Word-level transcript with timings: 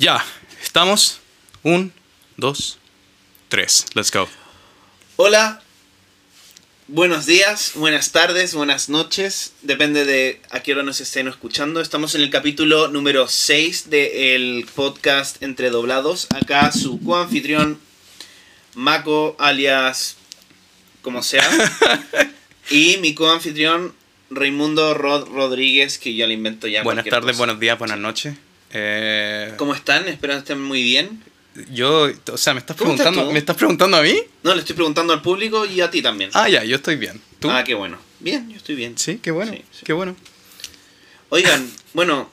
Ya, 0.00 0.24
estamos. 0.62 1.18
Un, 1.64 1.92
dos, 2.36 2.78
tres. 3.48 3.84
Let's 3.94 4.12
go. 4.12 4.28
Hola, 5.16 5.60
buenos 6.86 7.26
días, 7.26 7.72
buenas 7.74 8.12
tardes, 8.12 8.54
buenas 8.54 8.88
noches, 8.88 9.54
depende 9.62 10.04
de 10.04 10.40
a 10.50 10.60
qué 10.60 10.74
hora 10.74 10.84
nos 10.84 11.00
estén 11.00 11.26
escuchando. 11.26 11.80
Estamos 11.80 12.14
en 12.14 12.20
el 12.20 12.30
capítulo 12.30 12.86
número 12.86 13.26
6 13.26 13.90
del 13.90 14.68
podcast 14.72 15.42
Entre 15.42 15.68
Doblados. 15.70 16.28
Acá 16.30 16.70
su 16.70 17.00
coanfitrión 17.00 17.80
Mako, 18.76 19.34
alias 19.40 20.16
como 21.02 21.24
sea, 21.24 21.42
y 22.70 22.98
mi 22.98 23.14
coanfitrión 23.14 23.92
Raimundo 24.30 24.94
Rod 24.94 25.26
Rodríguez, 25.26 25.98
que 25.98 26.14
yo 26.14 26.24
le 26.28 26.34
invento 26.34 26.68
ya. 26.68 26.84
Buenas 26.84 27.04
tardes, 27.04 27.32
cosa. 27.32 27.38
buenos 27.38 27.58
días, 27.58 27.76
buenas 27.76 27.98
noches. 27.98 28.36
Eh, 28.72 29.54
¿Cómo 29.56 29.74
están? 29.74 30.06
Espero 30.08 30.34
que 30.34 30.38
estén 30.40 30.62
muy 30.62 30.82
bien. 30.82 31.22
yo, 31.72 32.08
o 32.32 32.36
sea, 32.36 32.54
¿me 32.54 32.60
estás 32.60 32.76
¿Cómo 32.76 32.92
estás 32.92 33.06
preguntando? 33.08 33.32
¿me 33.32 33.38
estás 33.38 33.56
preguntando 33.56 33.96
a 33.96 34.02
mí? 34.02 34.14
No, 34.42 34.54
le 34.54 34.60
estoy 34.60 34.76
preguntando 34.76 35.12
al 35.12 35.22
público 35.22 35.64
y 35.66 35.80
a 35.80 35.90
ti 35.90 36.02
también. 36.02 36.30
Ah, 36.34 36.48
ya, 36.48 36.62
yo 36.64 36.76
estoy 36.76 36.96
bien. 36.96 37.20
¿Tú? 37.40 37.50
Ah, 37.50 37.64
qué 37.64 37.74
bueno. 37.74 37.98
Bien, 38.20 38.48
yo 38.50 38.56
estoy 38.56 38.74
bien. 38.74 38.98
Sí, 38.98 39.18
qué 39.22 39.30
bueno, 39.30 39.52
Sí, 39.52 39.64
sí. 39.72 39.80
qué 39.84 39.92
bueno. 39.92 40.16
Oigan, 41.30 41.70
bueno, 41.94 42.30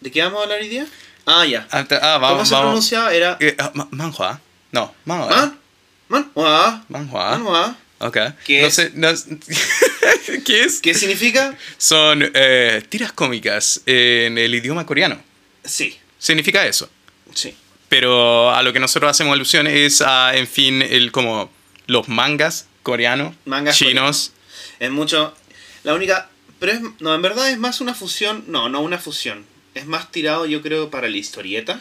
¿de 0.00 0.10
qué 0.10 0.22
vamos 0.22 0.40
a 0.40 0.42
hablar 0.44 0.60
hoy 0.60 0.68
día? 0.68 0.86
Ah, 1.26 1.44
ya. 1.46 1.66
Ah, 1.70 1.86
ah, 1.90 2.14
¿Cómo 2.14 2.20
vamos, 2.20 2.48
se 2.48 2.54
vamos. 2.54 2.66
pronunciaba? 2.68 3.14
Era 3.14 3.36
Eh, 3.40 3.54
ah, 3.58 3.70
ma- 3.74 3.88
manhua. 3.90 4.40
No, 4.72 4.94
manhua. 5.04 5.28
Man, 5.28 5.58
Manhua, 6.34 6.84
Manhua. 6.88 7.30
Manhua. 7.30 7.76
Ok. 8.00 8.16
¿Qué 8.44 8.62
no 8.62 8.66
es? 8.66 8.74
sé, 8.74 8.90
no- 8.94 9.08
¿Qué 10.44 10.62
es? 10.64 10.80
¿Qué 10.80 10.92
significa? 10.94 11.56
Son 11.78 12.28
eh, 12.34 12.82
tiras 12.88 13.12
cómicas 13.12 13.82
en 13.86 14.38
el 14.38 14.54
idioma 14.54 14.84
coreano. 14.86 15.22
Sí, 15.70 15.96
Significa 16.18 16.66
eso. 16.66 16.88
sí. 17.34 17.54
Pero 17.88 18.50
a 18.52 18.62
lo 18.62 18.72
que 18.72 18.78
nosotros 18.78 19.10
hacemos 19.10 19.32
alusión 19.32 19.66
es 19.66 20.00
a, 20.00 20.36
en 20.36 20.46
fin, 20.46 20.80
el 20.80 21.10
como 21.10 21.50
los 21.86 22.08
mangas 22.08 22.66
coreanos, 22.84 23.34
Mangas 23.46 23.76
chinos. 23.76 24.32
Es 24.78 24.90
mucho. 24.92 25.34
La 25.82 25.94
única. 25.94 26.28
Pero 26.60 26.72
es. 26.72 26.80
No, 27.00 27.14
en 27.16 27.22
verdad 27.22 27.50
es 27.50 27.58
más 27.58 27.80
una 27.80 27.94
fusión. 27.94 28.44
No, 28.46 28.68
no 28.68 28.80
una 28.80 28.98
fusión. 28.98 29.44
Es 29.74 29.86
más 29.86 30.12
tirado, 30.12 30.46
yo 30.46 30.62
creo, 30.62 30.88
para 30.88 31.08
la 31.08 31.16
historieta 31.16 31.80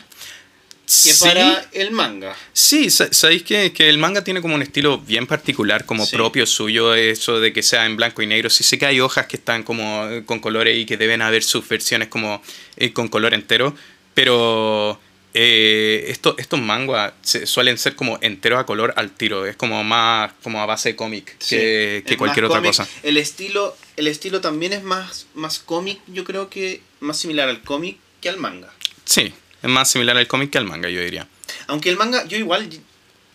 que 0.89 1.13
Sí, 1.13 1.19
para 1.23 1.69
el 1.71 1.91
manga. 1.91 2.35
sí, 2.51 2.89
sa- 2.89 3.13
sabéis 3.13 3.43
que, 3.43 3.71
que 3.73 3.89
el 3.89 3.99
manga 3.99 4.23
tiene 4.23 4.41
como 4.41 4.55
un 4.55 4.63
estilo 4.63 4.97
bien 4.97 5.27
particular, 5.27 5.85
como 5.85 6.03
Sí. 6.05 6.15
propio 6.15 6.47
suyo, 6.47 6.95
eso 6.95 7.39
de 7.39 7.53
que 7.53 7.61
sea 7.61 7.85
en 7.85 7.95
blanco 7.95 8.23
y 8.23 8.27
negro. 8.27 8.49
Sí 8.49 8.63
sé 8.63 8.79
que 8.79 8.87
hay 8.87 8.99
hojas 8.99 9.27
que 9.27 9.37
están 9.37 9.61
como 9.63 10.07
eh, 10.09 10.23
con 10.25 10.39
colores 10.39 10.75
y 10.77 10.85
que 10.87 10.97
deben 10.97 11.21
haber 11.21 11.43
sus 11.43 11.67
versiones 11.69 12.07
como 12.07 12.41
eh, 12.75 12.91
con 12.91 13.07
color 13.07 13.35
entero, 13.35 13.75
pero 14.15 14.99
eh, 15.35 16.05
esto- 16.07 16.33
estos 16.39 16.59
mangas 16.59 17.13
se- 17.21 17.45
suelen 17.45 17.77
ser 17.77 17.95
como 17.95 18.17
enteros 18.21 18.59
a 18.59 18.65
color 18.65 18.93
al 18.97 19.11
tiro, 19.11 19.45
es 19.45 19.55
como 19.55 19.83
más 19.83 20.31
como 20.41 20.59
a 20.59 20.65
base 20.65 20.89
de 20.89 20.95
cómic 20.95 21.35
Sí, 21.39 21.55
que, 21.55 22.15
cualquier 22.17 22.45
otra 22.45 22.63
cosa. 22.63 22.87
El 23.03 23.15
estilo, 23.17 23.77
el 23.95 24.07
estilo 24.07 24.41
también 24.41 24.73
es 24.73 24.81
más, 24.81 25.27
más 25.35 25.59
cómic, 25.59 25.99
yo 26.07 26.23
creo 26.23 26.49
que 26.49 26.81
más 26.99 27.17
similar 27.19 27.47
al 27.47 27.61
cómic 27.61 27.97
que 28.21 28.29
al 28.29 28.37
manga. 28.37 28.73
Sí, 29.05 29.31
es 29.61 29.69
más 29.69 29.89
similar 29.91 30.17
al 30.17 30.27
cómic 30.27 30.52
que 30.52 30.57
al 30.57 30.65
manga, 30.65 30.89
yo 30.89 31.02
diría. 31.02 31.27
Aunque 31.67 31.89
el 31.89 31.97
manga, 31.97 32.25
yo 32.25 32.38
igual, 32.38 32.69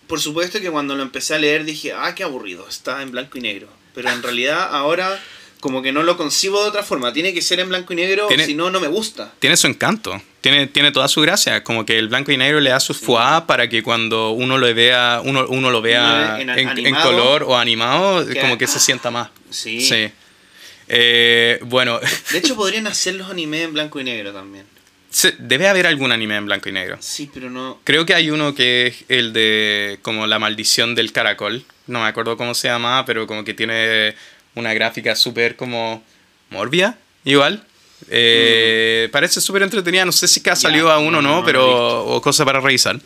por 0.07 0.21
supuesto 0.21 0.61
que 0.61 0.71
cuando 0.71 0.95
lo 0.97 1.03
empecé 1.03 1.35
a 1.35 1.39
leer 1.39 1.65
dije, 1.65 1.93
ah, 1.93 2.15
qué 2.15 2.23
aburrido, 2.25 2.69
está 2.69 3.03
en 3.03 3.11
blanco 3.11 3.39
y 3.39 3.41
negro. 3.43 3.69
Pero 3.95 4.11
en 4.11 4.23
realidad 4.23 4.69
ahora 4.75 5.23
como 5.61 5.81
que 5.81 5.93
no 5.93 6.03
lo 6.03 6.19
concibo 6.19 6.63
de 6.63 6.69
otra 6.69 6.83
forma, 6.83 7.13
tiene 7.15 7.33
que 7.33 7.41
ser 7.41 7.59
en 7.59 7.71
blanco 7.71 7.95
y 7.95 7.97
negro, 7.97 8.29
si 8.45 8.53
no, 8.55 8.69
no 8.71 8.81
me 8.81 8.87
gusta. 8.89 9.33
tiene 9.39 9.57
su 9.57 9.67
encanto, 9.67 10.21
tiene, 10.43 10.67
tiene 10.67 10.93
toda 10.93 11.09
su 11.09 11.23
gracia, 11.23 11.65
como 11.65 11.87
que 11.87 11.99
el 11.99 12.09
blanco 12.09 12.33
y 12.33 12.37
negro 12.37 12.61
le 12.61 12.69
da 12.69 12.81
su 12.81 12.93
foie 12.93 13.41
para 13.47 13.67
que 13.71 13.83
cuando 13.83 14.33
uno 14.33 14.59
lo 14.59 14.75
vea, 14.75 15.23
uno, 15.25 15.47
uno 15.49 15.71
lo 15.71 15.81
vea 15.81 16.37
En- 16.39 16.51
en, 16.51 16.51
en 16.51 16.59
en 16.59 16.69
animado, 16.69 17.11
color 17.11 17.43
o 17.45 17.57
animado, 17.57 18.27
que- 18.27 18.39
como 18.41 18.59
que 18.59 18.67
se 18.67 18.79
sienta 18.79 19.11
más. 19.11 19.31
Sí. 19.49 19.81
Sí. 19.81 20.11
Eh, 20.89 21.59
bueno, 21.63 21.99
De 22.31 22.39
hecho 22.39 22.57
podrían 22.57 22.87
hacer 22.87 23.15
los 23.15 23.31
animes 23.31 23.63
en 23.63 23.73
blanco 23.73 24.01
y 24.01 24.05
negro 24.05 24.33
también. 24.35 24.67
Se- 25.15 25.35
debe 25.39 25.69
haber 25.69 25.87
algún 25.87 26.13
anime 26.13 26.37
en 26.37 26.47
blanco 26.47 26.69
y 26.69 26.73
negro. 26.73 26.97
Sí, 27.01 27.31
pero 27.33 27.49
no... 27.49 27.81
Creo 27.85 28.05
que 28.05 28.15
hay 28.15 28.31
uno 28.31 28.55
que 28.55 28.89
es 28.89 29.05
el 29.09 29.33
de 29.33 29.99
como 30.03 30.27
la 30.27 30.39
maldición 30.39 30.95
del 30.95 31.13
caracol. 31.13 31.65
No 31.87 32.01
me 32.01 32.07
acuerdo 32.07 32.37
cómo 32.37 32.55
se 32.55 32.69
llama, 32.69 33.05
pero 33.07 33.27
como 33.27 33.45
que 33.45 33.55
tiene 33.55 34.15
una 34.55 34.75
gráfica 34.75 35.15
súper 35.17 35.57
como 35.57 36.03
morbia, 36.51 36.99
igual. 37.25 37.65
Eh, 38.11 39.09
Parece 39.13 39.41
súper 39.41 39.63
entretenida. 39.63 40.05
No 40.05 40.13
sé 40.13 40.27
si 40.29 40.41
que 40.43 40.51
ha 40.51 40.57
salido 40.57 40.91
aún 40.91 41.13
no, 41.13 41.19
o 41.19 41.23
no, 41.23 41.45
pero 41.45 42.05
o 42.05 42.21
cosa 42.21 42.45
para 42.45 42.61
revisar. 42.61 42.99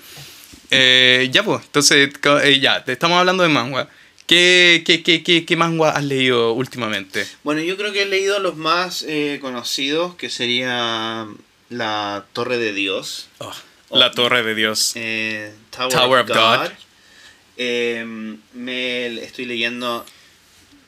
Eh, 0.70 1.28
ya 1.32 1.42
pues, 1.42 1.62
entonces 1.64 2.10
eh, 2.44 2.60
ya, 2.60 2.84
te 2.84 2.92
estamos 2.92 3.19
hablando 3.19 3.42
de 3.42 3.48
manga. 3.48 3.88
¿Qué, 4.26 4.82
qué, 4.84 5.02
qué, 5.02 5.22
qué, 5.22 5.46
qué 5.46 5.56
manga 5.56 5.90
has 5.90 6.04
leído 6.04 6.52
últimamente? 6.52 7.26
Bueno, 7.44 7.62
yo 7.62 7.76
creo 7.78 7.92
que 7.92 8.02
he 8.02 8.06
leído 8.06 8.38
los 8.40 8.56
más 8.56 9.02
eh, 9.08 9.38
conocidos, 9.40 10.14
que 10.16 10.28
sería 10.28 11.26
La 11.71 12.27
Torre 12.33 12.59
de 12.59 12.73
Dios. 12.73 13.29
Oh, 13.39 13.53
la 13.91 14.11
Torre 14.12 14.43
de 14.43 14.55
Dios. 14.55 14.93
eh, 14.95 15.53
Tower, 15.71 15.93
Tower 15.93 16.21
of 16.25 16.31
of 16.31 16.37
God. 16.37 16.59
God. 16.69 16.73
Eh, 17.56 18.05
me 18.55 19.06
estoy 19.23 19.45
leyendo 19.45 20.05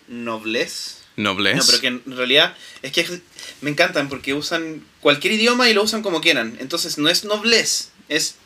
Noblesse. 0.09 0.99
Noblesse. 1.17 1.57
No, 1.57 1.65
pero 1.67 1.81
que 1.81 1.87
en 1.89 2.03
realidad 2.17 2.57
es 2.83 2.93
que 2.93 3.21
me 3.61 3.71
encantan 3.71 4.09
porque 4.09 4.33
usan 4.35 4.85
cualquier 5.01 5.35
idioma 5.35 5.69
y 5.69 5.75
lo 5.75 5.83
usan 5.83 6.03
como 6.03 6.21
quieran. 6.21 6.57
Entonces 6.61 6.97
no 6.99 7.09
es 7.09 7.25
noblesse, 7.25 7.91
es 8.09 8.37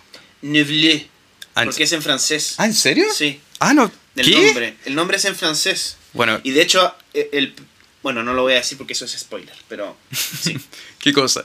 neblé. 0.43 1.09
Ah, 1.55 1.63
¿en- 1.63 1.69
Porque 1.69 1.85
es 1.85 1.93
en 1.93 2.03
francés. 2.03 2.55
¿Ah, 2.59 2.67
en 2.67 2.75
serio? 2.75 3.07
Sí, 3.15 3.41
Ah, 3.61 3.75
no. 3.75 3.93
el 4.17 4.27
¿Qué? 4.27 4.45
nombre. 4.47 4.77
El 4.87 4.95
nombre 4.97 5.17
es 5.19 5.25
en 5.25 5.37
francés. 5.37 5.97
Bueno, 6.15 6.41
Y 6.43 6.51
de 6.51 6.63
hecho, 6.63 6.95
e- 7.13 7.29
el, 7.33 7.55
bueno, 8.03 8.25
no 8.25 8.35
lo 8.35 8.43
voy 8.43 8.55
a 8.55 8.57
decir 8.57 8.77
porque 8.77 8.93
eso 8.95 9.05
es 9.05 9.13
spoiler, 9.13 9.55
pero 9.69 9.97
sí. 10.13 10.57
¿qué 10.99 11.13
cosa? 11.13 11.45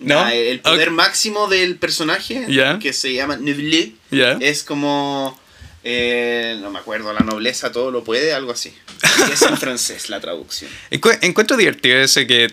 ¿No? 0.00 0.16
Nada, 0.16 0.34
el 0.34 0.60
poder 0.60 0.90
máximo 0.90 1.48
del 1.48 1.76
personaje, 1.76 2.46
que 2.80 2.92
se 2.92 3.12
llama 3.14 3.36
Neblé, 3.36 3.92
¿Ya? 4.10 4.32
es 4.40 4.62
como. 4.64 5.38
eh, 5.86 6.56
no 6.62 6.70
me 6.70 6.78
acuerdo, 6.78 7.12
la 7.12 7.20
nobleza 7.20 7.70
todo 7.70 7.90
lo 7.90 8.02
puede, 8.04 8.32
algo 8.32 8.52
así. 8.52 8.72
Y 9.28 9.32
es 9.32 9.42
en 9.42 9.56
francés 9.58 10.08
la 10.08 10.18
traducción. 10.20 10.70
Encu- 10.90 11.18
encuentro 11.20 11.56
divertido 11.56 11.98
ese 11.98 12.26
que, 12.26 12.48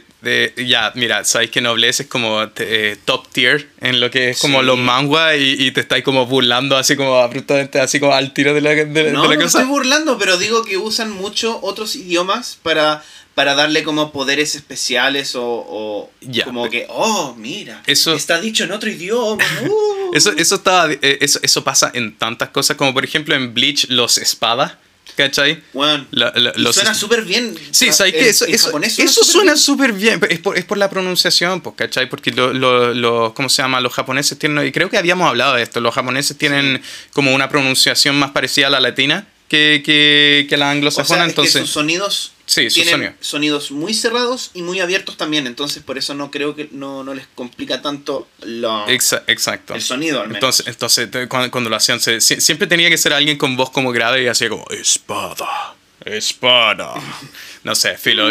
ya, 0.67 0.91
mira, 0.95 1.23
sabéis 1.23 1.49
que 1.51 1.61
Noblesse 1.61 2.01
es 2.01 2.07
como 2.07 2.43
eh, 2.57 2.97
top 3.05 3.27
tier 3.31 3.69
en 3.79 3.99
lo 4.01 4.11
que 4.11 4.31
es 4.31 4.39
como 4.39 4.59
Sí. 4.59 4.65
los 4.65 4.77
manguas 4.77 5.37
y, 5.37 5.65
y 5.65 5.71
te 5.71 5.79
estáis 5.81 6.03
como 6.03 6.25
burlando 6.25 6.75
así 6.77 6.95
como 6.97 7.15
abruptamente, 7.15 7.79
así 7.79 7.99
como 8.01 8.13
al 8.13 8.33
tiro 8.33 8.53
de 8.53 8.61
la, 8.61 8.71
de, 8.71 8.85
de 8.85 9.11
No, 9.13 9.25
la 9.27 9.35
no 9.35 9.45
estoy 9.45 9.63
burlando, 9.65 10.17
pero 10.17 10.37
digo 10.37 10.63
que 10.65 10.77
usan 10.77 11.09
mucho 11.11 11.57
otros 11.63 11.95
idiomas 11.95 12.59
para, 12.61 13.01
para 13.41 13.55
darle 13.55 13.81
como 13.81 14.11
poderes 14.11 14.53
especiales 14.53 15.33
o, 15.35 15.41
o 15.43 16.11
Ya, 16.21 16.43
como 16.45 16.69
que, 16.69 16.85
oh, 16.89 17.33
mira, 17.39 17.81
Eso- 17.87 18.13
está 18.13 18.39
dicho 18.39 18.65
en 18.65 18.71
otro 18.71 18.87
idioma. 18.87 19.43
uh". 19.67 20.11
Eso, 20.13 20.31
eso, 20.37 20.55
está, 20.55 20.87
eh, 20.91 21.17
eso, 21.21 21.39
eso 21.41 21.63
pasa 21.63 21.89
en 21.95 22.15
tantas 22.19 22.49
cosas, 22.49 22.77
como 22.77 22.93
por 22.93 23.03
ejemplo 23.03 23.33
en 23.33 23.51
Bleach, 23.55 23.87
los 23.89 24.19
espadas, 24.19 24.73
¿cachai? 25.17 25.59
Bueno, 25.73 26.05
La- 26.11 26.31
la- 26.35 26.53
y 26.55 26.61
los 26.61 26.75
suena 26.75 26.93
súper 26.93 27.23
bien. 27.23 27.55
Sí, 27.71 27.87
Tra- 27.87 27.93
¿sabes 27.93 28.13
qué? 28.13 28.29
Eso, 28.29 28.45
eso, 28.45 28.77
eso 28.79 29.07
súper 29.07 29.25
suena 29.25 29.51
bien. 29.53 29.57
súper 29.57 29.93
bien. 29.93 30.19
Es 30.29 30.37
por, 30.39 30.55
es 30.55 30.65
por 30.65 30.77
la 30.77 30.87
pronunciación, 30.91 31.61
pues, 31.61 31.75
¿cachai? 31.75 32.07
Porque 32.09 32.29
lo, 32.31 32.53
lo- 32.53 32.93
lo- 32.93 33.33
¿cómo 33.33 33.49
se 33.49 33.63
llama? 33.63 33.81
Los 33.81 33.93
japoneses 33.93 34.37
tienen, 34.37 34.67
y 34.67 34.71
creo 34.71 34.87
que 34.91 34.97
habíamos 34.99 35.27
hablado 35.27 35.55
de 35.55 35.63
esto, 35.63 35.79
los 35.81 35.95
japoneses 35.95 36.37
tienen 36.37 36.79
como 37.11 37.33
una 37.33 37.49
pronunciación 37.49 38.17
más 38.19 38.29
parecida 38.29 38.67
a 38.67 38.69
la 38.69 38.79
latina 38.81 39.27
que, 39.49 39.81
que, 39.83 40.45
que 40.47 40.57
la 40.57 40.65
O 40.65 40.69
sea, 40.69 40.71
anglosajona, 40.73 41.21
es 41.21 41.25
que 41.25 41.29
entonces... 41.31 41.61
sus 41.63 41.71
sonidos 41.71 42.33
Sí, 42.51 42.67
tienen 42.67 42.91
sonidos. 42.93 43.15
sonidos 43.21 43.71
muy 43.71 43.93
cerrados 43.93 44.51
y 44.53 44.61
muy 44.61 44.81
abiertos 44.81 45.15
también. 45.15 45.47
Entonces, 45.47 45.81
por 45.83 45.97
eso 45.97 46.13
no 46.13 46.31
creo 46.31 46.53
que 46.53 46.67
no, 46.71 47.01
no 47.03 47.13
les 47.13 47.25
complica 47.33 47.81
tanto 47.81 48.27
lo, 48.41 48.85
Exa- 48.87 49.23
exacto. 49.27 49.73
el 49.73 49.81
sonido 49.81 50.19
al 50.19 50.27
menos. 50.27 50.37
Entonces, 50.59 50.67
entonces 50.67 51.27
cuando, 51.29 51.49
cuando 51.49 51.69
lo 51.69 51.77
hacían, 51.77 52.01
se- 52.01 52.19
siempre 52.19 52.67
tenía 52.67 52.89
que 52.89 52.97
ser 52.97 53.13
alguien 53.13 53.37
con 53.37 53.55
voz 53.55 53.69
como 53.69 53.91
grave 53.93 54.23
y 54.23 54.27
hacía 54.27 54.49
como, 54.49 54.65
espada, 54.69 55.75
espada. 56.05 56.93
No 57.63 57.75
sé, 57.75 57.95
filo, 57.95 58.27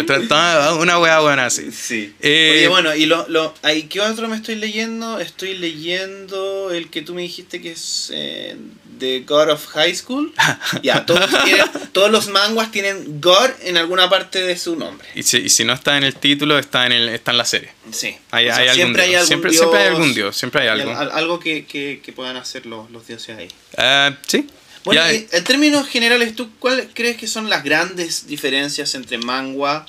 una 0.81 0.99
wea 0.99 1.21
buena 1.21 1.47
así. 1.47 1.71
Sí. 1.71 2.13
Eh, 2.21 2.55
Oye, 2.57 2.69
bueno, 2.69 2.97
y 2.97 3.07
lo, 3.07 3.29
lo, 3.29 3.55
¿qué 3.89 4.01
otro 4.01 4.27
me 4.27 4.35
estoy 4.35 4.57
leyendo? 4.57 5.21
Estoy 5.21 5.57
leyendo 5.57 6.73
el 6.73 6.91
que 6.91 7.03
tú 7.03 7.15
me 7.15 7.23
dijiste 7.23 7.63
que 7.63 7.71
es 7.71 8.11
eh, 8.13 8.57
The 9.01 9.21
God 9.27 9.49
of 9.51 9.67
High 9.75 9.95
School. 9.97 10.33
ya, 10.85 11.05
todos, 11.07 11.29
tienen- 11.45 11.67
todos 11.93 12.11
los 12.13 12.29
manguas 12.29 12.71
tienen 12.71 13.21
God 13.21 13.51
en 13.63 13.77
alguna 13.77 14.09
parte 14.09 14.41
de 14.41 14.57
su 14.57 14.77
nombre. 14.77 15.09
Y 15.17 15.25
si, 15.25 15.39
y 15.39 15.49
si 15.49 15.65
no 15.65 15.73
está 15.73 15.97
en 15.99 16.05
el 16.05 16.15
título, 16.15 16.57
está 16.59 16.87
en, 16.87 16.93
el, 16.93 17.09
está 17.09 17.33
en 17.33 17.39
la 17.39 17.45
serie. 17.45 17.71
Sí. 17.91 18.17
Hay, 18.31 18.49
O 18.49 18.55
sea, 18.55 18.63
hay 18.63 18.69
algún 18.69 18.77
siempre 18.77 19.03
hay 19.03 19.09
dios. 19.11 19.21
algún 19.23 19.27
siempre, 19.29 19.51
dios. 19.51 19.61
siempre 19.61 19.81
hay 19.81 19.87
algún 19.89 20.15
dios, 20.15 20.37
siempre 20.37 20.63
hay 20.63 20.69
algo. 20.69 20.91
al- 20.97 21.11
algo 21.11 21.41
que, 21.41 21.65
que, 21.67 22.01
que 22.05 22.13
puedan 22.13 22.37
hacer 22.37 22.67
los, 22.67 22.89
los 22.93 23.07
dioses 23.09 23.37
ahí. 23.37 23.49
Eh, 23.77 24.15
sí. 24.29 24.47
Bueno, 24.85 25.01
Ya- 25.03 25.11
en 25.13 25.45
términos 25.45 25.89
generales, 25.89 26.37
¿tú 26.37 26.51
cuál 26.59 26.89
crees 26.95 27.17
que 27.17 27.27
son 27.27 27.51
las 27.51 27.65
grandes 27.65 28.27
diferencias 28.29 28.95
entre 28.95 29.19
manga, 29.19 29.85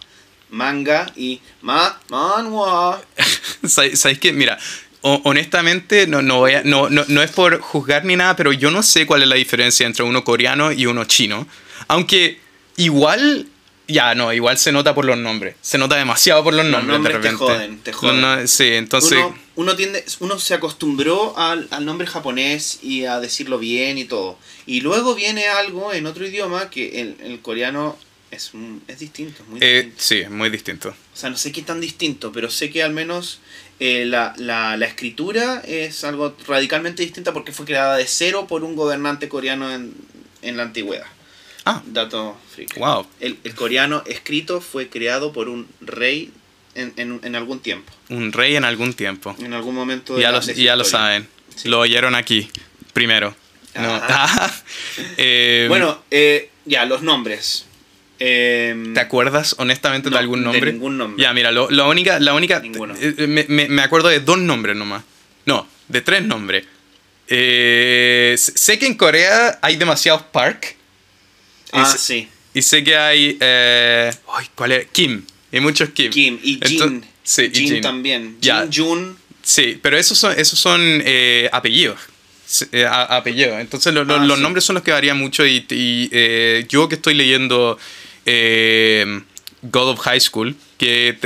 manga 0.49 1.11
y 1.15 1.39
ma, 1.61 1.99
manhwa? 2.09 3.01
¿Sabes 3.67 4.19
qué? 4.19 4.33
Mira, 4.33 4.57
honestamente, 5.01 6.07
no, 6.07 6.21
no, 6.21 6.37
voy 6.39 6.53
a- 6.53 6.63
no, 6.63 6.89
no, 6.89 7.03
no 7.07 7.21
es 7.21 7.31
por 7.31 7.59
juzgar 7.59 8.05
ni 8.05 8.15
nada, 8.15 8.35
pero 8.35 8.51
yo 8.53 8.71
no 8.71 8.83
sé 8.83 9.05
cuál 9.05 9.23
es 9.23 9.27
la 9.27 9.35
diferencia 9.35 9.85
entre 9.85 10.03
uno 10.03 10.23
coreano 10.23 10.71
y 10.71 10.85
uno 10.85 11.05
chino. 11.05 11.47
Aunque 11.87 12.39
igual, 12.77 13.47
ya 13.87 14.15
no, 14.15 14.31
igual 14.31 14.57
se 14.57 14.71
nota 14.71 14.93
por 14.95 15.05
los 15.05 15.17
nombres. 15.17 15.55
Se 15.61 15.77
nota 15.77 15.95
demasiado 15.95 16.43
por 16.43 16.53
los, 16.53 16.63
Los 16.65 16.71
nombres, 16.71 16.93
nombres 16.93 17.15
de 17.15 17.19
te 17.21 17.31
repente. 17.31 17.45
joden, 17.53 17.79
te 17.79 17.93
joden. 17.93 18.21
No, 18.21 18.47
sí, 18.47 18.67
entonces... 18.73 19.17
uno, 19.19 19.37
uno 19.55 19.75
tiende, 19.75 20.05
uno 20.19 20.39
se 20.39 20.53
acostumbró 20.53 21.37
al, 21.37 21.67
al 21.71 21.83
nombre 21.85 22.07
japonés 22.07 22.79
y 22.81 23.05
a 23.05 23.19
decirlo 23.19 23.57
bien 23.59 23.97
y 23.97 24.05
todo. 24.05 24.37
Y 24.65 24.81
luego 24.81 25.15
viene 25.15 25.47
algo 25.47 25.93
en 25.93 26.05
otro 26.05 26.25
idioma 26.25 26.69
que 26.69 27.01
el, 27.01 27.17
el 27.23 27.39
coreano 27.41 27.97
es, 28.29 28.53
un- 28.53 28.81
es 28.87 28.99
distinto, 28.99 29.43
es 29.43 29.49
muy 29.49 29.59
eh, 29.61 29.73
distinto. 29.77 29.95
sí, 30.03 30.17
es 30.19 30.29
muy 30.29 30.49
distinto. 30.49 30.89
O 30.89 31.17
sea, 31.17 31.29
no 31.29 31.37
sé 31.37 31.51
qué 31.51 31.61
tan 31.63 31.81
distinto, 31.81 32.31
pero 32.31 32.49
sé 32.49 32.69
que 32.69 32.81
al 32.83 32.93
menos 32.93 33.39
eh, 33.81 34.05
la, 34.05 34.33
la, 34.37 34.77
la 34.77 34.85
escritura 34.85 35.61
es 35.65 36.03
algo 36.03 36.35
radicalmente 36.47 37.01
distinta 37.01 37.33
porque 37.33 37.51
fue 37.51 37.65
creada 37.65 37.97
de 37.97 38.05
cero 38.05 38.45
por 38.47 38.63
un 38.63 38.75
gobernante 38.75 39.27
coreano 39.27 39.73
en, 39.73 39.93
en 40.43 40.55
la 40.57 40.63
antigüedad. 40.63 41.07
Ah, 41.65 41.81
Dato 41.87 42.37
freak. 42.53 42.77
wow. 42.77 43.05
El, 43.19 43.37
el 43.43 43.55
coreano 43.55 44.03
escrito 44.05 44.61
fue 44.61 44.87
creado 44.89 45.33
por 45.33 45.49
un 45.49 45.67
rey 45.81 46.31
en, 46.75 46.93
en, 46.95 47.19
en 47.23 47.35
algún 47.35 47.59
tiempo, 47.59 47.91
Un 48.09 48.31
rey 48.31 48.55
en 48.55 48.65
algún 48.65 48.93
tiempo. 48.93 49.35
en 49.39 49.53
algún 49.53 49.75
momento 49.75 50.15
de 50.15 50.21
Ya 50.21 50.31
la- 50.31 50.39
lo, 50.39 50.45
de 50.45 50.53
ya 50.55 50.75
lo 50.75 50.83
saben. 50.83 51.27
Sí. 51.55 51.67
Lo 51.69 51.79
oyeron 51.79 52.15
aquí, 52.15 52.49
primero. 52.93 53.35
No. 53.75 54.01
Eh, 55.17 55.65
Bueno, 55.69 56.01
eh, 56.11 56.49
ya, 56.65 56.85
los 56.85 57.01
nombres. 57.01 57.65
Em, 58.23 58.93
¿Te 58.93 58.99
acuerdas 58.99 59.55
honestamente 59.57 60.09
No, 60.09 60.15
de 60.15 60.19
algún 60.19 60.39
de 60.41 60.45
nombre? 60.45 60.73
ningún 60.73 60.97
nombre. 60.97 61.23
Ya, 61.23 61.33
mira, 61.33 61.51
lo- 61.51 61.71
la 61.71 61.87
única, 61.87 62.19
la 62.19 62.35
única 62.35 62.59
Ninguno. 62.59 62.93
eh, 62.99 63.25
me, 63.27 63.45
me- 63.47 63.67
me 63.67 63.81
acuerdo 63.81 64.09
de 64.09 64.19
dos 64.19 64.37
nombres 64.37 64.75
nomás. 64.75 65.03
No, 65.45 65.67
de 65.87 66.01
tres 66.01 66.23
nombres. 66.23 66.65
Eh, 67.27 68.35
sé 68.37 68.77
que 68.77 68.85
en 68.85 68.93
Corea 68.95 69.57
hay 69.61 69.75
demasiados 69.77 70.21
park. 70.31 70.75
Ah, 71.71 71.85
sé, 71.85 71.97
sí. 71.97 72.27
y 72.53 72.61
sé 72.61 72.83
que 72.83 72.95
hay... 72.95 73.37
eh, 73.39 74.11
ay, 74.35 74.45
¿Cuál 74.53 74.73
era? 74.73 74.83
Kim. 74.85 75.23
Hay 75.51 75.59
muchos 75.61 75.89
Kim. 75.89 76.11
Kim 76.11 76.37
y 76.43 76.59
Jin. 76.63 77.03
sí, 77.23 77.43
y 77.51 77.55
Jin 77.55 77.67
Jin. 77.75 77.81
también. 77.81 78.37
Jin, 78.41 78.69
Jun. 78.71 79.17
Sí, 79.41 79.79
pero 79.81 79.97
esos 79.97 80.17
son, 80.17 80.37
esos 80.37 80.59
son 80.59 80.79
eh, 81.05 81.49
apellidos. 81.51 81.99
Eh. 82.73 82.85
Entonces 83.61 83.93
lo- 83.93 84.03
lo- 84.03 84.15
Ah, 84.15 84.25
los 84.25 84.37
sí. 84.37 84.43
nombres 84.43 84.63
son 84.65 84.73
los 84.75 84.83
que 84.83 84.91
varían 84.91 85.17
mucho 85.17 85.45
y, 85.45 85.65
y, 85.69 86.09
eh, 86.11 86.65
yo 86.69 86.89
que 86.89 86.95
estoy 86.95 87.13
leyendo 87.13 87.79
eh, 88.25 89.21
God 89.63 89.89
of 89.89 89.99
High 89.99 90.19
School, 90.21 90.55
que 90.77 91.17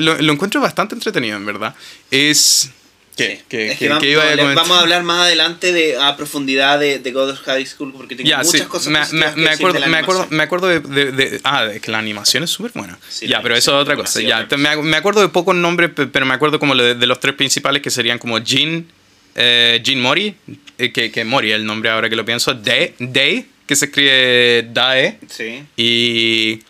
lo, 0.00 0.20
lo 0.20 0.32
encuentro 0.32 0.60
bastante 0.60 0.94
entretenido, 0.94 1.36
en 1.36 1.46
verdad, 1.46 1.74
es... 2.10 2.70
¿Qué? 3.16 3.36
Sí. 3.36 3.42
¿Qué- 3.48 3.66
Es 3.70 3.78
qué- 3.78 3.84
que 3.84 3.88
vamos, 3.90 4.04
iba 4.06 4.22
a 4.24 4.54
vamos 4.54 4.76
a 4.76 4.80
hablar 4.80 5.04
más 5.04 5.20
adelante 5.26 5.72
de, 5.72 5.96
a 5.96 6.16
profundidad 6.16 6.80
de, 6.80 6.98
de 6.98 7.12
God 7.12 7.30
of 7.30 7.40
High 7.42 7.64
School 7.64 7.92
porque 7.96 8.16
tengo 8.16 8.28
Ya, 8.28 8.38
muchas 8.38 8.62
sí, 8.62 8.66
cosas 8.66 8.88
me, 8.88 8.98
me- 8.98 9.26
que 9.26 9.36
me 9.36 9.42
decir 9.42 9.54
acuerdo, 9.54 9.74
de 9.74 9.80
la 9.82 9.86
me 9.86 9.96
acuerdo, 9.98 10.26
me 10.30 10.42
acuerdo 10.42 10.66
de, 10.66 10.80
de- 10.80 11.12
de- 11.12 11.40
Ah, 11.44 11.64
de 11.64 11.78
que 11.80 11.92
la 11.92 11.98
animación 11.98 12.42
es 12.42 12.50
súper 12.50 12.72
buena. 12.74 12.98
Sí, 13.08 13.28
ya, 13.28 13.40
pero 13.40 13.54
eso 13.54 13.70
es 13.76 13.82
otra 13.82 13.94
cosa. 13.94 14.20
Ya, 14.20 14.48
me, 14.56 14.96
acuerdo 14.96 15.20
de 15.20 15.28
pocos 15.28 15.54
nombres, 15.54 15.90
pe- 15.90 16.08
pero 16.08 16.26
me 16.26 16.34
acuerdo 16.34 16.58
como 16.58 16.74
de, 16.74 16.96
los 17.06 17.20
tres 17.20 17.36
principales 17.36 17.82
que 17.82 17.90
serían 17.90 18.18
como 18.18 18.42
Jin, 18.42 18.88
eh, 19.36 19.80
Jin 19.84 20.00
Mori, 20.02 20.34
eh, 20.78 20.90
que, 20.90 21.12
que 21.12 21.24
Mori 21.24 21.50
es 21.52 21.54
el 21.54 21.64
nombre 21.66 21.90
ahora 21.90 22.10
que 22.10 22.16
lo 22.16 22.24
pienso, 22.24 22.52
Dae, 22.54 22.96
Dae, 22.98 23.46
que 23.66 23.76
se 23.76 23.86
escribe 23.86 24.68
Dae, 24.72 25.18
Sí, 25.30 25.64
y 25.76 26.60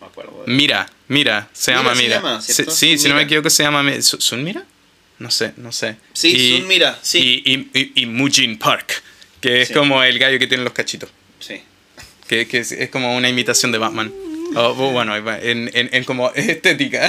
no 0.00 0.06
me 0.06 0.06
acuerdo. 0.06 0.44
de- 0.46 0.52
Mira, 0.52 0.88
Mira, 1.08 1.48
se 1.52 1.72
Mira 1.72 1.82
llama 1.82 1.94
se 1.96 2.02
Mira. 2.02 2.16
llama, 2.16 2.40
Sí, 2.42 2.64
sí, 2.68 2.98
si 2.98 3.08
no 3.08 3.14
me 3.16 3.22
equivoco 3.22 3.50
se 3.50 3.62
llama... 3.62 3.82
Mi- 3.82 4.00
¿Su- 4.00 4.20
¿Sun 4.20 4.42
Mira? 4.44 4.64
No 5.18 5.30
sé, 5.30 5.52
no 5.58 5.70
sé. 5.72 5.96
Sí, 6.14 6.28
y, 6.34 6.58
Sun 6.58 6.68
Mira, 6.68 6.98
sí. 7.02 7.42
Y, 7.44 7.52
y, 7.52 7.70
y, 7.74 8.02
y 8.02 8.06
Mujin 8.06 8.58
Park, 8.58 9.02
que 9.40 9.62
es 9.62 9.68
Sí. 9.68 9.74
como 9.74 10.02
el 10.02 10.18
gallo 10.18 10.38
que 10.38 10.46
tiene 10.46 10.64
los 10.64 10.72
cachitos. 10.72 11.10
Sí. 11.38 11.60
Que, 12.28 12.46
que 12.48 12.58
es, 12.60 12.72
es 12.72 12.88
como 12.90 13.14
una 13.14 13.28
imitación 13.28 13.72
de 13.72 13.78
Batman. 13.78 14.10
O, 14.54 14.60
o 14.60 14.90
bueno, 14.92 15.16
en, 15.16 15.70
en, 15.74 15.88
en 15.92 16.04
como 16.04 16.30
estética. 16.34 17.08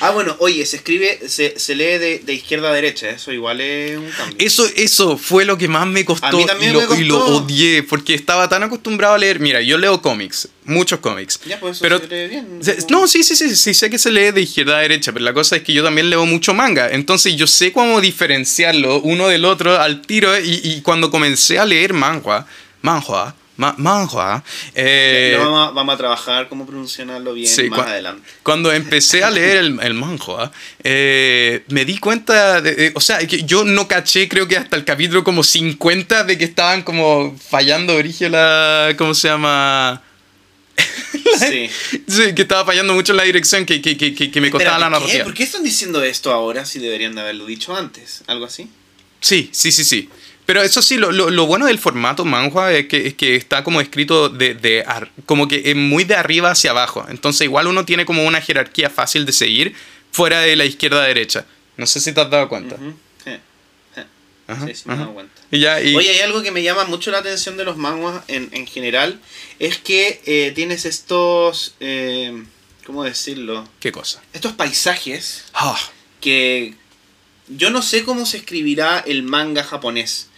Ah, 0.00 0.10
bueno, 0.10 0.34
oye, 0.38 0.64
se 0.64 0.76
escribe, 0.76 1.20
se, 1.28 1.58
se 1.58 1.74
lee 1.74 1.98
de, 1.98 2.22
de 2.24 2.32
izquierda 2.32 2.70
a 2.70 2.72
derecha, 2.72 3.10
eso 3.10 3.30
igual 3.30 3.60
es 3.60 3.98
un 3.98 4.10
cambio. 4.10 4.36
Eso, 4.38 4.66
eso 4.76 5.18
fue 5.18 5.44
lo 5.44 5.58
que 5.58 5.68
más 5.68 5.86
me 5.86 6.04
costó, 6.04 6.26
A 6.28 6.32
mí 6.32 6.46
también 6.46 6.70
y, 6.70 6.74
lo, 6.74 6.80
me 6.80 6.86
costó. 6.86 7.02
y 7.02 7.04
lo 7.04 7.18
odié 7.26 7.82
porque 7.82 8.14
estaba 8.14 8.48
tan 8.48 8.62
acostumbrado 8.62 9.14
a 9.14 9.18
leer. 9.18 9.38
Mira, 9.40 9.60
yo 9.60 9.76
leo 9.76 10.00
cómics, 10.00 10.48
muchos 10.64 11.00
cómics. 11.00 11.40
Ya, 11.44 11.60
pues 11.60 11.76
eso 11.76 11.82
pero 11.82 11.98
se 11.98 12.06
lee 12.08 12.28
bien. 12.28 12.60
No, 12.88 13.06
sí, 13.06 13.22
sí, 13.22 13.36
sí, 13.36 13.54
sí, 13.54 13.74
sé 13.74 13.90
que 13.90 13.98
se 13.98 14.10
lee 14.10 14.30
de 14.30 14.40
izquierda 14.40 14.78
a 14.78 14.80
derecha, 14.80 15.12
pero 15.12 15.24
la 15.24 15.34
cosa 15.34 15.56
es 15.56 15.62
que 15.62 15.74
yo 15.74 15.84
también 15.84 16.08
leo 16.08 16.24
mucho 16.24 16.54
manga, 16.54 16.90
entonces 16.90 17.36
yo 17.36 17.46
sé 17.46 17.72
cómo 17.72 18.00
diferenciarlo 18.00 19.00
uno 19.00 19.28
del 19.28 19.44
otro 19.44 19.78
al 19.78 20.00
tiro 20.02 20.38
y, 20.38 20.60
y 20.64 20.80
cuando 20.80 21.10
comencé 21.10 21.58
a 21.58 21.66
leer 21.66 21.92
manhua, 21.92 22.46
manhua, 22.80 23.34
ma- 23.62 23.74
manhua, 23.78 24.42
eh, 24.74 25.34
Lo 25.36 25.44
vamos, 25.44 25.68
a, 25.68 25.70
vamos 25.70 25.94
a 25.94 25.98
trabajar 25.98 26.48
cómo 26.48 26.66
pronunciarlo 26.66 27.32
bien 27.32 27.46
Sí, 27.48 27.70
más 27.70 27.78
cua- 27.80 27.86
adelante. 27.90 28.28
cuando 28.42 28.72
empecé 28.72 29.22
a 29.22 29.30
leer 29.30 29.58
el, 29.58 29.78
el 29.80 29.94
manhua, 29.94 30.50
eh, 30.82 31.62
me 31.68 31.84
di 31.84 31.98
cuenta, 31.98 32.60
de, 32.60 32.86
eh, 32.86 32.92
o 32.94 33.00
sea, 33.00 33.18
que 33.26 33.44
yo 33.44 33.62
no 33.64 33.86
caché 33.86 34.28
creo 34.28 34.48
que 34.48 34.56
hasta 34.56 34.74
el 34.76 34.84
capítulo 34.84 35.22
como 35.22 35.44
50 35.44 36.24
de 36.24 36.36
que 36.36 36.44
estaban 36.44 36.82
como 36.82 37.36
fallando 37.38 37.94
origen 37.94 38.32
la, 38.32 38.94
¿cómo 38.98 39.14
se 39.14 39.28
llama? 39.28 40.02
Sí. 41.38 41.70
Sí, 42.08 42.34
que 42.34 42.42
estaba 42.42 42.64
fallando 42.64 42.92
mucho 42.94 43.12
en 43.12 43.16
la 43.18 43.22
dirección, 43.24 43.64
que, 43.64 43.80
que, 43.80 43.96
que, 43.96 44.14
que- 44.14 44.40
me 44.40 44.50
costaba 44.50 44.78
la 44.78 44.90
narrativa. 44.90 45.24
¿Por 45.24 45.34
qué 45.34 45.44
están 45.44 45.62
diciendo 45.62 46.02
esto 46.02 46.30
ahora 46.32 46.64
si 46.66 46.78
deberían 46.78 47.14
de 47.14 47.20
haberlo 47.22 47.46
dicho 47.46 47.74
antes? 47.76 48.22
¿Algo 48.26 48.44
así? 48.46 48.68
Sí, 49.20 49.48
sí, 49.52 49.70
sí, 49.72 49.84
sí. 49.84 50.08
Pero 50.46 50.60
eso 50.62 50.82
sí, 50.82 50.96
lo, 50.96 51.12
lo, 51.12 51.30
lo 51.30 51.46
bueno 51.46 51.66
del 51.66 51.78
formato 51.78 52.24
manhua 52.24 52.72
es 52.72 52.86
que, 52.88 53.06
es 53.06 53.14
que 53.14 53.36
está 53.36 53.62
como 53.62 53.80
escrito 53.80 54.28
de, 54.28 54.54
de 54.54 54.82
ar- 54.86 55.10
como 55.24 55.46
que 55.48 55.74
muy 55.74 56.04
de 56.04 56.16
arriba 56.16 56.50
hacia 56.50 56.70
abajo. 56.72 57.06
Entonces 57.08 57.42
igual 57.44 57.68
uno 57.68 57.84
tiene 57.84 58.04
como 58.04 58.24
una 58.24 58.40
jerarquía 58.40 58.90
fácil 58.90 59.24
de 59.24 59.32
seguir 59.32 59.74
fuera 60.10 60.40
de 60.40 60.56
la 60.56 60.64
izquierda 60.64 61.02
a 61.02 61.06
derecha. 61.06 61.46
No 61.76 61.86
sé 61.86 62.00
si 62.00 62.12
te 62.12 62.20
has 62.20 62.28
dado 62.30 62.48
cuenta. 62.48 62.76
Ajá, 64.48 64.66
Sí, 64.66 64.74
sí, 64.74 64.82
me 64.86 64.94
he 64.94 64.98
dado 64.98 65.14
cuenta. 65.14 65.40
Y 65.52 65.60
ya, 65.60 65.80
y, 65.80 65.94
Oye, 65.94 66.10
hay 66.10 66.20
algo 66.20 66.42
que 66.42 66.50
me 66.50 66.62
llama 66.62 66.84
mucho 66.84 67.10
la 67.12 67.18
atención 67.18 67.56
de 67.56 67.64
los 67.64 67.76
manguas 67.76 68.22
en, 68.28 68.48
en 68.52 68.66
general, 68.66 69.20
es 69.60 69.78
que 69.78 70.20
eh, 70.26 70.52
tienes 70.54 70.84
estos, 70.84 71.74
eh, 71.78 72.42
¿cómo 72.84 73.04
decirlo? 73.04 73.66
¿Qué 73.78 73.92
cosa? 73.92 74.20
Estos 74.32 74.52
paisajes 74.54 75.44
Ah, 75.54 75.78
que 76.20 76.74
yo 77.48 77.70
no 77.70 77.82
sé 77.82 78.02
cómo 78.04 78.26
se 78.26 78.38
escribirá 78.38 78.98
el 79.06 79.22
manga 79.22 79.62
japonés, 79.62 80.28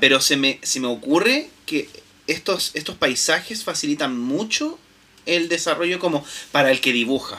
pero 0.00 0.20
se 0.20 0.36
me, 0.36 0.58
se 0.62 0.80
me 0.80 0.86
ocurre 0.88 1.48
que 1.66 1.88
estos, 2.26 2.70
estos 2.74 2.96
paisajes 2.96 3.64
facilitan 3.64 4.18
mucho 4.18 4.78
el 5.26 5.48
desarrollo 5.48 5.98
como 5.98 6.24
para 6.52 6.70
el 6.70 6.80
que 6.80 6.92
dibuja, 6.92 7.38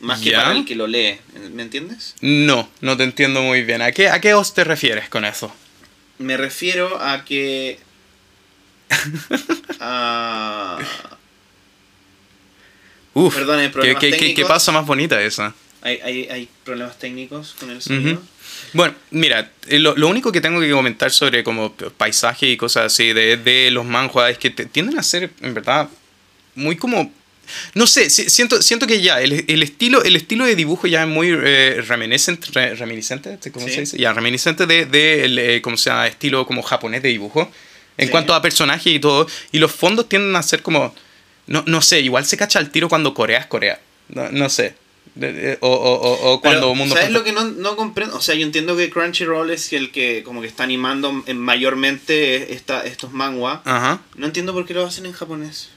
más 0.00 0.20
que 0.20 0.30
para 0.32 0.52
el 0.52 0.64
que 0.64 0.74
lo 0.74 0.86
lee, 0.86 1.18
¿me 1.52 1.62
entiendes? 1.62 2.14
No, 2.20 2.68
no 2.80 2.96
te 2.96 3.04
entiendo 3.04 3.42
muy 3.42 3.62
bien. 3.62 3.82
¿A 3.82 3.92
qué, 3.92 4.08
a 4.08 4.20
qué 4.20 4.34
os 4.34 4.54
te 4.54 4.64
refieres 4.64 5.08
con 5.08 5.24
eso? 5.24 5.52
Me 6.18 6.36
refiero 6.36 7.00
a 7.02 7.24
que... 7.24 7.78
a- 9.80 10.78
Uf, 13.12 13.34
Perdón, 13.34 13.58
¿qué, 13.82 13.96
qué, 13.96 14.10
qué- 14.16 14.34
qué 14.34 14.44
pasa 14.44 14.70
más 14.72 14.86
bonita 14.86 15.20
esa? 15.20 15.54
Hay, 15.82 15.98
hay, 16.04 16.28
hay 16.28 16.48
problemas 16.64 16.98
técnicos 16.98 17.54
con 17.58 17.70
el 17.70 17.80
sonido. 17.80 18.14
Ujú. 18.18 18.22
Bueno, 18.74 18.94
mira, 19.10 19.50
eh, 19.68 19.78
lo, 19.78 19.96
lo 19.96 20.08
único 20.08 20.30
que 20.30 20.40
tengo 20.40 20.60
que 20.60 20.70
comentar 20.70 21.10
sobre 21.10 21.42
como 21.42 21.72
paisaje 21.74 22.46
y 22.46 22.56
cosas 22.56 22.92
así 22.92 23.12
de, 23.14 23.36
de 23.38 23.70
los 23.70 23.84
manhua 23.86 24.28
es 24.30 24.36
que 24.38 24.50
te- 24.50 24.66
tienden 24.66 24.98
a 24.98 25.02
ser, 25.02 25.30
en 25.40 25.54
verdad, 25.54 25.88
muy 26.54 26.76
como... 26.76 27.10
No 27.74 27.86
sé, 27.86 28.10
si- 28.10 28.28
siento, 28.30 28.60
siento 28.62 28.86
que 28.86 29.00
ya, 29.00 29.20
el, 29.22 29.44
el 29.48 29.62
estilo, 29.62 30.02
el 30.04 30.14
estilo 30.16 30.44
de 30.44 30.54
dibujo 30.54 30.86
ya 30.86 31.02
es 31.02 31.08
muy 31.08 31.28
eh, 31.30 31.82
reminiscent, 31.86 32.44
re- 32.54 32.74
reminiscente, 32.74 33.38
¿cómo 33.50 33.66
Sí. 33.66 33.74
se 33.74 33.80
dice? 33.80 33.98
Ya, 33.98 34.12
reminiscente 34.12 34.66
de, 34.66 34.84
de 34.86 35.24
el, 35.24 35.38
eh, 35.38 35.62
¿cómo 35.62 35.76
se 35.76 35.90
llama? 35.90 36.06
Estilo 36.06 36.46
como 36.46 36.62
japonés 36.62 37.02
de 37.02 37.08
dibujo. 37.08 37.50
En 37.96 38.06
Sí. 38.06 38.10
cuanto 38.12 38.34
a 38.34 38.42
personajes 38.42 38.92
y 38.92 39.00
todo. 39.00 39.26
Y 39.52 39.58
los 39.58 39.72
fondos 39.72 40.08
tienden 40.08 40.36
a 40.36 40.42
ser 40.42 40.62
como... 40.62 40.94
No, 41.46 41.64
no 41.66 41.82
sé, 41.82 42.00
igual 42.00 42.24
se 42.24 42.36
cacha 42.36 42.58
al 42.60 42.70
tiro 42.70 42.88
cuando 42.88 43.14
Corea 43.14 43.40
es 43.40 43.46
Corea. 43.46 43.80
No, 44.10 44.30
no 44.30 44.48
sé. 44.48 44.74
O, 45.60 45.68
o, 45.68 45.92
o, 45.94 46.32
o 46.32 46.40
cuando 46.40 46.60
Pero, 46.60 46.74
Mundo 46.74 46.94
¿Sabes 46.94 47.10
lo 47.10 47.24
que 47.24 47.32
no, 47.32 47.44
no 47.44 47.76
comprendo? 47.76 48.16
O 48.16 48.20
sea, 48.20 48.34
yo 48.34 48.44
entiendo 48.44 48.76
que 48.76 48.90
Crunchyroll 48.90 49.50
es 49.50 49.72
el 49.72 49.90
que 49.90 50.22
como 50.24 50.40
que 50.40 50.46
está 50.46 50.62
animando 50.62 51.22
en 51.26 51.38
mayormente 51.38 52.52
esta, 52.54 52.84
estos 52.84 53.12
manhwa. 53.12 53.62
Ajá. 53.64 54.02
No 54.16 54.26
entiendo 54.26 54.52
por 54.52 54.66
qué 54.66 54.74
lo 54.74 54.86
hacen 54.86 55.06
en 55.06 55.12
japonés. 55.12 55.70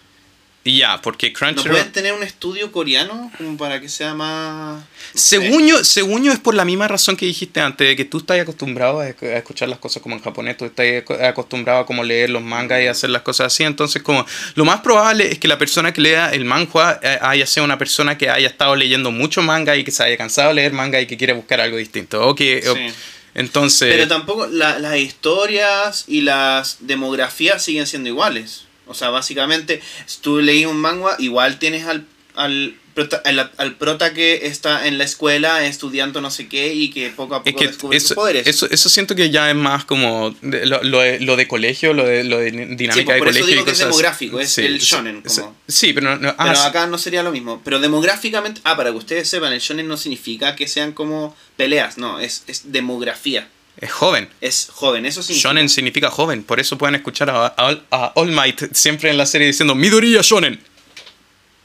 Y 0.66 0.78
ya, 0.78 1.02
porque 1.02 1.28
¿No 1.32 1.34
Crunchyroll... 1.34 1.72
pueden 1.72 1.92
tener 1.92 2.14
un 2.14 2.24
estudio 2.24 2.72
coreano 2.72 3.30
como 3.38 3.58
para 3.58 3.82
que 3.82 3.90
sea 3.90 4.14
más... 4.14 4.78
no? 4.80 4.88
Según 5.14 5.68
yo, 5.68 5.84
según 5.84 6.24
yo 6.24 6.32
es 6.32 6.40
por 6.40 6.56
la 6.56 6.64
misma 6.64 6.88
razón 6.88 7.18
que 7.18 7.26
dijiste 7.26 7.60
antes, 7.60 7.86
de 7.86 7.98
que 7.98 8.06
tú 8.06 8.20
estás 8.20 8.40
acostumbrado 8.40 9.02
a 9.02 9.10
esc- 9.10 9.24
a 9.34 9.38
escuchar 9.40 9.68
las 9.68 9.80
cosas 9.80 10.02
como 10.02 10.16
en 10.16 10.22
japonés, 10.22 10.56
tú 10.56 10.64
estás 10.64 10.86
ac- 10.86 11.22
acostumbrado 11.28 11.80
a 11.82 11.86
como 11.86 12.02
leer 12.06 12.30
los 12.30 12.42
mangas 12.42 12.82
y 12.82 12.88
hacer 12.88 13.10
las 13.10 13.24
cosas 13.24 13.48
así, 13.48 13.64
entonces 13.64 14.02
como 14.02 14.26
lo 14.56 14.64
más 14.64 14.80
probable 14.80 15.30
es 15.34 15.38
que 15.38 15.50
la 15.50 15.58
persona 15.58 15.92
que 15.92 16.00
lea 16.00 16.30
el 16.30 16.46
manhua 16.46 16.98
eh, 17.04 17.18
haya 17.22 17.46
sido 17.46 17.66
una 17.66 17.78
persona 17.78 18.18
que 18.18 18.30
haya 18.30 18.48
estado 18.48 18.78
leyendo 18.78 19.12
mucho 19.12 19.42
manga 19.42 19.76
y 19.76 19.84
que 19.84 19.92
se 19.92 20.02
haya 20.04 20.16
cansado 20.16 20.48
de 20.50 20.56
leer 20.56 20.72
manga 20.72 21.02
y 21.02 21.08
que 21.08 21.18
quiere 21.18 21.34
buscar 21.34 21.60
algo 21.60 21.76
distinto. 21.76 22.26
O 22.26 22.36
que, 22.36 22.64
o- 22.70 22.74
Sí. 22.74 22.88
entonces... 23.36 23.94
Pero 23.94 24.08
tampoco 24.08 24.48
la- 24.48 24.80
las 24.80 24.96
historias 24.96 26.06
y 26.08 26.22
las 26.22 26.78
demografías 26.80 27.62
siguen 27.62 27.86
siendo 27.86 28.08
iguales. 28.08 28.64
O 28.88 28.94
sea, 28.94 29.10
básicamente, 29.10 29.82
si 30.06 30.20
tú 30.22 30.40
leís 30.42 30.66
un 30.66 30.78
manga, 30.78 31.16
igual 31.20 31.58
tienes 31.60 31.86
al, 31.88 32.06
al, 32.36 32.76
al, 33.24 33.52
al 33.58 33.76
prota 33.76 34.14
que 34.14 34.46
está 34.46 34.88
en 34.88 34.98
la 35.00 35.04
escuela 35.04 35.66
estudiando 35.66 36.22
no 36.22 36.30
sé 36.30 36.48
qué 36.48 36.74
y 36.74 36.90
que 36.92 37.10
poco 37.10 37.36
a 37.36 37.44
poco 37.44 37.50
Es 37.50 37.56
que 37.56 37.68
descubre 37.68 38.00
sus 38.00 38.06
eso, 38.12 38.16
poderes. 38.16 38.46
eso, 38.46 38.68
eso 38.70 38.90
siento 38.90 39.16
que 39.16 39.30
ya 39.32 39.50
es 39.50 39.56
más 39.56 39.84
como 39.86 40.36
de- 40.42 40.66
lo, 40.68 40.84
lo 40.84 41.00
de, 41.00 41.20
lo 41.22 41.36
de 41.36 41.48
colegio, 41.48 41.94
lo 41.94 42.06
de, 42.06 42.24
lo 42.24 42.38
de 42.40 42.52
dinámica 42.52 42.94
Sí, 42.94 43.04
pues, 43.04 43.16
de 43.16 43.20
por 43.20 43.28
eso 43.30 43.40
colegio. 43.40 43.46
digo 43.48 43.62
y 43.62 43.66
que 43.66 43.72
es 43.72 43.78
cosas 43.78 43.80
así. 43.82 43.86
demográfico, 43.88 44.40
es 44.40 44.58
el 44.60 44.80
shonen, 44.80 45.24
Sí, 45.26 45.40
como. 45.42 45.56
sí, 45.68 45.94
pero, 45.94 46.10
no, 46.10 46.18
no- 46.18 46.36
ah, 46.38 46.44
Pero 46.46 46.56
sí. 46.56 46.68
acá 46.68 46.88
no 46.88 46.98
sería 46.98 47.24
lo 47.24 47.32
mismo. 47.32 47.62
Pero 47.64 47.80
demográficamente, 47.80 48.62
ah, 48.64 48.76
para 48.78 48.92
que 48.92 48.98
ustedes 48.98 49.28
sepan, 49.30 49.54
el 49.54 49.60
shonen 49.60 49.88
no 49.88 49.98
significa 49.98 50.56
que 50.56 50.68
sean 50.68 50.92
como 50.92 51.36
peleas, 51.58 51.98
no, 51.98 52.20
es, 52.20 52.44
es 52.48 52.72
demografía. 52.72 53.48
Es 53.78 53.92
joven. 53.92 54.30
Es 54.42 54.70
joven, 54.72 55.06
eso 55.06 55.22
significa. 55.24 55.50
Shonen 55.50 55.70
significa 55.70 56.10
joven, 56.10 56.44
por 56.44 56.60
eso 56.60 56.78
pueden 56.78 56.96
escuchar 56.96 57.30
a, 57.30 57.48
a, 57.58 57.78
a 57.92 58.12
All 58.16 58.32
Might 58.32 58.74
siempre 58.74 59.10
en 59.10 59.18
la 59.18 59.26
serie 59.26 59.48
diciendo 59.48 59.76
Midoriya 59.76 60.22
Shonen. 60.22 60.60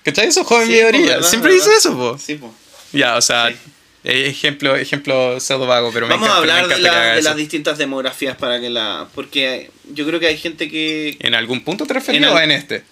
¿Cachai 0.04 0.28
eso? 0.28 0.44
Joven 0.44 0.66
Sí, 0.66 0.72
Midoriya. 0.72 1.22
siempre 1.22 1.52
dice 1.52 1.70
eso, 1.76 1.94
po. 1.96 2.18
Sí, 2.18 2.36
po. 2.36 2.52
Ya, 2.92 3.16
o 3.16 3.20
sea, 3.20 3.50
Sí. 3.50 3.56
ejemplo, 4.04 4.74
ejemplo 4.76 5.38
pseudo 5.38 5.66
vago, 5.66 5.90
pero 5.92 6.06
me 6.06 6.14
Vamos 6.14 6.28
a 6.28 6.38
encanta, 6.38 6.46
me 6.46 6.52
hablar 6.60 6.76
de, 6.76 6.82
la- 6.82 7.20
las 7.20 7.36
distintas 7.36 7.76
demografías 7.78 8.36
para 8.36 8.58
que 8.60 8.70
la. 8.70 9.06
Porque 9.14 9.70
yo 9.92 10.06
creo 10.06 10.18
que 10.18 10.28
hay 10.28 10.38
gente 10.38 10.70
que. 10.70 11.16
¿En 11.20 11.34
algún 11.34 11.62
punto 11.62 11.84
te 11.86 11.92
referías 11.94 12.22
En 12.24 12.28
al- 12.36 12.42
en 12.44 12.50
este? 12.52 12.84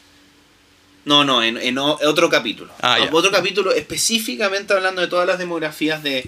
No, 1.06 1.25
no, 1.25 1.42
en, 1.42 1.78
otro 1.78 2.28
capítulo. 2.28 2.73
Ah, 2.82 2.99
ya. 2.99 3.08
Otro 3.12 3.30
capítulo 3.30 3.73
específicamente 3.73 4.73
hablando 4.75 5.00
de 5.00 5.06
todas 5.06 5.26
las 5.26 5.38
demografías 5.38 6.02
de. 6.02 6.26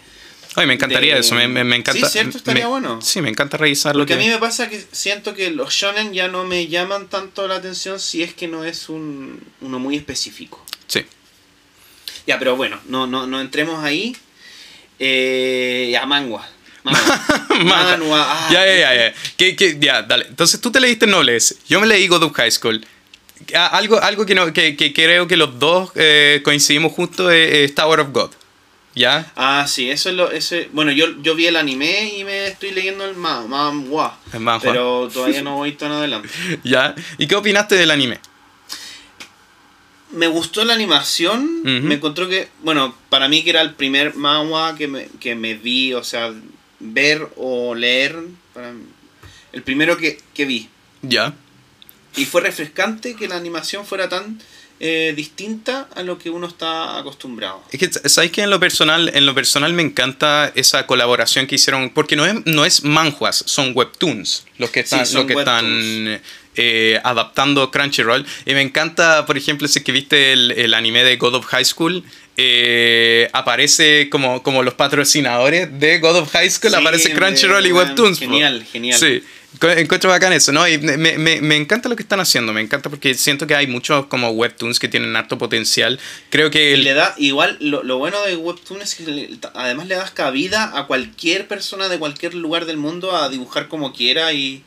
Ay, 0.59 0.67
me 0.67 0.75
encantaría 0.75 1.15
de- 1.15 1.21
eso, 1.21 1.35
me, 1.35 1.47
me, 1.49 1.65
me 1.65 1.77
encanta. 1.77 2.07
Sí, 2.07 2.13
cierto, 2.13 2.39
estaría 2.39 2.65
me- 2.65 2.71
bueno. 2.71 3.01
Sí, 3.03 3.21
me 3.21 3.29
encanta 3.29 3.57
revisar 3.57 3.95
lo 3.95 4.01
Porque 4.03 4.15
que... 4.17 4.21
a 4.21 4.25
mí 4.25 4.29
me 4.31 4.39
pasa 4.39 4.69
que 4.69 4.85
siento 4.93 5.35
que 5.35 5.51
los 5.51 5.73
shonen 5.73 6.13
ya 6.13 6.29
no 6.29 6.45
me 6.45 6.67
llaman 6.69 7.09
tanto 7.09 7.47
la 7.49 7.57
atención 7.57 7.99
si 8.01 8.23
es 8.23 8.35
que 8.35 8.49
no 8.49 8.65
es 8.65 8.89
un, 8.89 9.41
uno 9.61 9.79
muy 9.79 9.97
específico. 9.97 10.65
Sí. 10.87 11.05
Ya, 12.27 12.39
pero 12.39 12.57
bueno, 12.57 12.79
no, 12.89 13.07
no, 13.07 13.27
no 13.27 13.41
entremos 13.41 13.83
ahí. 13.85 14.17
Eh, 14.99 15.89
ya, 15.93 16.07
mangua. 16.07 16.49
Mangua. 16.85 16.99
Ah, 18.31 18.49
ya, 18.53 18.65
ya, 18.67 18.77
ya, 18.77 18.95
ya. 18.95 19.15
¿Qué- 19.37 19.57
qué? 19.57 19.77
ya, 19.81 20.03
dale. 20.03 20.27
Entonces 20.29 20.61
tú 20.61 20.71
te 20.71 20.81
leíste 20.81 21.07
Nobles. 21.07 21.57
Yo 21.69 21.81
me 21.81 21.87
leí 21.87 22.07
God 22.09 22.23
of 22.25 22.33
High 22.35 22.51
School. 22.51 22.85
Ah, 23.55 23.67
Algo, 23.69 24.01
algo 24.01 24.27
que, 24.27 24.35
no, 24.35 24.53
que, 24.53 24.77
que 24.77 24.93
creo 24.93 25.27
que 25.29 25.37
los 25.37 25.59
dos 25.59 25.91
eh, 25.95 26.41
coincidimos 26.45 26.93
justo 26.93 27.31
es, 27.31 27.53
es 27.71 27.75
Tower 27.75 28.01
of 28.01 28.09
God. 28.13 28.31
¿Ya? 28.99 29.31
Ah, 29.37 29.65
sí, 29.69 29.91
eso 29.91 30.09
es 30.11 30.17
lo. 30.17 30.31
Ese, 30.33 30.69
bueno, 30.73 30.91
yo, 30.91 31.07
yo 31.23 31.37
vi 31.37 31.47
el 31.47 31.55
anime 31.55 32.15
y 32.17 32.25
me 32.25 32.49
estoy 32.49 32.73
leyendo 32.73 33.05
el 33.05 33.15
ma- 33.15 33.47
manhwa. 33.47 34.19
El. 34.33 34.41
Pero 34.61 35.09
todavía 35.13 35.41
no 35.43 35.55
voy 35.57 35.73
tan 35.73 35.93
adelante. 35.93 36.29
¿Ya? 36.65 36.97
¿Y 37.17 37.29
qué 37.29 37.37
opinaste 37.37 37.77
del 37.77 37.93
anime? 37.93 38.19
Me 40.11 40.27
gustó 40.27 40.65
la 40.65 40.73
animación. 40.75 41.63
Me 41.63 41.95
encontró 41.95 42.29
que. 42.29 42.49
Bueno, 42.63 42.95
para 43.09 43.29
mí 43.29 43.45
que 43.45 43.51
era 43.51 43.61
el 43.61 43.75
primer 43.75 44.15
manhwa 44.17 44.75
que 44.77 44.89
me, 44.89 45.07
que 45.21 45.35
me 45.35 45.55
vi, 45.55 45.93
o 45.95 46.03
sea, 46.03 46.33
ver 46.81 47.29
o 47.37 47.75
leer. 47.75 48.17
para- 48.55 48.73
el 49.53 49.63
primero 49.63 49.97
que, 49.97 50.19
que 50.35 50.45
vi. 50.45 50.69
¿Ya? 51.03 51.35
Y 52.17 52.25
fue 52.25 52.41
refrescante 52.41 53.15
que 53.15 53.29
la 53.29 53.37
animación 53.37 53.87
fuera 53.87 54.09
tan 54.09 54.41
eh, 54.81 55.13
distinta 55.17 55.89
a 55.95 56.03
lo 56.03 56.19
que 56.19 56.31
uno 56.31 56.47
está 56.47 56.99
acostumbrado. 56.99 57.63
Es 57.73 57.79
que, 57.81 58.09
¿sabes 58.09 58.31
que 58.31 58.43
En 58.43 58.51
lo 58.51 58.61
personal, 58.61 59.11
en 59.15 59.27
lo 59.27 59.35
personal 59.35 59.73
me 59.73 59.83
encanta 59.83 60.53
esa 60.55 60.87
colaboración 60.87 61.47
que 61.47 61.57
hicieron, 61.57 61.91
porque 61.91 62.15
no 62.17 62.25
es, 62.27 62.35
no 62.47 62.65
es 62.65 62.85
manjuas, 62.85 63.43
son 63.47 63.73
webtoons 63.75 64.45
los 64.59 64.71
que 64.71 64.81
están, 64.81 65.05
Sí, 65.05 65.13
son 65.13 65.27
los 65.27 65.33
que 65.33 65.39
están 65.39 66.21
eh, 66.57 67.01
adaptando 67.03 67.71
Crunchyroll. 67.71 68.25
Y 68.47 68.55
me 68.55 68.63
encanta, 68.63 69.27
por 69.27 69.37
ejemplo, 69.37 69.67
si 69.69 69.81
es 69.81 69.85
que 69.85 69.93
viste 69.93 70.33
el, 70.33 70.53
el 70.53 70.75
anime 70.75 71.03
de 71.05 71.17
God 71.17 71.35
of 71.35 71.47
High 71.47 71.65
School, 71.65 72.05
eh, 72.37 73.29
aparece 73.33 74.09
como, 74.11 74.43
como 74.45 74.63
los 74.63 74.75
patrocinadores 74.75 75.69
de 75.81 75.99
God 75.99 76.19
of 76.19 76.31
High 76.33 76.51
School, 76.51 76.73
Sí, 76.73 76.79
aparece 76.79 77.13
Crunchyroll 77.13 77.67
y 77.67 77.73
Webtoons. 77.73 78.19
po. 78.19 78.25
genial, 78.25 78.65
genial. 78.65 78.99
Sí. 78.99 79.23
Encuentro 79.63 80.11
bacán 80.11 80.33
eso, 80.35 80.53
¿no? 80.53 80.69
Y 80.69 80.77
me, 80.79 80.97
me, 80.99 81.41
me 81.41 81.57
encanta 81.57 81.89
lo 81.89 81.97
que 81.97 82.03
están 82.03 82.21
haciendo, 82.21 82.53
me 82.53 82.61
encanta 82.61 82.91
porque 82.91 83.15
siento 83.15 83.47
que 83.47 83.55
hay 83.57 83.67
muchos 83.67 84.07
como 84.07 84.31
webtoons 84.31 84.79
que 84.79 84.89
tienen 84.89 85.17
harto 85.17 85.39
potencial. 85.39 85.99
Creo 86.31 86.51
que 86.51 86.75
el, 86.75 86.85
le 86.85 86.93
da, 86.95 87.15
igual, 87.17 87.57
lo, 87.61 87.83
lo 87.83 87.97
bueno 87.99 88.23
de 88.25 88.37
Webtoon 88.37 88.83
es 88.83 88.95
que 88.95 89.05
le- 89.05 89.39
además 89.55 89.87
le 89.89 89.95
das 89.95 90.11
cabida 90.11 90.79
a 90.79 90.87
cualquier 90.87 91.49
persona 91.49 91.89
de 91.89 91.99
cualquier 91.99 92.35
lugar 92.35 92.67
del 92.67 92.77
mundo 92.77 93.17
a 93.17 93.29
dibujar 93.31 93.69
como 93.69 93.93
quiera 93.95 94.33
y, 94.35 94.63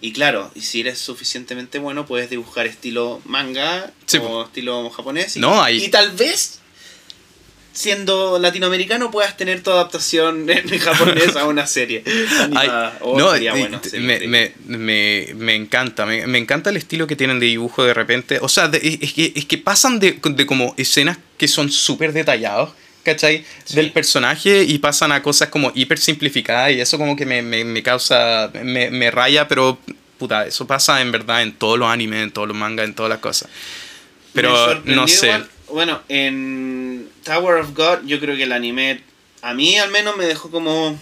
y 0.00 0.12
claro, 0.12 0.50
y 0.54 0.62
si 0.62 0.80
eres 0.80 0.98
suficientemente 0.98 1.78
bueno 1.78 2.06
puedes 2.06 2.30
dibujar 2.30 2.66
estilo 2.66 3.20
manga 3.26 3.92
Sí, 4.06 4.18
o 4.20 4.44
estilo 4.44 4.88
japonés 4.90 5.36
y, 5.36 5.40
No, 5.40 5.62
hay- 5.62 5.84
y 5.84 5.88
tal 5.90 6.10
vez 6.12 6.60
siendo 7.74 8.38
latinoamericano 8.38 9.10
puedas 9.10 9.36
tener 9.36 9.60
tu 9.62 9.70
adaptación 9.70 10.48
en 10.48 10.78
japonés 10.78 11.34
a 11.36 11.44
una 11.46 11.66
serie. 11.66 12.02
Ay, 12.54 12.70
Oh, 13.00 13.18
no, 13.18 13.32
sería 13.32 13.52
bueno, 13.52 13.80
sería 13.82 14.06
me, 14.06 14.26
me, 14.28 14.52
me, 14.78 15.34
me 15.34 15.54
encanta, 15.56 16.06
me, 16.06 16.38
encanta 16.38 16.70
el 16.70 16.76
estilo 16.78 17.06
que 17.06 17.16
tienen 17.16 17.40
de 17.40 17.46
dibujo 17.46 17.84
de 17.84 17.92
repente. 17.92 18.38
O 18.40 18.48
sea, 18.48 18.68
de- 18.68 18.98
es, 19.02 19.12
que, 19.12 19.32
es 19.34 19.44
que 19.44 19.58
pasan 19.58 19.98
de, 19.98 20.12
de 20.22 20.46
como 20.46 20.72
escenas 20.78 21.18
que 21.36 21.48
son 21.48 21.70
súper 21.70 22.12
detallados, 22.12 22.70
¿cachai? 23.02 23.44
Sí. 23.64 23.74
Del 23.74 23.90
personaje 23.90 24.62
y 24.62 24.78
pasan 24.78 25.10
a 25.12 25.20
cosas 25.22 25.48
como 25.48 25.72
hiper 25.74 25.98
simplificadas 25.98 26.72
y 26.72 26.80
eso 26.80 26.96
como 26.96 27.16
que 27.16 27.26
me, 27.26 27.42
me, 27.42 27.64
me 27.64 27.82
causa, 27.82 28.50
me, 28.62 28.90
me 28.90 29.10
raya, 29.10 29.48
pero 29.48 29.78
puta, 30.16 30.46
eso 30.46 30.64
pasa 30.66 31.00
en 31.02 31.10
verdad 31.10 31.42
en 31.42 31.52
todos 31.52 31.76
los 31.78 31.88
animes, 31.90 32.22
en 32.22 32.30
todos 32.30 32.46
los 32.46 32.56
mangas, 32.56 32.86
en 32.86 32.94
todas 32.94 33.10
las 33.10 33.18
cosas. 33.18 33.50
Pero 34.32 34.80
no 34.84 35.06
sé. 35.08 35.26
igual. 35.26 35.48
Bueno, 35.74 36.00
en 36.08 37.08
Tower 37.24 37.56
of 37.56 37.74
God 37.74 38.06
yo 38.06 38.20
creo 38.20 38.36
que 38.36 38.44
el 38.44 38.52
anime 38.52 39.00
a 39.42 39.54
mí 39.54 39.76
al 39.76 39.90
menos 39.90 40.16
me 40.16 40.24
dejó 40.24 40.48
como 40.48 40.96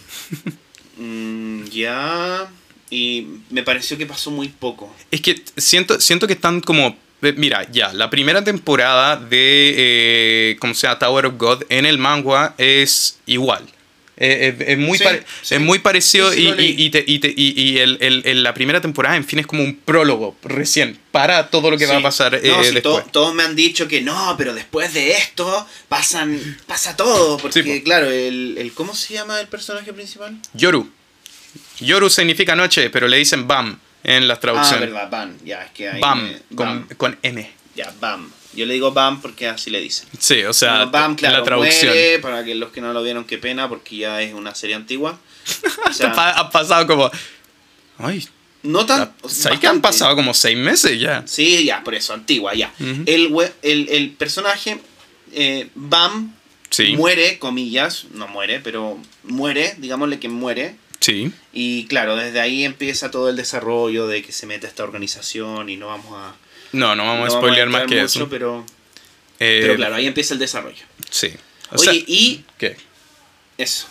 mm, 0.97 1.65
ya 1.65 2.51
y 2.89 3.27
me 3.51 3.63
pareció 3.63 3.99
que 3.99 4.07
pasó 4.07 4.31
muy 4.31 4.49
poco. 4.49 4.91
Es 5.11 5.21
que 5.21 5.43
siento, 5.59 6.01
siento 6.01 6.27
que 6.27 6.33
están 6.33 6.63
como. 6.63 6.97
eh, 7.21 7.35
Mira, 7.37 7.71
ya, 7.71 7.93
la 7.93 8.09
primera 8.09 8.43
temporada 8.45 9.17
de. 9.17 9.75
Eh, 9.77 10.57
¿Cómo 10.59 10.73
se 10.73 10.87
llama? 10.87 10.99
Tower 10.99 11.27
of 11.27 11.35
God 11.37 11.65
en 11.69 11.85
el 11.85 11.99
manga 11.99 12.55
es 12.57 13.21
igual. 13.27 13.69
Eh, 14.19 14.55
es, 14.61 14.69
es 14.69 14.79
muy 14.79 14.99
Sí, 14.99 15.05
pare- 15.05 15.25
sí. 15.41 15.55
es 15.55 15.61
muy 15.61 15.79
parecido 15.79 16.31
Sí, 16.33 16.41
y, 16.59 16.63
y, 16.63 16.85
y 16.87 16.91
te- 16.91 17.05
y 17.07 17.19
te- 17.19 17.33
y- 17.35 17.55
y 17.61 17.79
el- 17.79 17.97
el- 18.01 18.23
el- 18.27 18.43
la 18.43 18.53
primera 18.53 18.81
temporada, 18.81 19.17
en 19.17 19.25
fin, 19.25 19.39
es 19.39 19.47
como 19.47 19.65
un 19.65 19.75
prólogo 19.77 20.37
recién 20.43 20.99
para 21.13 21.49
todo 21.49 21.71
lo 21.71 21.79
que 21.79 21.87
va 21.87 21.97
a 21.97 22.03
pasar 22.03 22.35
eh, 22.35 22.41
No, 22.45 22.59
después. 22.63 22.83
to- 22.83 23.05
todos 23.11 23.35
me 23.35 23.43
han 23.43 23.57
dicho 23.57 23.89
que 23.89 24.03
no, 24.03 24.35
pero 24.37 24.53
después 24.55 24.93
de 24.93 25.13
esto 25.13 25.67
pasan 25.89 26.59
pasa 26.67 26.95
todo 26.95 27.39
porque 27.39 27.83
claro, 27.83 28.11
el, 28.11 28.57
el 28.59 28.73
¿cómo 28.75 28.95
se 28.95 29.15
llama 29.15 29.41
el 29.41 29.49
personaje 29.49 29.93
principal? 29.95 30.37
Yoru. 30.53 30.91
Yoru 31.81 32.09
significa 32.11 32.55
noche, 32.55 32.91
pero 32.91 33.09
le 33.09 33.17
dicen 33.17 33.49
Bam 33.49 33.79
en 34.05 34.29
las 34.29 34.39
Ah, 34.39 34.41
traducciones. 34.41 34.91
verdad, 34.91 35.09
Bam, 35.11 35.37
ya 35.45 35.63
es 35.65 35.71
que 35.73 35.89
ahí 35.89 36.01
Bam, 36.01 36.23
me- 36.33 36.57
con, 36.57 36.67
Bam. 36.67 36.89
con 36.97 37.19
M. 37.23 37.51
Ya, 37.75 37.93
Bam. 38.01 38.31
Yo 38.55 38.67
le 38.67 38.75
digo 38.75 38.93
Bam 38.93 39.21
porque 39.23 39.49
así 39.49 39.71
le 39.71 39.81
dicen. 39.81 40.09
Sí, 40.19 40.43
o 40.45 40.53
sea, 40.53 40.77
Bueno, 40.77 40.91
Bam, 40.91 41.15
claro, 41.17 41.39
la 41.39 41.45
traducción. 41.45 41.93
muere, 41.93 42.19
para 42.19 42.45
que 42.45 42.55
los 42.55 42.71
que 42.71 42.81
no 42.81 42.93
lo 42.93 43.03
vieron, 43.03 43.25
qué 43.25 43.39
pena, 43.39 43.69
porque 43.69 43.97
ya 43.97 44.21
es 44.23 44.35
una 44.35 44.55
serie 44.55 44.77
antigua. 44.77 45.19
O 45.89 45.93
sea, 45.93 46.11
ha 46.13 46.51
pasado 46.51 46.87
como. 46.87 47.11
Ay, 47.99 48.27
no 48.63 48.87
tan... 48.87 49.13
¿sabes 49.29 49.59
que 49.59 49.67
han 49.67 49.81
pasado 49.81 50.15
como 50.17 50.33
seis 50.35 50.57
meses 50.57 50.99
ya? 51.01 51.23
Sí, 51.27 51.65
ya, 51.65 51.83
por 51.85 51.95
eso, 51.95 52.15
antigua, 52.15 52.55
ya. 52.55 52.73
El, 53.07 53.29
we- 53.33 53.53
el, 53.63 53.89
el 53.91 54.11
personaje, 54.13 54.79
eh, 55.33 55.69
Bam, 55.75 56.35
Sí. 56.71 56.95
muere, 56.97 57.39
comillas, 57.39 58.07
no 58.15 58.29
muere, 58.29 58.61
pero 58.61 58.99
muere, 59.25 59.75
digámosle 59.79 60.19
que 60.21 60.29
muere. 60.31 60.77
Sí. 61.01 61.31
Y 61.53 61.85
claro, 61.87 62.17
desde 62.17 62.41
ahí 62.41 62.65
empieza 62.65 63.11
todo 63.11 63.29
el 63.29 63.37
desarrollo 63.37 64.07
de 64.07 64.23
que 64.23 64.33
se 64.33 64.47
mete 64.47 64.67
a 64.67 64.71
esta 64.71 64.85
organización 64.85 65.69
y 65.69 65.77
no 65.77 65.89
vamos 65.89 66.13
a... 66.17 66.35
No, 66.73 66.95
no 66.95 67.05
vamos 67.07 67.29
no 67.29 67.35
a 67.35 67.39
spoilear 67.39 67.69
más 67.69 67.83
que 67.83 67.95
mucho, 68.01 68.05
eso. 68.07 68.29
Pero, 68.29 68.65
Eh, 69.39 69.59
pero 69.63 69.77
claro, 69.77 69.95
ahí 69.97 70.07
empieza 70.07 70.35
el 70.35 70.41
desarrollo. 70.41 70.83
Sí. 71.11 71.33
O 71.71 71.77
Oye, 71.77 71.85
sea, 71.85 71.93
y 71.95 72.45
¿qué? 72.59 72.77
eso, 73.59 73.87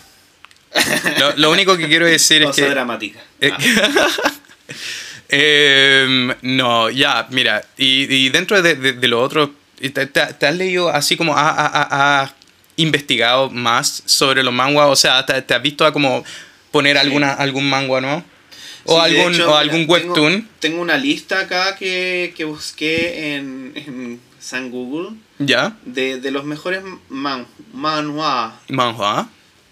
Lo, 1.18 1.36
lo 1.36 1.50
único 1.50 1.76
que 1.76 1.86
quiero 1.88 2.06
decir 2.06 2.42
es 2.42 2.56
que. 2.56 2.62
dramática. 2.68 3.20
eh, 3.40 3.52
Ah. 3.52 3.58
Em, 5.28 6.34
no, 6.42 6.90
ya, 6.90 7.26
mira, 7.30 7.64
y, 7.78 8.02
y 8.14 8.28
dentro 8.28 8.60
de, 8.60 8.74
de, 8.74 8.92
de 8.92 9.08
lo 9.08 9.20
otro, 9.22 9.54
¿te, 9.80 9.88
te, 9.90 10.06
te 10.06 10.46
has 10.46 10.54
leído 10.54 10.90
así 10.90 11.16
como, 11.16 11.34
ha, 11.36 11.48
ha- 11.48 11.66
ha- 11.66 12.22
has 12.22 12.34
investigado 12.76 13.48
más 13.48 14.02
sobre 14.04 14.42
los 14.42 14.52
manguas? 14.52 14.88
O 14.90 14.96
sea, 14.96 15.24
¿te, 15.24 15.40
te 15.40 15.54
has 15.54 15.62
visto 15.62 15.86
a 15.86 15.92
como 15.92 16.22
poner 16.70 16.96
Sí. 16.96 17.00
alguna, 17.00 17.32
algún 17.32 17.68
mangua, 17.68 18.00
no? 18.02 18.22
O 18.84 18.94
Sí, 18.94 19.00
algún, 19.16 19.32
hecho, 19.34 19.44
o 19.44 19.46
mira, 19.48 19.58
algún 19.60 19.80
tengo- 19.80 19.92
webtoon, 19.92 20.48
Tengo, 20.60 20.80
una 20.82 20.96
lista 20.96 21.40
acá 21.40 21.76
que, 21.76 22.32
que 22.36 22.44
busqué 22.44 23.34
en, 23.36 23.72
en 23.76 24.20
San 24.40 24.70
Google 24.70 25.16
¿ya? 25.38 25.76
de, 25.84 26.18
de 26.20 26.30
los 26.30 26.44
mejores 26.44 26.82
man, 27.08 27.46
manhwa. 27.72 28.60
Manhua. 28.68 29.28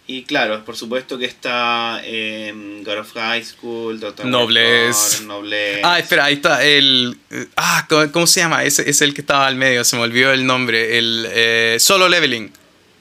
Y 0.07 0.25
claro, 0.25 0.65
por 0.65 0.77
supuesto 0.77 1.19
que 1.19 1.25
está 1.25 2.01
em, 2.05 2.83
God 2.83 2.99
of 2.99 3.13
High 3.15 3.45
School, 3.45 4.01
Doctor 4.01 4.27
Noblesse. 4.27 5.23
Noblesse. 5.25 5.81
Ah, 5.85 6.01
espera, 6.01 6.25
ahí 6.25 6.35
está 6.35 6.65
el... 6.65 7.17
eh, 7.31 7.47
Ah, 7.57 7.87
¿cómo, 7.89 8.11
cómo 8.11 8.27
se 8.27 8.41
llama? 8.41 8.65
Ese 8.65 8.91
es 8.91 9.03
el 9.03 9.15
que 9.15 9.21
estaba 9.21 9.47
al 9.47 9.55
medio, 9.55 9.85
se 9.85 9.95
me 9.97 10.03
olvidó 10.03 10.33
el 10.33 10.45
nombre. 10.47 10.99
El 10.99 11.27
eh, 11.31 11.77
Solo 11.79 12.09
Leveling. 12.09 12.51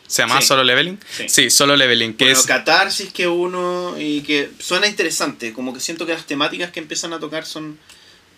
¿Se 0.09 0.23
llama 0.23 0.41
Sí. 0.41 0.47
Solo 0.47 0.63
Leveling? 0.65 0.99
Sí. 1.27 1.49
Solo 1.49 1.77
Leveling, 1.77 2.13
que 2.15 2.25
bueno, 2.25 2.39
es... 2.39 2.45
Catarsis 2.45 3.13
que 3.13 3.27
uno 3.27 3.95
y 3.97 4.21
que 4.21 4.49
suena 4.59 4.87
interesante, 4.87 5.53
como 5.53 5.73
que 5.73 5.79
siento 5.79 6.05
que 6.05 6.11
las 6.13 6.25
temáticas 6.25 6.71
que 6.71 6.79
empiezan 6.81 7.13
a 7.13 7.19
tocar 7.19 7.45
son 7.45 7.79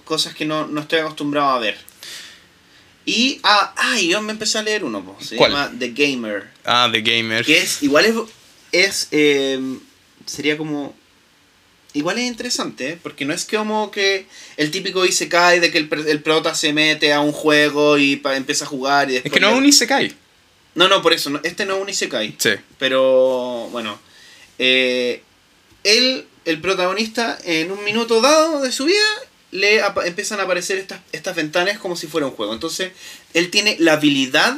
cosas 0.05 0.35
que 0.35 0.45
no, 0.45 0.67
no 0.67 0.81
estoy 0.81 0.99
acostumbrado 0.99 1.49
a 1.49 1.59
ver. 1.59 1.77
Y, 3.05 3.39
ah, 3.43 3.73
ah, 3.77 3.99
yo 3.99 4.21
me 4.21 4.31
empecé 4.31 4.59
a 4.59 4.63
leer 4.63 4.83
uno, 4.83 5.03
po, 5.03 5.17
se 5.23 5.35
¿Cuál? 5.35 5.51
llama 5.51 5.71
The 5.79 5.89
Gamer, 5.89 6.47
Ah, 6.65 6.87
The 6.91 7.01
Gamer. 7.01 7.43
que 7.45 7.57
es, 7.57 7.81
igual 7.81 8.05
es, 8.05 8.15
es 8.71 9.07
eh, 9.11 9.59
sería 10.27 10.55
como, 10.55 10.95
igual 11.93 12.19
es 12.19 12.25
interesante, 12.25 12.89
¿eh? 12.89 12.99
porque 13.01 13.25
no 13.25 13.33
es 13.33 13.45
como 13.45 13.89
que 13.89 14.27
el 14.57 14.69
típico 14.69 15.03
Isekai 15.03 15.59
de 15.59 15.71
que 15.71 15.79
el, 15.79 15.89
el 16.07 16.21
prota 16.21 16.53
se 16.53 16.73
mete 16.73 17.11
a 17.11 17.21
un 17.21 17.31
juego 17.31 17.97
y 17.97 18.17
pa- 18.17 18.35
empieza 18.37 18.65
a 18.65 18.67
jugar 18.67 19.09
y 19.09 19.15
Es 19.15 19.23
después... 19.23 19.33
que 19.33 19.39
no 19.39 19.49
es 19.51 19.57
un 19.57 19.65
Isekai. 19.65 20.13
No, 20.75 20.87
no, 20.87 21.01
por 21.01 21.13
eso, 21.13 21.29
no, 21.29 21.39
este 21.43 21.65
no 21.65 21.75
es 21.77 21.81
un 21.81 21.89
Isekai. 21.89 22.35
Sí. 22.37 22.51
Pero 22.79 23.67
bueno, 23.71 23.99
eh, 24.59 25.21
él, 25.83 26.25
el 26.45 26.61
protagonista, 26.61 27.37
en 27.43 27.71
un 27.71 27.83
minuto 27.83 28.21
dado 28.21 28.61
de 28.61 28.71
su 28.71 28.85
vida, 28.85 29.03
le 29.51 29.81
empiezan 30.05 30.39
a 30.39 30.43
aparecer 30.43 30.77
estas, 30.77 31.01
estas 31.11 31.35
ventanas 31.35 31.77
como 31.79 31.95
si 31.95 32.07
fuera 32.07 32.27
un 32.27 32.33
juego. 32.33 32.53
Entonces, 32.53 32.91
él 33.33 33.49
tiene 33.51 33.75
la 33.79 33.93
habilidad 33.93 34.57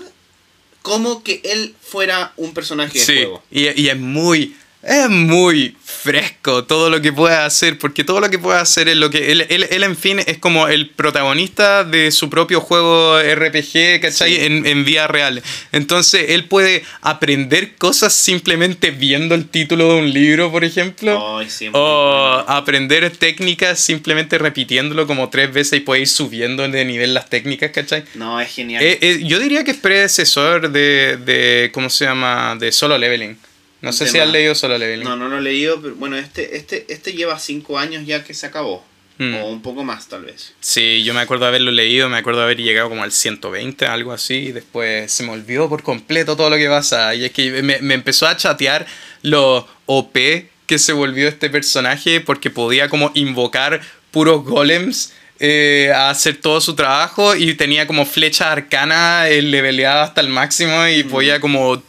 como 0.82 1.24
que 1.24 1.42
él 1.46 1.76
fuera 1.82 2.34
un 2.38 2.54
personaje 2.54 3.00
de 3.00 3.06
Sí, 3.06 3.16
juego. 3.16 3.42
y, 3.50 3.82
y 3.82 3.90
es 3.90 3.98
muy, 3.98 4.56
es 4.84 5.10
muy 5.10 5.76
fresco 5.84 6.66
todo 6.66 6.90
lo 6.90 7.02
que 7.02 7.14
puede 7.14 7.36
hacer, 7.36 7.78
porque 7.78 8.04
todo 8.04 8.20
lo 8.20 8.30
que 8.30 8.38
puede 8.38 8.60
hacer 8.60 8.90
es 8.90 8.98
lo 8.98 9.10
que 9.10 9.32
él, 9.32 9.46
él, 9.50 9.66
él, 9.70 9.84
en 9.84 9.96
fin, 9.96 10.20
es 10.20 10.38
como 10.40 10.68
el 10.68 10.90
protagonista 10.90 11.86
de 11.86 12.12
su 12.12 12.30
propio 12.30 12.60
juego 12.60 13.18
RPG, 13.18 14.02
¿cachai? 14.02 14.36
Sí. 14.36 14.38
En, 14.42 14.66
en 14.66 14.84
vía 14.84 15.08
real. 15.08 15.42
Entonces, 15.72 16.26
él 16.30 16.46
puede 16.46 16.84
aprender 17.02 17.76
cosas 17.76 18.14
simplemente 18.14 18.92
viendo 18.92 19.36
el 19.36 19.48
título 19.48 19.94
de 19.94 20.00
un 20.02 20.12
libro, 20.12 20.52
por 20.52 20.66
ejemplo. 20.66 21.38
Ay, 21.38 21.50
sí, 21.50 21.70
O 21.72 22.44
aprender 22.48 23.10
técnicas 23.12 23.80
simplemente 23.80 24.38
repitiéndolo 24.38 25.08
como 25.08 25.30
tres 25.30 25.54
veces 25.54 25.80
y 25.80 25.82
puede 25.82 26.02
ir 26.02 26.08
subiendo 26.10 26.68
de 26.68 26.84
nivel 26.84 27.14
las 27.14 27.30
técnicas, 27.30 27.72
¿cachai? 27.72 28.04
No, 28.16 28.42
es 28.42 28.54
genial. 28.54 28.84
Eh, 28.84 28.98
eh, 29.02 29.22
yo 29.24 29.40
diría 29.40 29.64
que 29.64 29.72
es 29.72 29.78
predecesor 29.78 30.72
de, 30.72 31.18
de. 31.18 31.72
¿Cómo 31.74 31.90
se 31.90 32.06
llama? 32.06 32.58
De 32.60 32.72
Solo 32.72 32.98
Leveling. 32.98 33.38
No 33.84 33.92
sé 33.92 34.08
si 34.08 34.18
has 34.18 34.30
leído 34.30 34.56
Solo 34.56 34.78
Leveling. 34.78 35.04
no, 35.04 35.18
no 35.18 35.28
lo 35.28 35.38
he 35.38 35.42
leído, 35.42 35.82
pero 35.82 35.94
bueno, 35.96 36.16
este, 36.16 36.56
este, 36.56 36.86
este 36.88 37.12
lleva 37.12 37.38
cinco 37.38 37.78
años 37.78 38.06
ya 38.06 38.24
que 38.24 38.34
se 38.34 38.46
acabó. 38.46 38.84
Mm. 39.18 39.36
O 39.36 39.50
un 39.50 39.62
poco 39.62 39.84
más, 39.84 40.08
tal 40.08 40.24
vez. 40.24 40.54
Sí, 40.62 41.04
yo 41.04 41.14
me 41.14 41.20
acuerdo 41.20 41.44
de 41.44 41.50
haberlo 41.50 41.70
leído, 41.70 42.10
me 42.10 42.18
acuerdo 42.18 42.40
de 42.40 42.46
haber 42.46 42.58
llegado 42.58 42.90
como 42.90 43.04
al 43.04 43.12
120, 43.12 43.86
algo 43.86 44.14
así, 44.14 44.36
y 44.36 44.52
después 44.54 45.12
se 45.12 45.24
me 45.24 45.32
olvidó 45.32 45.68
por 45.70 45.84
completo 45.84 46.36
todo 46.36 46.50
lo 46.50 46.56
que 46.56 46.68
pasa. 46.68 47.14
Y 47.14 47.26
es 47.26 47.32
que 47.32 47.62
me, 47.62 47.80
me 47.80 47.94
empezó 47.94 48.26
a 48.26 48.38
chatear 48.38 48.88
lo 49.22 49.68
OP 49.86 50.18
que 50.66 50.80
se 50.80 50.94
volvió 50.94 51.28
este 51.28 51.50
personaje 51.50 52.22
porque 52.22 52.50
podía 52.50 52.88
como 52.88 53.12
invocar 53.16 53.82
puros 54.12 54.46
golems 54.46 55.14
eh, 55.40 55.92
a 55.94 56.10
hacer 56.10 56.38
todo 56.38 56.62
su 56.62 56.76
trabajo 56.76 57.36
y 57.36 57.54
tenía 57.56 57.86
como 57.88 58.06
flecha 58.06 58.52
arcana 58.52 59.28
eh, 59.28 59.42
leveleada 59.42 60.04
hasta 60.04 60.22
el 60.22 60.30
máximo 60.30 60.88
y 60.88 61.04
podía 61.04 61.40
como 61.40 61.82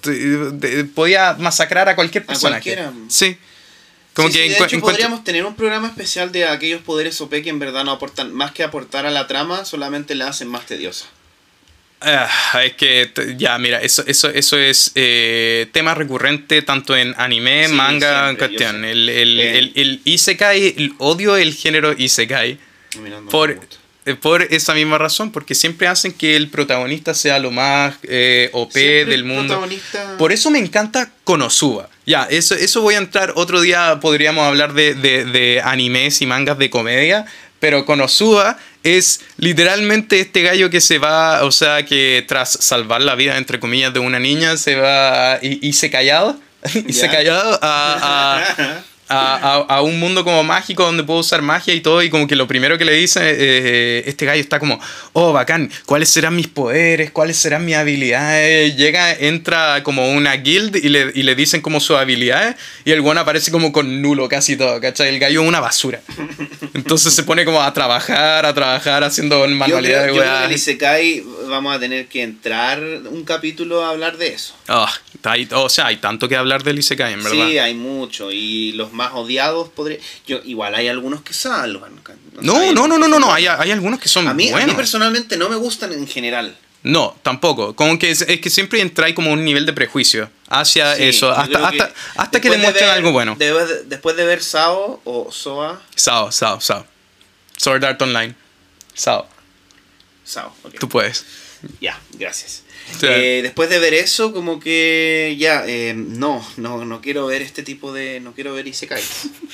podía 0.94 1.34
masacrar 1.38 1.88
a 1.88 1.94
cualquier 1.94 2.24
cualquiera. 2.24 2.92
Sí. 3.08 3.36
Como 4.14 4.28
Sí, 4.28 4.34
que 4.34 4.42
sí, 4.44 4.48
de 4.60 4.64
hecho, 4.64 4.80
podríamos 4.80 5.24
tener 5.24 5.44
un 5.44 5.56
programa 5.56 5.88
especial 5.88 6.30
de 6.30 6.46
aquellos 6.46 6.80
poderes 6.82 7.20
OP 7.20 7.30
que 7.42 7.48
en 7.50 7.58
verdad 7.58 7.82
no 7.84 7.90
aportan, 7.90 8.32
más 8.32 8.52
que 8.52 8.62
aportar 8.62 9.06
a 9.06 9.10
la 9.10 9.26
trama, 9.26 9.64
solamente 9.64 10.14
la 10.14 10.28
hacen 10.28 10.46
más 10.48 10.66
tediosa. 10.66 11.06
Ah, 12.00 12.28
es 12.62 12.74
que 12.74 13.10
ya, 13.38 13.58
mira, 13.58 13.80
eso, 13.80 14.04
eso, 14.06 14.28
eso 14.28 14.58
es 14.58 14.92
eh, 14.94 15.68
tema 15.72 15.94
recurrente 15.94 16.60
tanto 16.62 16.94
en 16.96 17.14
anime, 17.18 17.66
Sí, 17.66 17.72
manga, 17.72 18.30
en 18.30 18.36
siempre, 18.36 18.48
cuestión. 18.48 18.84
El, 18.84 19.08
el, 19.08 19.40
Eh. 19.40 19.58
el, 19.58 19.72
el 19.74 20.00
Isekai, 20.04 20.74
el- 20.76 20.92
odio 20.98 21.36
el 21.36 21.54
género 21.54 21.92
Isekai 21.96 22.58
por, 23.30 23.50
eh, 24.06 24.14
por 24.16 24.42
esa 24.42 24.74
misma 24.74 24.98
razón, 24.98 25.30
porque 25.32 25.54
siempre 25.54 25.86
hacen 25.88 26.12
que 26.12 26.36
el 26.36 26.48
protagonista 26.50 27.14
sea 27.14 27.38
lo 27.38 27.50
más 27.50 27.94
eh, 28.02 28.50
OP 28.52 28.72
Siempre 28.72 29.04
del 29.06 29.12
el 29.14 29.24
mundo. 29.24 29.54
protagonista- 29.60 30.16
Por 30.18 30.32
eso 30.32 30.50
me 30.50 30.58
encanta 30.58 31.10
Konosuba. 31.24 31.88
Ya, 32.06 32.24
eso, 32.24 32.54
eso 32.54 32.82
voy 32.82 32.94
a 32.94 32.98
entrar. 32.98 33.32
Otro 33.36 33.60
día 33.62 33.98
podríamos 34.00 34.46
hablar 34.46 34.74
de, 34.74 34.94
de, 34.94 35.24
de 35.24 35.62
animes 35.64 36.20
y 36.20 36.26
mangas 36.26 36.58
de 36.58 36.68
comedia. 36.70 37.24
Pero 37.60 37.86
Konosuba 37.86 38.58
es 38.82 39.22
literalmente 39.38 40.20
este 40.20 40.42
gallo 40.42 40.68
que 40.68 40.82
se 40.82 40.98
va, 40.98 41.44
o 41.44 41.50
sea, 41.50 41.86
que 41.86 42.22
tras 42.28 42.50
salvar 42.52 43.00
la 43.00 43.14
vida, 43.14 43.38
entre 43.38 43.58
comillas, 43.58 43.94
de 43.94 44.00
una 44.00 44.18
niña, 44.18 44.58
se 44.58 44.74
va 44.74 45.38
y, 45.40 45.66
y 45.66 45.72
se 45.72 45.88
callado, 45.88 46.38
y 46.86 46.92
se 46.92 47.08
callado 47.08 47.58
a, 47.62 48.38
a, 48.42 48.84
a, 49.08 49.34
a- 49.36 49.76
a 49.76 49.82
un 49.82 50.00
mundo 50.00 50.24
como 50.24 50.42
mágico 50.44 50.84
donde 50.84 51.04
puedo 51.04 51.20
usar 51.20 51.42
magia 51.42 51.74
y 51.74 51.80
todo 51.80 52.02
y 52.02 52.10
como 52.10 52.26
que 52.26 52.36
lo 52.36 52.46
primero 52.48 52.78
que 52.78 52.84
le 52.84 52.92
dice 52.92 53.20
eh, 53.22 54.04
este 54.06 54.24
gallo 54.26 54.40
está 54.40 54.58
como 54.58 54.80
oh 55.12 55.32
bacán 55.32 55.70
cuáles 55.86 56.08
serán 56.08 56.34
mis 56.36 56.48
poderes 56.48 57.10
cuáles 57.10 57.36
serán 57.36 57.64
mis 57.64 57.74
habilidades 57.76 58.76
llega 58.76 59.12
entra 59.12 59.82
como 59.82 60.10
una 60.12 60.32
guild 60.36 60.76
y 60.76 60.88
le, 60.88 61.12
y 61.14 61.22
le 61.22 61.34
dicen 61.34 61.60
como 61.60 61.80
sus 61.80 61.96
habilidades 61.96 62.56
y 62.84 62.92
el 62.92 63.00
one 63.00 63.20
aparece 63.20 63.50
como 63.50 63.72
con 63.72 64.00
nulo 64.00 64.28
casi 64.28 64.56
todo 64.56 64.80
¿cachai? 64.80 65.08
el 65.08 65.18
gallo 65.18 65.42
es 65.42 65.48
una 65.48 65.60
basura 65.60 66.00
entonces 66.74 67.12
se 67.14 67.22
pone 67.24 67.44
como 67.44 67.60
a 67.62 67.72
trabajar 67.72 68.46
a 68.46 68.54
trabajar 68.54 69.04
haciendo 69.04 69.36
Yo 69.38 69.44
creo, 69.44 69.56
manualidades 69.58 70.14
yo 70.14 70.22
creo 70.22 70.48
que 70.48 70.54
Isekai 70.54 71.24
vamos 71.48 71.76
a 71.76 71.78
tener 71.78 72.06
que 72.06 72.22
entrar 72.22 72.80
un 72.80 73.24
capítulo 73.24 73.84
a 73.84 73.90
hablar 73.90 74.16
de 74.16 74.28
eso. 74.28 74.54
Hay- 75.22 75.48
o 75.52 75.68
sea 75.68 75.86
hay 75.86 75.96
tanto 75.98 76.28
que 76.28 76.36
hablar 76.36 76.62
del 76.62 76.78
Isekai 76.78 77.12
en 77.14 77.22
verdad 77.22 77.46
Sí, 77.48 77.58
hay 77.58 77.74
mucho. 77.74 78.30
Y 78.32 78.72
los 78.72 78.92
más 78.94 79.12
odiados 79.12 79.68
podría. 79.68 79.98
Yo, 80.26 80.40
igual 80.44 80.74
hay 80.74 80.88
algunos 80.88 81.22
que 81.22 81.34
salvan. 81.34 82.00
no 82.40 82.72
no 82.72 82.88
no 82.88 82.98
no 82.98 83.08
no 83.08 83.16
que 83.16 83.20
no 83.20 83.32
hay, 83.32 83.46
hay 83.46 83.70
algunos 83.70 84.00
que 84.00 84.08
son 84.08 84.26
a 84.28 84.34
mí, 84.34 84.50
a 84.50 84.66
mí 84.66 84.72
personalmente 84.74 85.36
no 85.36 85.48
me 85.48 85.56
gustan 85.56 85.92
en 85.92 86.06
general. 86.06 86.56
No, 86.84 87.16
tampoco. 87.22 87.74
Como 87.74 87.98
que 87.98 88.10
es, 88.10 88.20
es 88.22 88.40
que 88.40 88.50
siempre 88.50 88.80
entra 88.82 89.12
como 89.14 89.32
un 89.32 89.42
nivel 89.42 89.64
de 89.64 89.72
prejuicio 89.72 90.30
hacia 90.50 90.94
Sí, 90.96 91.04
eso. 91.04 91.30
Hasta, 91.32 91.66
hasta, 91.66 91.92
hasta 92.14 92.40
que 92.42 92.50
después 92.50 92.52
de 92.52 92.56
demuestren 92.58 92.90
algo 92.90 93.10
bueno. 93.12 93.36
Después 93.38 93.68
de, 93.68 93.84
después 93.84 94.16
de 94.16 94.24
ver 94.26 94.42
Sao 94.42 95.00
o 95.04 95.32
Soa. 95.32 95.80
Sao, 95.96 96.30
Sao, 96.30 96.60
Sao. 96.60 96.86
Sword 97.56 97.84
Art 97.84 98.02
Online. 98.02 98.34
Sao, 98.92 99.26
Sao, 100.24 100.54
ok. 100.62 100.78
tú 100.78 100.88
puedes. 100.88 101.24
Ya, 101.80 102.00
gracias. 102.18 102.62
Sí. 102.98 103.06
Eh, 103.08 103.40
después 103.42 103.70
de 103.70 103.78
ver 103.78 103.94
eso, 103.94 104.32
como 104.32 104.60
que 104.60 105.34
ya, 105.38 105.64
eh, 105.66 105.94
no, 105.96 106.46
no, 106.56 106.84
no 106.84 107.00
quiero 107.00 107.26
ver 107.26 107.42
este 107.42 107.62
tipo 107.62 107.92
de. 107.92 108.20
No 108.20 108.32
quiero 108.34 108.52
ver 108.54 108.66
Isekai. 108.66 109.02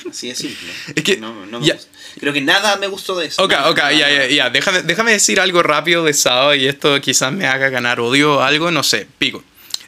Así 0.09 0.27
de 0.27 0.35
simple. 0.35 0.69
Es 0.95 1.03
que, 1.03 1.17
No, 1.17 1.45
no 1.45 1.59
gusta. 1.59 1.77
Creo 2.19 2.33
que 2.33 2.41
nada 2.41 2.75
me 2.77 2.87
gustó 2.87 3.17
de 3.17 3.27
eso. 3.27 3.43
Ok, 3.43 3.51
Nada, 3.51 3.69
ok, 3.69 3.79
ya, 3.97 4.27
ya. 4.27 4.49
Déjame, 4.49 4.81
déjame 4.83 5.11
decir 5.11 5.39
algo 5.39 5.63
rápido 5.63 6.03
de 6.03 6.13
Sao 6.13 6.53
y 6.55 6.67
esto 6.67 6.99
quizás 6.99 7.31
me 7.31 7.47
haga 7.47 7.69
ganar 7.69 7.99
odio 7.99 8.37
o 8.37 8.41
algo, 8.41 8.69
no 8.71 8.83
sé, 8.83 9.07
pico. 9.17 9.43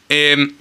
Em, 0.08 0.54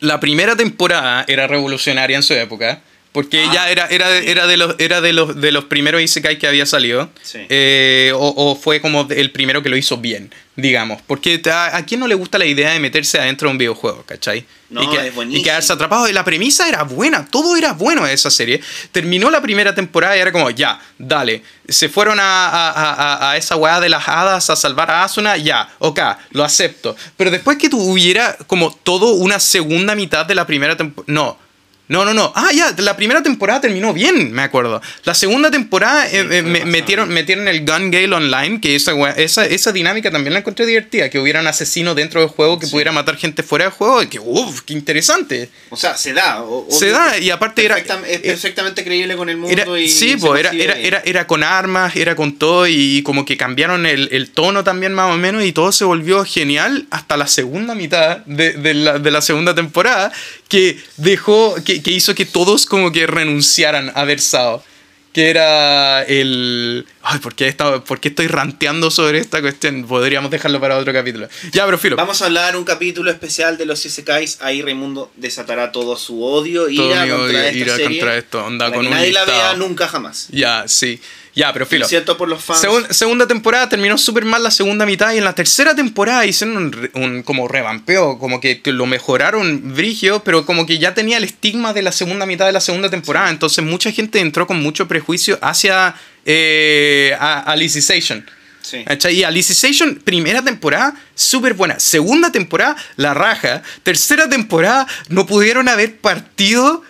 la 0.00 0.20
primera 0.20 0.56
temporada 0.56 1.24
era 1.28 1.46
revolucionaria 1.46 2.16
en 2.16 2.22
su 2.22 2.34
época. 2.34 2.82
Porque 3.14 3.44
Ah, 3.48 3.52
ya 3.54 3.70
era, 3.70 3.86
era, 3.86 4.08
de- 4.10 4.28
era, 4.28 4.46
de 4.48 4.56
los, 4.56 4.74
era 4.80 5.00
de, 5.00 5.12
los, 5.12 5.40
de 5.40 5.52
los 5.52 5.66
primeros 5.66 6.02
Isekai 6.02 6.36
que 6.36 6.48
había 6.48 6.66
salido. 6.66 7.08
Sí. 7.22 7.38
Eh, 7.48 8.10
o, 8.12 8.34
o 8.36 8.56
fue 8.56 8.80
como 8.80 9.06
el 9.08 9.30
primero 9.30 9.62
que 9.62 9.68
lo 9.68 9.76
hizo 9.76 9.98
bien, 9.98 10.34
digamos. 10.56 11.00
Porque 11.06 11.40
a, 11.48 11.76
a 11.76 11.86
quién 11.86 12.00
no 12.00 12.08
le 12.08 12.16
gusta 12.16 12.38
la 12.38 12.46
idea 12.46 12.72
de 12.72 12.80
meterse 12.80 13.20
adentro 13.20 13.46
de 13.48 13.52
un 13.52 13.58
videojuego, 13.58 14.02
¿cachai? 14.04 14.44
No, 14.68 14.82
y, 14.82 14.88
que- 14.88 15.06
es 15.06 15.14
y 15.30 15.42
quedarse 15.44 15.72
atrapado. 15.72 16.08
Y 16.08 16.12
la 16.12 16.24
premisa 16.24 16.68
era 16.68 16.82
buena, 16.82 17.24
todo 17.30 17.56
era 17.56 17.72
bueno 17.72 18.04
de 18.04 18.12
esa 18.14 18.32
serie. 18.32 18.60
Terminó 18.90 19.30
la 19.30 19.40
primera 19.40 19.72
temporada 19.76 20.16
y 20.16 20.20
era 20.20 20.32
como, 20.32 20.50
ya, 20.50 20.80
dale. 20.98 21.44
Se 21.68 21.88
fueron 21.88 22.18
a, 22.18 22.48
a, 22.48 22.70
a- 22.70 23.30
a 23.30 23.36
esa 23.36 23.54
weá 23.54 23.78
de 23.78 23.90
las 23.90 24.08
hadas 24.08 24.50
a 24.50 24.56
salvar 24.56 24.90
a 24.90 25.04
Asuna, 25.04 25.36
ya, 25.36 25.68
ok, 25.78 26.00
lo 26.32 26.42
acepto. 26.42 26.96
Pero 27.16 27.30
después 27.30 27.58
que 27.58 27.68
tuviera 27.68 28.36
como 28.48 28.74
todo 28.82 29.12
una 29.12 29.38
segunda 29.38 29.94
mitad 29.94 30.26
de 30.26 30.34
la 30.34 30.48
primera 30.48 30.76
temporada, 30.76 31.12
no. 31.12 31.43
No, 31.86 32.04
no, 32.06 32.14
no. 32.14 32.32
Ah, 32.34 32.50
ya, 32.54 32.74
la 32.78 32.96
primera 32.96 33.22
temporada 33.22 33.60
terminó 33.60 33.92
bien, 33.92 34.32
me 34.32 34.40
acuerdo. 34.40 34.80
La 35.04 35.14
segunda 35.14 35.50
temporada 35.50 36.06
eh, 36.08 36.26
eh, 36.30 36.42
me- 36.42 36.64
metieron, 36.64 37.10
metieron 37.10 37.46
el 37.46 37.60
Gun 37.66 37.90
Gale 37.90 38.14
Online, 38.14 38.58
que 38.58 38.74
esa, 38.74 38.92
esa, 39.16 39.44
esa 39.44 39.70
dinámica 39.70 40.10
también 40.10 40.32
la 40.32 40.38
encontré 40.38 40.64
divertida, 40.64 41.10
que 41.10 41.18
hubiera 41.18 41.40
un 41.40 41.46
asesino 41.46 41.94
dentro 41.94 42.20
del 42.22 42.30
juego 42.30 42.58
que 42.58 42.66
pudiera 42.68 42.90
matar 42.90 43.16
gente 43.18 43.42
fuera 43.42 43.66
del 43.66 43.72
juego, 43.74 44.02
y 44.02 44.06
que, 44.06 44.18
uff, 44.18 44.62
qué 44.62 44.72
interesante. 44.72 45.50
O 45.68 45.76
sea, 45.76 45.94
se 45.96 46.14
da. 46.14 46.42
o- 46.42 46.66
Se 46.70 46.88
da, 46.88 47.18
y 47.18 47.28
aparte 47.28 47.62
era... 47.64 47.76
perfectam- 47.76 48.04
es 48.06 48.16
eh, 48.16 48.20
perfectamente 48.24 48.82
creíble 48.82 49.14
con 49.16 49.28
el 49.28 49.36
mundo 49.36 49.52
era- 49.52 49.78
y 49.78 49.88
sí, 49.90 50.16
pues 50.18 50.40
era, 50.40 50.52
era, 50.52 50.78
era, 50.78 51.02
era 51.04 51.26
con 51.26 51.42
armas, 51.42 51.94
era 51.96 52.16
con 52.16 52.38
todo 52.38 52.66
y 52.66 53.02
como 53.02 53.26
que 53.26 53.36
cambiaron 53.36 53.84
el, 53.84 54.08
el 54.10 54.30
tono 54.30 54.64
también 54.64 54.94
más 54.94 55.12
o 55.12 55.18
menos 55.18 55.44
y 55.44 55.52
todo 55.52 55.70
se 55.70 55.84
volvió 55.84 56.24
genial 56.24 56.86
hasta 56.90 57.18
la 57.18 57.26
segunda 57.26 57.74
mitad 57.74 58.18
de, 58.24 58.52
de 58.52 58.72
la, 58.72 58.98
de 58.98 59.10
la 59.10 59.20
segunda 59.20 59.54
temporada 59.54 60.10
que 60.48 60.78
dejó, 60.96 61.56
que, 61.64 61.73
que 61.82 61.90
hizo 61.92 62.14
que 62.14 62.24
todos 62.26 62.66
como 62.66 62.92
que 62.92 63.06
renunciaran 63.06 63.92
a 63.94 64.04
Versado. 64.04 64.62
Que 65.12 65.30
era 65.30 66.02
el... 66.02 66.84
Ay, 67.00 67.20
¿por 67.20 67.36
qué, 67.36 67.46
estaba- 67.46 67.84
por 67.84 68.00
qué 68.00 68.08
estoy 68.08 68.26
ranteando 68.26 68.90
sobre 68.90 69.20
esta 69.20 69.40
cuestión? 69.40 69.84
Podríamos 69.86 70.28
dejarlo 70.28 70.60
para 70.60 70.76
otro 70.76 70.92
capítulo. 70.92 71.28
Ya, 71.52 71.64
pero 71.66 71.78
filo. 71.78 71.94
Vamos 71.94 72.20
a 72.20 72.24
hablar 72.24 72.56
un 72.56 72.64
capítulo 72.64 73.12
especial 73.12 73.56
de 73.56 73.64
los 73.64 73.86
isekais. 73.86 74.38
Ahí 74.40 74.60
Raimundo 74.60 75.12
desatará 75.14 75.70
todo 75.70 75.96
su 75.96 76.20
odio, 76.24 76.62
todo 76.62 76.72
ira 76.72 76.98
contra 77.02 77.16
odio, 77.16 77.38
esta 77.38 77.52
ira 77.56 77.76
serie. 77.76 77.86
contra 78.00 78.16
esto. 78.16 78.44
Onda 78.44 78.64
para 78.66 78.74
con 78.74 78.82
que 78.82 78.88
un 78.88 78.94
nadie 78.96 79.12
la 79.12 79.20
listado. 79.24 79.38
vea 79.38 79.54
nunca 79.56 79.86
jamás. 79.86 80.26
Ya, 80.32 80.64
sí. 80.66 81.00
Ya, 81.36 81.52
pero 81.52 81.66
filo. 81.66 81.80
Lo 81.84 81.88
siento 81.88 82.16
por 82.16 82.28
los 82.28 82.44
fans. 82.44 82.60
Segun- 82.62 82.86
segunda 82.92 83.26
temporada 83.26 83.68
terminó 83.68 83.98
súper 83.98 84.24
mal 84.24 84.42
la 84.42 84.52
segunda 84.52 84.86
mitad 84.86 85.12
y 85.12 85.18
en 85.18 85.24
la 85.24 85.34
tercera 85.34 85.74
temporada 85.74 86.24
hicieron 86.24 86.72
un, 86.94 87.22
como 87.24 87.48
revampeo, 87.48 88.18
como 88.18 88.40
que, 88.40 88.60
que 88.62 88.70
lo 88.72 88.86
mejoraron 88.86 89.74
brigio, 89.74 90.22
pero 90.22 90.46
como 90.46 90.64
que 90.64 90.78
ya 90.78 90.94
tenía 90.94 91.16
el 91.16 91.24
estigma 91.24 91.72
de 91.72 91.82
la 91.82 91.90
segunda 91.90 92.24
mitad 92.24 92.46
de 92.46 92.52
la 92.52 92.60
segunda 92.60 92.88
temporada, 92.88 93.30
entonces 93.30 93.64
mucha 93.64 93.90
gente 93.90 94.20
entró 94.20 94.46
con 94.46 94.62
mucho 94.62 94.86
prejuicio 94.86 95.38
hacia 95.42 95.94
eh, 96.24 97.16
Alicization. 97.18 98.24
Sí. 98.62 98.84
Y 99.10 99.24
Alicization, 99.24 99.96
primera 100.04 100.40
temporada, 100.42 100.94
súper 101.14 101.52
buena. 101.54 101.78
Segunda 101.80 102.32
temporada, 102.32 102.76
la 102.96 103.12
raja. 103.12 103.62
Tercera 103.82 104.28
temporada, 104.28 104.86
no 105.08 105.26
pudieron 105.26 105.68
haber 105.68 105.96
partido 105.98 106.82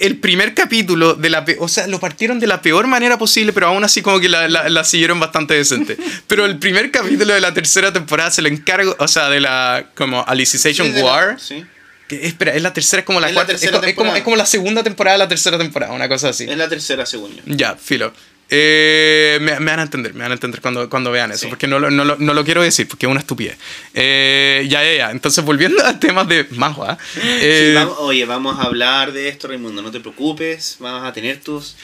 el 0.00 0.16
primer 0.18 0.54
capítulo 0.54 1.14
de 1.14 1.30
la... 1.30 1.44
O 1.58 1.68
sea, 1.68 1.86
lo 1.86 2.00
partieron 2.00 2.40
de 2.40 2.46
la 2.46 2.60
peor 2.62 2.86
manera 2.86 3.18
posible, 3.18 3.52
pero 3.52 3.68
aún 3.68 3.84
así 3.84 4.02
como 4.02 4.18
que 4.20 4.28
la, 4.28 4.48
la- 4.48 4.68
la 4.68 4.84
siguieron 4.84 5.20
bastante 5.20 5.54
decente. 5.54 5.96
Pero 6.26 6.46
el 6.46 6.58
primer 6.58 6.90
capítulo 6.90 7.34
de 7.34 7.40
la 7.40 7.52
tercera 7.54 7.92
temporada 7.92 8.30
se 8.30 8.42
lo 8.42 8.48
encargo, 8.48 8.96
o 8.98 9.08
sea, 9.08 9.28
de 9.28 9.40
la 9.40 9.86
como 9.94 10.24
Alicization 10.26 10.86
Sí, 10.88 10.92
de 10.92 11.00
la- 11.02 11.06
War. 11.06 11.40
sí. 11.40 11.64
que- 12.08 12.26
espera, 12.26 12.54
es 12.54 12.62
la 12.62 12.72
tercera, 12.72 13.00
es 13.00 13.06
como 13.06 13.20
la 13.20 13.28
Es 13.28 13.34
cuarta. 13.34 13.52
Es, 13.52 13.62
es 13.62 13.94
como, 13.94 14.14
es 14.16 14.22
como 14.22 14.36
la 14.36 14.46
segunda 14.46 14.82
temporada 14.82 15.14
de 15.16 15.18
la 15.24 15.28
tercera 15.28 15.58
temporada, 15.58 15.92
una 15.92 16.08
cosa 16.08 16.30
así. 16.30 16.44
Es 16.48 16.56
la 16.56 16.68
tercera, 16.68 17.06
según 17.06 17.34
yo. 17.36 17.42
Ya, 17.46 17.76
filo. 17.76 18.12
Eh, 18.52 19.38
me, 19.40 19.60
me 19.60 19.70
van 19.70 19.78
a 19.78 19.82
entender, 19.82 20.12
me 20.12 20.22
van 20.22 20.32
a 20.32 20.34
entender 20.34 20.60
cuando, 20.60 20.90
cuando 20.90 21.10
vean 21.12 21.30
eso, 21.30 21.42
Sí. 21.42 21.46
porque 21.46 21.66
no 21.68 21.78
lo, 21.78 21.90
no, 21.90 22.04
lo, 22.04 22.16
no 22.18 22.34
lo 22.34 22.44
quiero 22.44 22.62
decir, 22.62 22.88
porque 22.88 23.06
es 23.06 23.10
una 23.10 23.20
estupidez. 23.20 23.56
Eh, 23.94 24.66
ya, 24.68 24.82
ya, 24.82 24.94
ya. 24.94 25.10
Entonces, 25.12 25.44
volviendo 25.44 25.82
a 25.86 25.98
temas 26.00 26.28
de 26.28 26.46
manhwa. 26.50 26.98
Sí, 27.14 27.20
eh, 27.22 27.72
vamos- 27.76 27.96
oye, 28.00 28.24
vamos 28.24 28.58
a 28.58 28.62
hablar 28.62 29.12
de 29.12 29.28
esto, 29.28 29.48
Raimundo. 29.48 29.82
No 29.82 29.90
te 29.90 30.00
preocupes. 30.00 30.76
Vamos 30.80 31.04
a 31.08 31.12
tener 31.12 31.40
tus, 31.40 31.76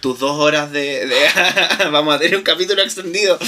tus 0.00 0.18
dos 0.20 0.38
horas 0.38 0.70
de, 0.72 1.06
de- 1.06 1.16
vamos 1.90 2.14
a 2.14 2.18
tener 2.18 2.36
un 2.36 2.42
capítulo 2.44 2.82
extendido. 2.82 3.38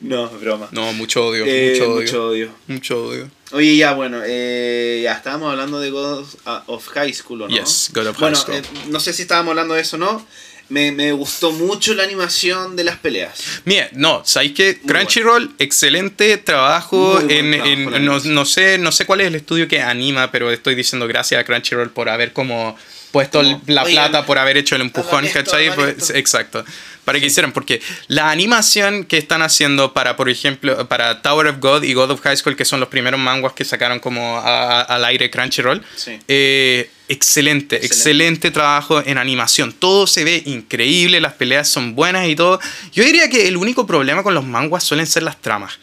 No, 0.00 0.28
broma. 0.30 0.68
no, 0.72 0.92
mucho 0.94 1.26
odio, 1.26 1.44
Eh, 1.46 1.72
mucho 1.74 1.90
odio. 1.92 2.00
mucho 2.02 2.26
odio. 2.28 2.54
Mucho 2.66 3.04
odio. 3.04 3.30
Oye, 3.52 3.76
ya, 3.76 3.92
bueno, 3.92 4.20
eh, 4.24 5.00
ya 5.04 5.12
estábamos 5.14 5.50
hablando 5.50 5.78
de 5.80 5.90
God 5.90 6.24
of 6.66 6.88
High 6.88 7.12
School, 7.12 7.42
¿o 7.42 7.48
no? 7.48 7.54
Yes, 7.54 7.90
God 7.92 8.06
of 8.08 8.18
bueno, 8.18 8.36
High 8.36 8.44
School. 8.44 8.56
eh, 8.56 8.88
no 8.88 8.98
sé 9.00 9.12
si 9.12 9.22
estábamos 9.22 9.50
hablando 9.50 9.74
de 9.74 9.82
eso 9.82 9.96
o 9.96 10.00
no. 10.00 10.26
Me, 10.68 10.90
me 10.90 11.12
gustó 11.12 11.52
mucho 11.52 11.92
la 11.92 12.02
animación 12.04 12.76
de 12.76 12.84
las 12.84 12.96
peleas. 12.96 13.60
Mira, 13.66 13.90
no, 13.92 14.22
¿sabéis 14.24 14.52
que 14.52 14.80
Crunchyroll, 14.80 15.54
excelente 15.58 16.38
trabajo 16.38 17.20
en, 17.28 17.50
trabajo 17.50 17.70
en- 17.70 17.90
la 17.90 17.98
no, 17.98 18.18
no 18.20 18.44
sé, 18.46 18.78
no 18.78 18.90
sé 18.90 19.04
cuál 19.04 19.20
es 19.20 19.26
el 19.26 19.34
estudio 19.34 19.68
que 19.68 19.82
anima, 19.82 20.30
pero 20.32 20.50
estoy 20.50 20.74
diciendo 20.74 21.06
gracias 21.06 21.38
a 21.40 21.44
Crunchyroll 21.44 21.90
por 21.90 22.08
haber 22.08 22.32
como 22.32 22.74
puesto 23.10 23.40
Como, 23.42 23.60
la 23.66 23.82
oigan, 23.82 24.10
plata, 24.10 24.24
por 24.24 24.38
haber 24.38 24.56
hecho 24.56 24.74
el 24.76 24.80
empujón, 24.80 25.28
¿cachai? 25.28 25.74
Pues, 25.74 26.08
exacto. 26.08 26.64
Para 27.04 27.18
que 27.18 27.26
hicieran, 27.26 27.50
porque 27.52 27.82
la 28.06 28.30
animación 28.30 29.04
que 29.04 29.18
están 29.18 29.42
haciendo 29.42 29.92
para, 29.92 30.14
por 30.14 30.28
ejemplo, 30.30 30.86
para 30.88 31.20
Tower 31.20 31.48
of 31.48 31.56
God 31.58 31.82
y 31.82 31.94
God 31.94 32.10
of 32.12 32.20
High 32.20 32.36
School, 32.36 32.54
que 32.54 32.64
son 32.64 32.78
los 32.78 32.88
primeros 32.88 33.18
manguas 33.18 33.54
que 33.54 33.64
sacaron 33.64 33.98
como 33.98 34.36
a- 34.38 34.80
a- 34.80 34.82
al 34.82 35.04
aire 35.06 35.28
Crunchyroll, 35.28 35.82
Sí. 35.96 36.20
eh, 36.28 36.90
excelente, 37.08 37.76
Excelente. 37.76 37.86
excelente 37.86 38.50
trabajo 38.52 39.02
en 39.04 39.18
animación. 39.18 39.72
Todo 39.72 40.06
se 40.06 40.22
ve 40.22 40.42
increíble, 40.46 41.20
las 41.20 41.32
peleas 41.32 41.68
son 41.68 41.96
buenas 41.96 42.28
y 42.28 42.36
todo. 42.36 42.60
Yo 42.92 43.02
diría 43.04 43.28
que 43.28 43.48
el 43.48 43.56
único 43.56 43.84
problema 43.84 44.22
con 44.22 44.34
los 44.34 44.44
manguas 44.44 44.84
suelen 44.84 45.08
ser 45.08 45.24
las 45.24 45.40
tramas. 45.42 45.80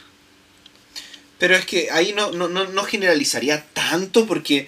Pero 1.38 1.56
es 1.56 1.66
que 1.66 1.90
ahí 1.92 2.14
no, 2.16 2.32
no, 2.32 2.48
no, 2.48 2.66
no 2.66 2.84
generalizaría 2.86 3.66
tanto 3.74 4.26
porque... 4.26 4.68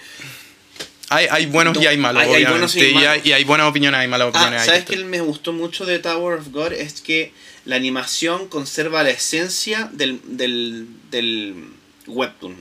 Hay, 1.13 1.27
hay 1.29 1.45
buenos 1.47 1.75
No, 1.75 1.83
y 1.83 1.87
hay 1.87 1.97
malos, 1.97 2.21
hay- 2.23 2.29
hay 2.29 2.35
obviamente. 2.45 2.51
buenos 2.51 2.75
y 2.75 2.79
y, 2.79 2.81
hay 2.83 2.87
hay, 2.87 2.93
malos. 3.05 3.25
y 3.25 3.31
hay 3.33 3.43
buenas 3.43 3.67
opiniones, 3.69 3.99
hay 3.99 4.07
malas 4.07 4.29
opiniones. 4.29 4.61
Ah, 4.61 4.65
¿sabes 4.65 4.85
qué 4.85 4.95
me 5.03 5.19
gustó 5.21 5.51
mucho 5.51 5.85
de 5.85 5.99
Tower 5.99 6.39
of 6.39 6.47
God? 6.51 6.71
Es 6.71 7.01
que 7.01 7.33
la 7.65 7.75
animación 7.75 8.47
conserva 8.47 9.03
la 9.03 9.09
esencia 9.09 9.89
del, 9.91 10.21
del, 10.23 10.87
del 11.11 11.65
webtoon. 12.07 12.55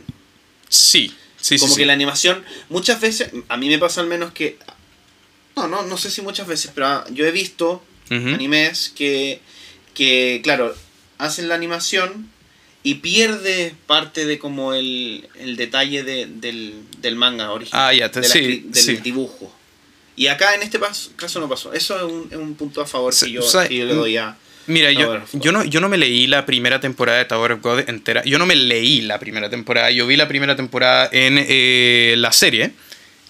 Sí, 0.69 1.15
sí, 1.41 1.57
sí. 1.57 1.59
Como 1.59 1.75
sí. 1.75 1.81
que 1.81 1.87
la 1.87 1.93
animación, 1.93 2.45
muchas 2.69 3.01
veces, 3.01 3.31
a 3.49 3.57
mí 3.57 3.69
me 3.69 3.79
pasa 3.79 4.01
al 4.01 4.09
menos 4.09 4.33
que... 4.33 4.59
No, 5.57 5.69
no, 5.69 5.83
no 5.85 5.97
sé 5.97 6.11
si 6.11 6.21
muchas 6.23 6.47
veces, 6.47 6.71
pero 6.75 6.87
ah, 6.87 7.05
yo 7.11 7.25
he 7.27 7.31
visto 7.33 7.83
animes 8.11 8.93
que, 8.97 9.41
que, 9.95 10.41
claro, 10.43 10.75
hacen 11.19 11.49
la 11.49 11.55
animación 11.55 12.29
y 12.83 12.95
pierde 12.97 13.75
parte 13.87 14.25
de 14.27 14.39
como 14.39 14.73
el, 14.75 15.29
el 15.39 15.57
detalle 15.57 16.03
de- 16.03 16.27
del, 16.27 16.75
del 17.01 17.17
manga 17.17 17.51
original. 17.53 17.83
Ah, 17.89 17.93
ya, 17.95 18.11
te- 18.11 18.21
de 18.21 18.29
la 18.29 18.33
sí, 18.33 18.39
escri- 18.41 18.63
del 18.71 18.83
sí. 18.83 18.97
dibujo. 18.97 19.55
Y 20.17 20.27
acá 20.27 20.55
en 20.55 20.63
este 20.63 20.79
caso 21.17 21.41
no 21.41 21.49
pasó. 21.49 21.73
Eso 21.73 21.97
es 21.97 22.03
un, 22.03 22.29
es 22.31 22.37
un 22.37 22.55
punto 22.55 22.81
a 22.83 22.87
favor 22.87 23.15
que 23.19 23.31
yo, 23.31 23.41
o 23.41 23.49
sea, 23.49 23.67
que 23.69 23.77
yo 23.77 23.85
le 23.87 23.95
doy 23.95 24.17
a... 24.17 24.37
Mira, 24.67 24.93
yo, 24.93 25.21
yo, 25.33 25.51
no, 25.53 25.65
yo 25.65 25.81
no 25.81 25.89
me 25.89 25.97
leí 25.99 26.27
la 26.27 26.45
primera 26.47 26.79
temporada 26.79 27.19
de 27.19 27.25
Tower 27.25 27.53
of 27.53 27.63
God 27.63 27.89
entera. 27.89 28.23
Yo 28.25 28.39
no 28.39 28.47
me 28.47 28.55
leí 28.55 29.01
la 29.01 29.19
primera 29.19 29.51
temporada. 29.51 29.91
Yo 29.91 30.07
vi 30.07 30.17
la 30.17 30.29
primera 30.29 30.55
temporada 30.55 31.09
en 31.13 31.37
eh, 31.49 32.15
la 32.19 32.31
serie. 32.33 32.71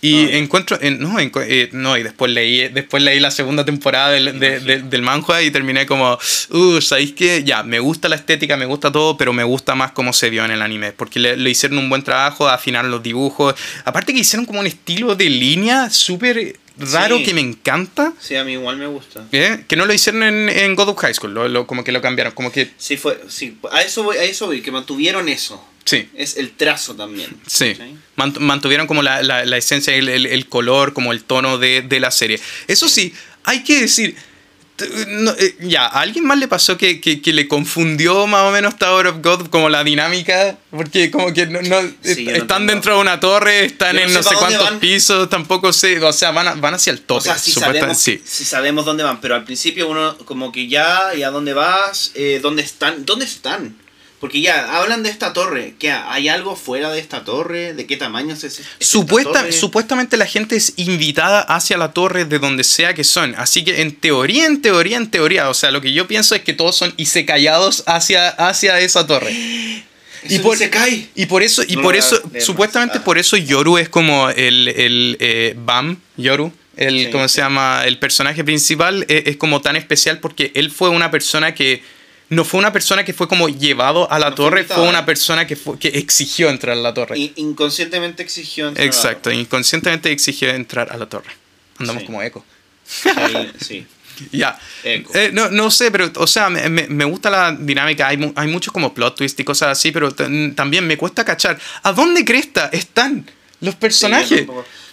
Y 0.03 0.25
Ah, 0.27 0.37
encuentro. 0.39 0.79
en- 0.81 0.99
no, 0.99 1.19
eh, 1.19 1.69
no, 1.73 1.97
y 1.99 2.03
después 2.03 2.33
leí, 2.33 2.69
después 2.69 3.03
leí 3.03 3.21
la 3.21 3.31
segunda 3.31 3.65
temporada 3.67 4.11
del, 4.11 4.41
de- 4.41 4.61
del 4.83 5.03
manhua 5.03 5.43
y 5.43 5.51
terminé 5.51 5.85
como. 5.87 6.19
Uh, 6.51 6.81
¿sabéis 6.81 7.13
qué? 7.13 7.45
Ya, 7.45 7.63
me 7.63 7.81
gusta 7.81 8.09
la 8.09 8.17
estética, 8.17 8.57
me 8.57 8.65
gusta 8.65 8.91
todo, 8.91 9.17
pero 9.19 9.33
me 9.35 9.45
gusta 9.45 9.75
más 9.75 9.93
cómo 9.93 10.13
se 10.15 10.31
vio 10.31 10.45
en 10.45 10.53
el 10.53 10.63
anime. 10.63 10.93
Porque 10.93 11.19
le, 11.21 11.37
le 11.37 11.51
hicieron 11.51 11.79
un 11.79 11.91
buen 11.91 12.03
trabajo, 12.03 12.49
afinaron 12.49 12.91
los 12.91 13.03
dibujos. 13.03 13.55
Aparte 13.85 14.15
que 14.15 14.21
hicieron 14.21 14.47
como 14.47 14.61
un 14.61 14.67
estilo 14.67 15.15
de 15.17 15.29
línea 15.29 15.91
súper 15.91 16.59
raro 16.79 17.19
Sí. 17.19 17.25
que 17.25 17.35
me 17.35 17.43
encanta. 17.43 18.15
Sí, 18.19 18.37
a 18.37 18.45
mí 18.45 18.53
igual 18.53 18.79
me 18.79 18.87
gusta. 18.87 19.27
¿eh? 19.33 19.65
Que 19.69 19.77
no 19.77 19.85
lo 19.85 19.93
hicieron 19.93 20.23
en, 20.23 20.49
en 20.49 20.75
God 20.77 20.89
of 20.89 20.99
High 20.99 21.13
School, 21.13 21.35
lo- 21.35 21.47
lo- 21.49 21.67
como 21.67 21.85
que 21.85 21.93
lo 21.93 22.01
cambiaron, 22.01 22.33
como 22.33 22.51
que 22.51 22.71
Sí, 22.79 22.97
fue, 22.97 23.21
sí, 23.29 23.59
a 23.71 23.83
eso 23.83 24.03
voy, 24.03 24.17
a 24.17 24.23
eso 24.25 24.47
voy, 24.47 24.63
que 24.63 24.71
mantuvieron 24.73 25.29
eso. 25.29 25.63
Sí, 25.91 26.09
Es 26.15 26.37
el 26.37 26.51
trazo 26.53 26.95
también. 26.95 27.31
sí, 27.47 27.77
mantuvieron 28.39 28.87
como 28.87 29.03
la, 29.03 29.23
la- 29.23 29.45
la 29.45 29.57
esencia, 29.57 29.95
el, 29.95 30.09
el- 30.09 30.27
el 30.27 30.47
color, 30.49 30.93
como 30.93 31.13
el 31.13 31.25
tono 31.25 31.59
de, 31.59 31.83
de 31.83 32.01
la 32.01 32.11
serie. 32.11 32.39
Eso 32.69 32.89
sí, 32.89 33.13
hay 33.45 33.65
que 33.65 33.81
decir, 33.81 34.15
no, 35.09 35.33
eh, 35.33 35.57
ya, 35.61 35.85
¿a 35.85 36.01
alguien 36.01 36.25
más 36.25 36.39
le 36.39 36.49
pasó 36.49 36.79
que, 36.79 37.03
que- 37.03 37.21
que 37.21 37.35
le 37.35 37.47
confundió 37.49 38.27
más 38.27 38.45
o 38.45 38.51
menos 38.51 38.79
Tower 38.79 39.09
of 39.09 39.17
God 39.23 39.49
como 39.49 39.69
la 39.69 39.85
dinámica? 39.85 40.57
Porque 40.71 41.11
como 41.11 41.35
que 41.35 41.45
no, 41.47 41.61
no- 41.61 41.83
Sí, 42.03 42.25
yo 42.25 42.31
no 42.31 42.37
están 42.39 42.67
dentro 42.67 42.95
de 42.95 43.01
una 43.01 43.21
torre, 43.21 43.67
están 43.67 43.99
en 43.99 44.11
no 44.13 44.23
sé 44.23 44.35
cuántos 44.37 44.71
pisos, 44.79 45.29
tampoco 45.29 45.73
sé, 45.75 46.03
o 46.03 46.13
sea, 46.15 46.31
van, 46.31 46.49
a- 46.49 46.55
van 46.55 46.73
hacia 46.75 46.93
el 46.93 47.01
tope. 47.03 47.19
O 47.19 47.21
sea, 47.23 47.39
si 47.39 47.53
sabemos, 47.53 47.99
sí. 47.99 48.23
si 48.25 48.45
sabemos 48.47 48.87
dónde 48.87 49.03
van, 49.05 49.21
pero 49.21 49.35
al 49.35 49.45
principio 49.45 49.87
uno 49.89 50.17
como 50.25 50.51
que 50.51 50.67
ya, 50.69 51.15
¿y 51.15 51.25
a 51.25 51.31
dónde 51.31 51.53
vas? 51.53 52.13
Eh, 52.15 52.39
¿Dónde 52.43 52.63
están? 52.63 53.05
¿Dónde 53.05 53.27
están? 53.27 53.77
Porque 54.21 54.43
ya, 54.43 54.77
hablan 54.77 55.03
de 55.03 55.09
esta 55.09 55.33
torre. 55.33 55.75
¿Qué, 55.79 55.91
¿Hay 55.91 56.29
algo 56.29 56.55
fuera 56.55 56.91
de 56.91 57.01
esta 57.01 57.25
torre? 57.25 57.73
¿De 57.73 57.87
qué 57.87 57.97
tamaño 57.97 58.35
es, 58.35 58.45
es 58.45 58.61
esta 58.61 58.71
Supuesta- 58.79 59.33
torre? 59.41 59.53
supuestamente 59.53 60.19
la 60.19 60.27
gente 60.27 60.57
es 60.57 60.75
invitada 60.77 61.41
hacia 61.41 61.79
la 61.79 61.93
torre 61.93 62.27
de 62.27 62.39
donde 62.39 62.63
sea 62.63 62.93
que 62.93 63.03
son. 63.03 63.35
Así 63.39 63.65
que 63.65 63.81
en 63.81 63.97
teoría, 63.97 64.45
en 64.45 64.61
teoría, 64.61 64.99
en 64.99 65.11
teoría, 65.11 65.49
o 65.49 65.55
sea, 65.55 65.71
lo 65.71 65.81
que 65.81 65.93
yo 65.95 66.07
pienso 66.07 66.35
es 66.35 66.43
que 66.43 66.53
todos 66.53 66.77
son 66.77 66.95
callados 67.27 67.83
hacia, 67.87 68.29
hacia 68.29 68.79
esa 68.81 69.07
torre. 69.07 69.33
Eso 70.23 70.35
y 70.35 70.39
por- 70.41 70.59
se 70.59 70.69
cae. 70.69 71.09
Y 71.15 71.25
por 71.25 71.43
eso, 71.43 71.63
y 71.67 71.77
No 71.77 71.83
por 71.83 71.97
eso, 71.97 72.21
supuestamente 72.41 72.99
Ah. 72.99 73.05
por 73.05 73.17
eso 73.17 73.39
Yoru 73.39 73.79
es 73.79 73.89
como 73.89 74.29
el, 74.29 74.69
el 74.69 75.17
eh, 75.19 75.55
Bam, 75.57 75.97
Yoru, 76.19 76.53
el, 76.77 77.07
Sí, 77.07 77.11
¿cómo 77.11 77.27
sí. 77.27 77.37
se 77.37 77.41
llama? 77.41 77.85
El 77.87 77.99
personaje 77.99 78.45
principal 78.45 79.07
es, 79.09 79.23
es 79.29 79.37
como 79.39 79.63
tan 79.63 79.77
especial 79.77 80.19
porque 80.19 80.53
él 80.55 80.71
fue 80.71 80.91
una 80.91 81.11
persona 81.11 81.55
que 81.55 81.83
no 82.31 82.45
fue 82.45 82.59
una 82.59 82.73
persona 82.73 83.05
que 83.05 83.13
fue 83.13 83.29
como 83.29 83.49
llevado 83.49 84.11
a 84.11 84.19
la 84.19 84.31
No 84.31 84.35
torre, 84.37 84.65
fue 84.65 84.89
una 84.89 85.05
persona 85.05 85.47
que, 85.47 85.55
fue, 85.57 85.79
que 85.79 85.89
exigió 85.89 86.49
entrar 86.49 86.77
a 86.77 86.81
la 86.81 86.95
torre. 86.95 87.19
Y 87.19 87.33
inconscientemente 87.37 88.23
exigió 88.23 88.69
entrar 88.69 88.83
a 88.83 88.87
la 88.87 88.97
Exacto, 88.97 89.23
torre. 89.25 89.37
inconscientemente 89.37 90.11
exigió 90.11 90.49
entrar 90.51 90.91
a 90.91 90.97
la 90.97 91.07
torre. 91.07 91.31
Andamos 91.79 92.03
Sí. 92.03 92.07
como 92.07 92.23
eco. 92.23 92.45
Sí. 93.61 93.87
Ya. 94.33 94.59
Eco. 94.85 95.13
Eh, 95.15 95.31
no, 95.33 95.49
no 95.51 95.71
sé, 95.71 95.91
pero, 95.91 96.11
o 96.17 96.27
sea, 96.27 96.51
me, 96.51 96.69
me- 96.69 97.05
gusta 97.07 97.31
la 97.31 97.53
dinámica. 97.53 98.07
Hay, 98.07 98.19
mu- 98.19 98.35
hay 98.37 98.49
muchos 98.49 98.71
como 98.71 98.93
plot 98.93 99.17
twist 99.17 99.41
y 99.41 99.45
cosas 99.45 99.71
así, 99.71 99.93
pero 99.93 100.13
también 100.13 100.87
me 100.87 100.99
cuesta 100.99 101.25
cachar. 101.25 101.59
¿A 101.83 101.93
dónde 101.93 102.23
cresta 102.23 102.69
están 102.71 103.25
los 103.61 103.75
Sí, 103.75 103.81
personajes? 103.81 104.47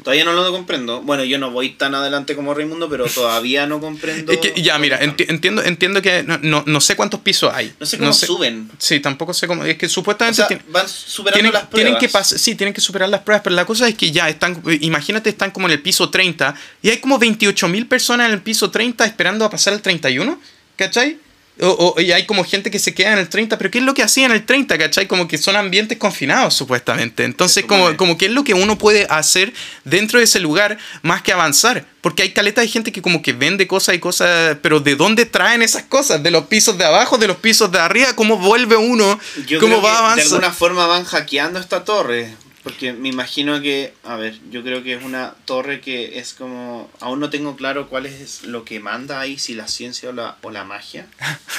todavía 0.03 0.25
no 0.25 0.33
lo 0.33 0.51
comprendo. 0.51 1.01
Bueno, 1.01 1.23
yo 1.23 1.37
no 1.37 1.51
voy 1.51 1.71
tan 1.71 1.95
adelante 1.95 2.35
como 2.35 2.53
Raimundo, 2.53 2.89
pero 2.89 3.05
todavía 3.05 3.65
no 3.65 3.79
comprendo. 3.79 4.31
Es 4.31 4.39
que, 4.39 4.61
ya, 4.61 4.77
mira, 4.77 4.99
enti- 5.01 5.25
entiendo, 5.29 5.63
entiendo 5.63 6.01
que 6.01 6.23
no, 6.23 6.37
no, 6.41 6.63
no 6.65 6.81
sé 6.81 6.95
cuántos 6.95 7.21
pisos 7.21 7.51
hay. 7.53 7.73
No 7.79 7.85
sé 7.85 7.97
cómo 7.97 8.11
suben. 8.13 8.69
Sí, 8.77 8.99
tampoco 8.99 9.33
sé 9.33 9.47
cómo. 9.47 9.63
Es 9.63 9.77
que 9.77 9.85
O 9.85 9.89
supuestamente. 9.89 10.45
sea, 10.47 10.59
van 10.69 10.87
superando 10.87 11.33
tienen, 11.35 11.53
las 11.53 11.67
pruebas. 11.67 11.99
tienen 11.99 12.11
que 12.33 12.37
sí, 12.39 12.55
tienen 12.55 12.73
que 12.73 12.81
superar 12.81 13.09
las 13.09 13.21
pruebas, 13.21 13.41
pero 13.43 13.55
la 13.55 13.65
cosa 13.65 13.87
es 13.87 13.95
que 13.95 14.11
ya 14.11 14.27
están, 14.29 14.61
imagínate, 14.81 15.29
están 15.29 15.51
como 15.51 15.67
en 15.67 15.73
el 15.73 15.81
piso 15.81 16.09
30 16.09 16.53
y 16.81 16.89
hay 16.89 16.97
como 16.97 17.17
28 17.17 17.67
mil 17.69 17.87
personas 17.87 18.27
en 18.27 18.33
el 18.33 18.41
piso 18.41 18.69
30 18.69 19.05
esperando 19.05 19.45
a 19.45 19.49
pasar 19.49 19.73
al 19.73 19.81
31, 19.81 20.39
¿cachai? 20.75 21.17
O, 21.61 21.93
o- 21.97 22.01
y 22.01 22.11
hay 22.11 22.25
como 22.25 22.43
gente 22.43 22.69
que 22.69 22.79
se 22.79 22.93
queda 22.93 23.13
en 23.13 23.19
el 23.19 23.29
30, 23.29 23.57
pero 23.57 23.71
¿qué 23.71 23.79
es 23.79 23.83
lo 23.83 23.93
que 23.93 24.03
hacía 24.03 24.25
en 24.25 24.31
el 24.31 24.45
30, 24.45 24.77
cachai? 24.77 25.07
Como 25.07 25.27
que 25.27 25.37
son 25.37 25.55
ambientes 25.55 25.97
confinados, 25.97 26.53
supuestamente. 26.53 27.23
Entonces, 27.23 27.65
como, 27.65 27.97
como 27.97 28.17
que 28.17 28.25
es 28.27 28.31
lo 28.31 28.43
que 28.43 28.53
uno 28.53 28.77
puede 28.77 29.07
hacer 29.09 29.53
dentro 29.83 30.19
de 30.19 30.25
ese 30.25 30.39
lugar 30.39 30.77
más 31.01 31.21
que 31.23 31.31
avanzar. 31.33 31.85
Porque 32.01 32.23
hay 32.23 32.31
caleta 32.31 32.61
de 32.61 32.67
gente 32.67 32.91
que 32.91 33.01
como 33.01 33.21
que 33.21 33.33
vende 33.33 33.67
cosas 33.67 33.95
y 33.95 33.99
cosas, 33.99 34.57
pero 34.61 34.79
¿de 34.79 34.95
dónde 34.95 35.25
traen 35.25 35.61
esas 35.61 35.83
cosas? 35.83 36.21
¿De 36.23 36.31
los 36.31 36.45
pisos 36.45 36.77
de 36.77 36.85
abajo, 36.85 37.17
de 37.17 37.27
los 37.27 37.37
pisos 37.37 37.71
de 37.71 37.79
arriba? 37.79 38.13
¿Cómo 38.15 38.37
vuelve 38.37 38.77
uno? 38.77 39.19
Yo 39.47 39.59
¿Cómo 39.59 39.79
creo 39.79 39.81
va 39.81 39.97
que 39.99 40.05
a 40.13 40.15
de 40.15 40.21
alguna 40.21 40.51
forma 40.51 40.85
van 40.87 41.03
hackeando 41.05 41.59
esta 41.59 41.83
torre. 41.83 42.33
Porque 42.67 42.93
me 42.93 43.09
imagino 43.09 43.61
que, 43.61 43.93
a 44.03 44.15
ver, 44.17 44.37
yo 44.51 44.63
creo 44.63 44.83
que 44.83 44.93
es 44.95 45.03
una 45.03 45.33
torre 45.45 45.79
que 45.81 46.19
es 46.19 46.33
como, 46.33 46.89
aún 46.99 47.19
no 47.19 47.29
tengo 47.29 47.55
claro 47.55 47.87
cuál 47.89 48.05
es 48.05 48.43
lo 48.43 48.65
que 48.65 48.79
manda 48.79 49.19
ahí, 49.19 49.37
si 49.37 49.53
la 49.55 49.67
ciencia 49.67 50.09
o 50.09 50.11
la, 50.13 50.37
o 50.41 50.51
la 50.51 50.63
magia. 50.63 51.07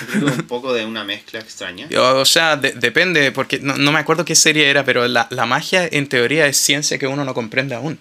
Yo 0.01 0.07
creo 0.07 0.25
que 0.27 0.31
es 0.33 0.39
un 0.39 0.47
poco 0.49 0.73
de 0.73 0.85
una 0.85 1.05
mezcla 1.05 1.41
extraña. 1.41 1.89
O 1.97 2.25
sea, 2.25 2.57
de- 2.57 2.73
depende, 2.73 3.33
porque 3.33 3.59
no, 3.61 3.77
no 3.77 3.93
me 3.93 3.99
acuerdo 3.99 4.25
qué 4.25 4.35
serie 4.35 4.69
era, 4.69 4.85
pero 4.85 5.07
la, 5.09 5.27
la 5.31 5.47
magia 5.47 5.89
en 5.91 6.09
teoría 6.09 6.47
es 6.47 6.57
ciencia 6.59 6.99
que 6.99 7.07
uno 7.07 7.25
no 7.25 7.35
comprende 7.35 7.75
aún. 7.75 7.99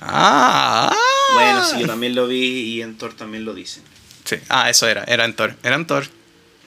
Ah, 0.00 0.90
ah. 0.92 1.34
Bueno, 1.34 1.64
sí, 1.64 1.80
yo 1.80 1.86
también 1.86 2.14
lo 2.14 2.26
vi 2.26 2.36
y 2.74 2.82
en 2.82 2.98
Thor 2.98 3.14
también 3.14 3.44
lo 3.44 3.54
dicen. 3.54 3.82
Sí, 4.24 4.36
Ah, 4.48 4.68
eso 4.68 4.86
era, 4.88 5.04
era 5.04 5.24
en 5.24 5.34
Thor. 5.34 5.54
Era 5.62 5.76
en 5.76 5.86
Thor. 5.86 6.06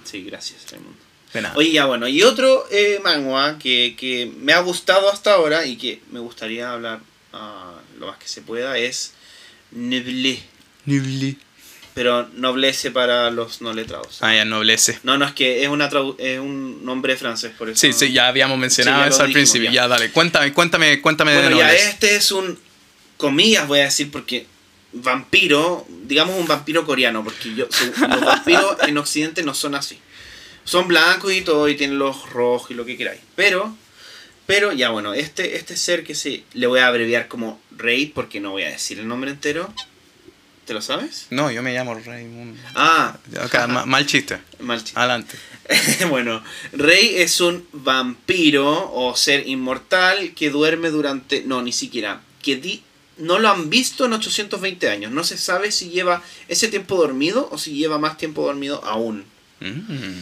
Sí, 0.04 0.24
gracias, 0.24 0.66
Raimundo. 0.72 0.98
De 1.36 1.42
nada. 1.42 1.54
Oye, 1.58 1.72
ya 1.74 1.86
bueno, 1.86 2.08
y 2.08 2.24
otro 2.24 2.66
eh, 2.72 3.00
manga 3.04 3.60
que, 3.60 3.96
que 4.00 4.32
me 4.40 4.54
ha 4.54 4.60
gustado 4.60 5.12
hasta 5.12 5.34
ahora 5.34 5.66
y 5.66 5.76
que 5.76 6.02
me 6.12 6.20
gustaría 6.22 6.72
hablar 6.72 7.02
ah, 7.34 7.74
lo 8.00 8.08
más 8.08 8.18
que 8.18 8.28
se 8.30 8.42
pueda 8.42 8.78
es. 8.78 9.14
Nibli. 9.72 10.42
Pero 11.94 12.30
noblece 12.34 12.90
para 12.92 13.32
los 13.32 13.62
no 13.62 13.74
letrados. 13.74 14.20
Ah, 14.22 14.34
ya 14.34 14.46
noblece. 14.46 15.00
No, 15.04 15.18
no, 15.18 15.26
es 15.26 15.34
que 15.34 15.64
es, 15.64 15.70
una 15.70 15.90
es 16.18 16.40
un 16.40 16.86
nombre 16.86 17.18
francés, 17.18 17.52
por 17.58 17.70
eso. 17.70 17.80
Sí, 17.80 17.92
sí, 17.92 18.14
ya 18.14 18.28
habíamos 18.28 18.58
mencionado 18.58 19.04
Sí, 19.04 19.10
ya 19.10 19.14
eso 19.16 19.22
al 19.24 19.28
dijimos, 19.28 19.50
principio. 19.52 19.72
ya. 19.72 19.84
Ya. 19.84 19.88
dale. 19.90 20.12
Cuéntame, 20.12 20.54
cuéntame, 20.54 21.02
cuéntame 21.02 21.32
de 21.34 21.42
Bueno, 21.42 21.58
ya 21.58 21.66
noblece. 21.66 21.90
este 21.90 22.16
es 22.16 22.32
un, 22.32 22.58
comillas 23.18 23.68
voy 23.68 23.80
a 23.80 23.84
decir, 23.84 24.10
porque 24.12 24.46
vampiro, 24.94 25.86
digamos 26.06 26.36
un 26.40 26.48
vampiro 26.48 26.86
coreano, 26.86 27.26
porque 27.26 27.54
yo, 27.56 27.68
los 28.10 28.22
vampiros 28.22 28.78
en 28.88 28.98
Occidente 28.98 29.44
no 29.44 29.54
son 29.54 29.76
así. 29.76 30.00
Son 30.66 30.88
blancos 30.88 31.32
y 31.32 31.42
todo, 31.42 31.70
y 31.70 31.76
tienen 31.76 31.98
los 32.00 32.30
rojos 32.32 32.72
y 32.72 32.74
lo 32.74 32.86
que 32.86 32.98
queráis. 32.98 33.22
Pero, 33.36 33.76
pero 34.46 34.74
ya 34.74 34.90
bueno, 34.90 35.14
este, 35.14 35.56
este 35.56 35.78
ser 35.78 36.04
que 36.04 36.16
se 36.16 36.44
le 36.54 36.68
voy 36.68 36.80
a 36.82 36.88
abreviar 36.88 37.28
como 37.28 37.60
Rey, 37.72 38.08
porque 38.08 38.40
no 38.40 38.52
voy 38.52 38.64
a 38.64 38.70
decir 38.70 39.00
el 39.00 39.08
nombre 39.08 39.32
entero. 39.32 39.74
¿Te 40.66 40.74
lo 40.74 40.82
sabes? 40.82 41.28
No, 41.30 41.52
yo 41.52 41.62
me 41.62 41.74
llamo 41.74 41.94
Raimundo. 41.94 42.60
Ah, 42.74 43.16
ma- 43.70 43.86
mal 43.86 44.08
chiste. 44.08 44.40
mal 44.60 44.80
chiste. 44.84 45.00
Adelante. 45.00 45.38
bueno, 46.10 46.44
Rey 46.74 47.18
es 47.18 47.40
un 47.40 47.68
vampiro 47.72 48.92
o 48.92 49.16
ser 49.16 49.48
inmortal 49.48 50.34
que 50.34 50.50
duerme 50.50 50.90
durante. 50.90 51.44
No, 51.44 51.62
ni 51.62 51.72
siquiera. 51.72 52.22
Que 52.42 52.56
di- 52.56 52.82
no 53.18 53.38
lo 53.38 53.50
han 53.50 53.70
visto 53.70 54.06
en 54.06 54.14
820 54.14 54.90
años. 54.90 55.12
No 55.12 55.24
se 55.24 55.38
sabe 55.38 55.72
si 55.72 55.90
lleva 55.90 56.24
ese 56.48 56.68
tiempo 56.68 56.96
dormido 56.96 57.48
o 57.52 57.60
si 57.60 57.74
lleva 57.76 58.00
más 58.00 58.18
tiempo 58.18 58.44
dormido 58.44 58.84
aún. 58.86 59.24
Mm. 59.60 60.22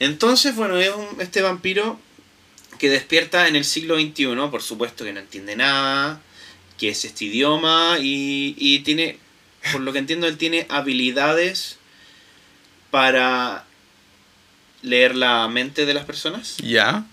Entonces, 0.00 0.56
bueno, 0.56 0.76
es 0.78 0.90
un- 0.90 1.20
este 1.20 1.40
vampiro 1.42 2.00
que 2.78 2.88
despierta 2.90 3.46
en 3.46 3.54
el 3.56 3.64
siglo 3.64 3.96
XXI. 3.96 4.48
Por 4.50 4.62
supuesto 4.62 5.04
que 5.04 5.12
no 5.12 5.20
entiende 5.20 5.54
nada. 5.54 6.20
Que 6.78 6.88
es 6.88 7.04
este 7.04 7.26
idioma 7.26 7.98
y, 8.00 8.54
y 8.58 8.80
tiene. 8.80 9.18
Por 9.72 9.82
lo 9.82 9.92
que 9.92 9.98
entiendo, 9.98 10.26
él 10.26 10.38
tiene 10.38 10.66
habilidades 10.70 11.76
para 12.90 13.64
leer 14.82 15.14
la 15.14 15.46
mente 15.48 15.84
de 15.86 15.94
las 15.94 16.04
personas. 16.06 16.56
Ya. 16.58 17.04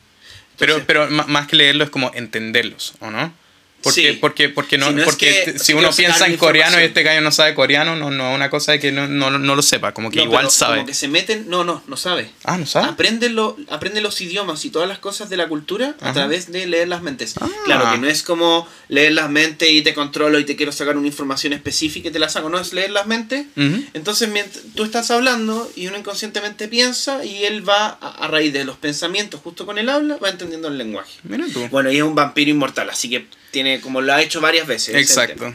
Pero, 0.57 0.77
Entonces- 0.77 0.85
pero 0.87 1.09
más 1.27 1.47
que 1.47 1.55
leerlo 1.57 1.83
es 1.83 1.89
como 1.89 2.11
entenderlos, 2.15 2.93
¿o 3.01 3.11
no? 3.11 3.33
Porque, 3.83 4.11
Sí. 4.13 4.17
porque, 4.19 4.49
porque, 4.49 4.77
no, 4.77 4.87
Si 4.87 4.93
no 4.95 4.99
es 5.01 5.05
porque 5.05 5.43
que- 5.45 5.51
t- 5.53 5.59
si 5.59 5.73
uno 5.73 5.91
piensa 5.91 6.25
en 6.25 6.35
coreano 6.37 6.79
y 6.81 6.83
este 6.85 7.03
gallo 7.03 7.21
no 7.21 7.31
sabe 7.31 7.53
coreano, 7.53 7.95
no, 7.95 8.09
no 8.11 8.31
es 8.31 8.35
una 8.35 8.49
cosa 8.49 8.71
de 8.73 8.79
que 8.79 8.91
no, 8.91 9.07
no, 9.07 9.29
no 9.37 9.55
lo 9.55 9.61
sepa, 9.61 9.93
como 9.93 10.09
que 10.09 10.17
No, 10.17 10.23
igual 10.23 10.49
sabe. 10.49 10.77
Como 10.77 10.87
que 10.87 10.93
se 10.93 11.07
meten. 11.07 11.47
No, 11.47 11.63
no, 11.63 11.81
no 11.87 11.95
sabe. 11.95 12.29
Ah, 12.43 12.57
no 12.57 12.65
sabe. 12.65 12.87
Aprende, 12.87 13.29
lo, 13.29 13.55
aprende 13.69 14.01
los 14.01 14.19
idiomas 14.19 14.65
y 14.65 14.71
todas 14.71 14.89
las 14.89 14.97
cosas 14.99 15.29
de 15.29 15.37
la 15.37 15.47
cultura 15.47 15.95
a 16.01 16.05
Ajá. 16.05 16.13
través 16.13 16.51
de 16.51 16.65
leer 16.65 16.87
las 16.87 17.01
mentes. 17.03 17.35
Ah. 17.39 17.47
Claro 17.65 17.91
que 17.91 17.97
no 17.99 18.07
es 18.07 18.23
como 18.23 18.67
leer 18.89 19.13
las 19.13 19.29
mentes 19.29 19.69
y 19.69 19.81
te 19.83 19.93
controlo 19.93 20.39
y 20.39 20.43
te 20.45 20.55
quiero 20.55 20.71
sacar 20.71 20.97
una 20.97 21.07
información 21.07 21.53
específica 21.53 22.09
y 22.09 22.11
te 22.11 22.19
la 22.19 22.29
saco. 22.29 22.49
No 22.49 22.59
es 22.59 22.73
leer 22.73 22.89
las 22.91 23.05
mentes. 23.07 23.45
Ujú. 23.55 23.83
Entonces 23.93 24.27
mientras 24.29 24.63
tú 24.75 24.83
estás 24.83 25.11
hablando 25.11 25.71
y 25.75 25.87
uno 25.87 25.97
inconscientemente 25.97 26.67
piensa 26.67 27.23
y 27.23 27.45
él 27.45 27.67
va 27.67 27.97
a, 28.01 28.25
a 28.25 28.27
raíz 28.27 28.51
de 28.53 28.65
los 28.65 28.77
pensamientos 28.77 29.39
justo 29.43 29.65
con 29.65 29.77
el 29.77 29.87
habla, 29.87 30.17
va 30.17 30.29
entendiendo 30.29 30.67
el 30.67 30.77
lenguaje. 30.77 31.11
Mira 31.23 31.45
tú. 31.53 31.67
Bueno, 31.69 31.91
y 31.91 31.97
es 31.97 32.03
un 32.03 32.15
vampiro 32.15 32.49
inmortal, 32.51 32.89
así 32.89 33.09
que 33.09 33.27
tiene 33.51 33.66
como 33.81 34.01
lo 34.01 34.13
ha 34.13 34.21
hecho 34.21 34.41
varias 34.41 34.67
veces. 34.67 34.95
Exacto. 34.95 35.53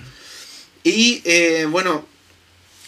Y 0.85 1.23
eh, 1.25 1.67
bueno, 1.69 2.05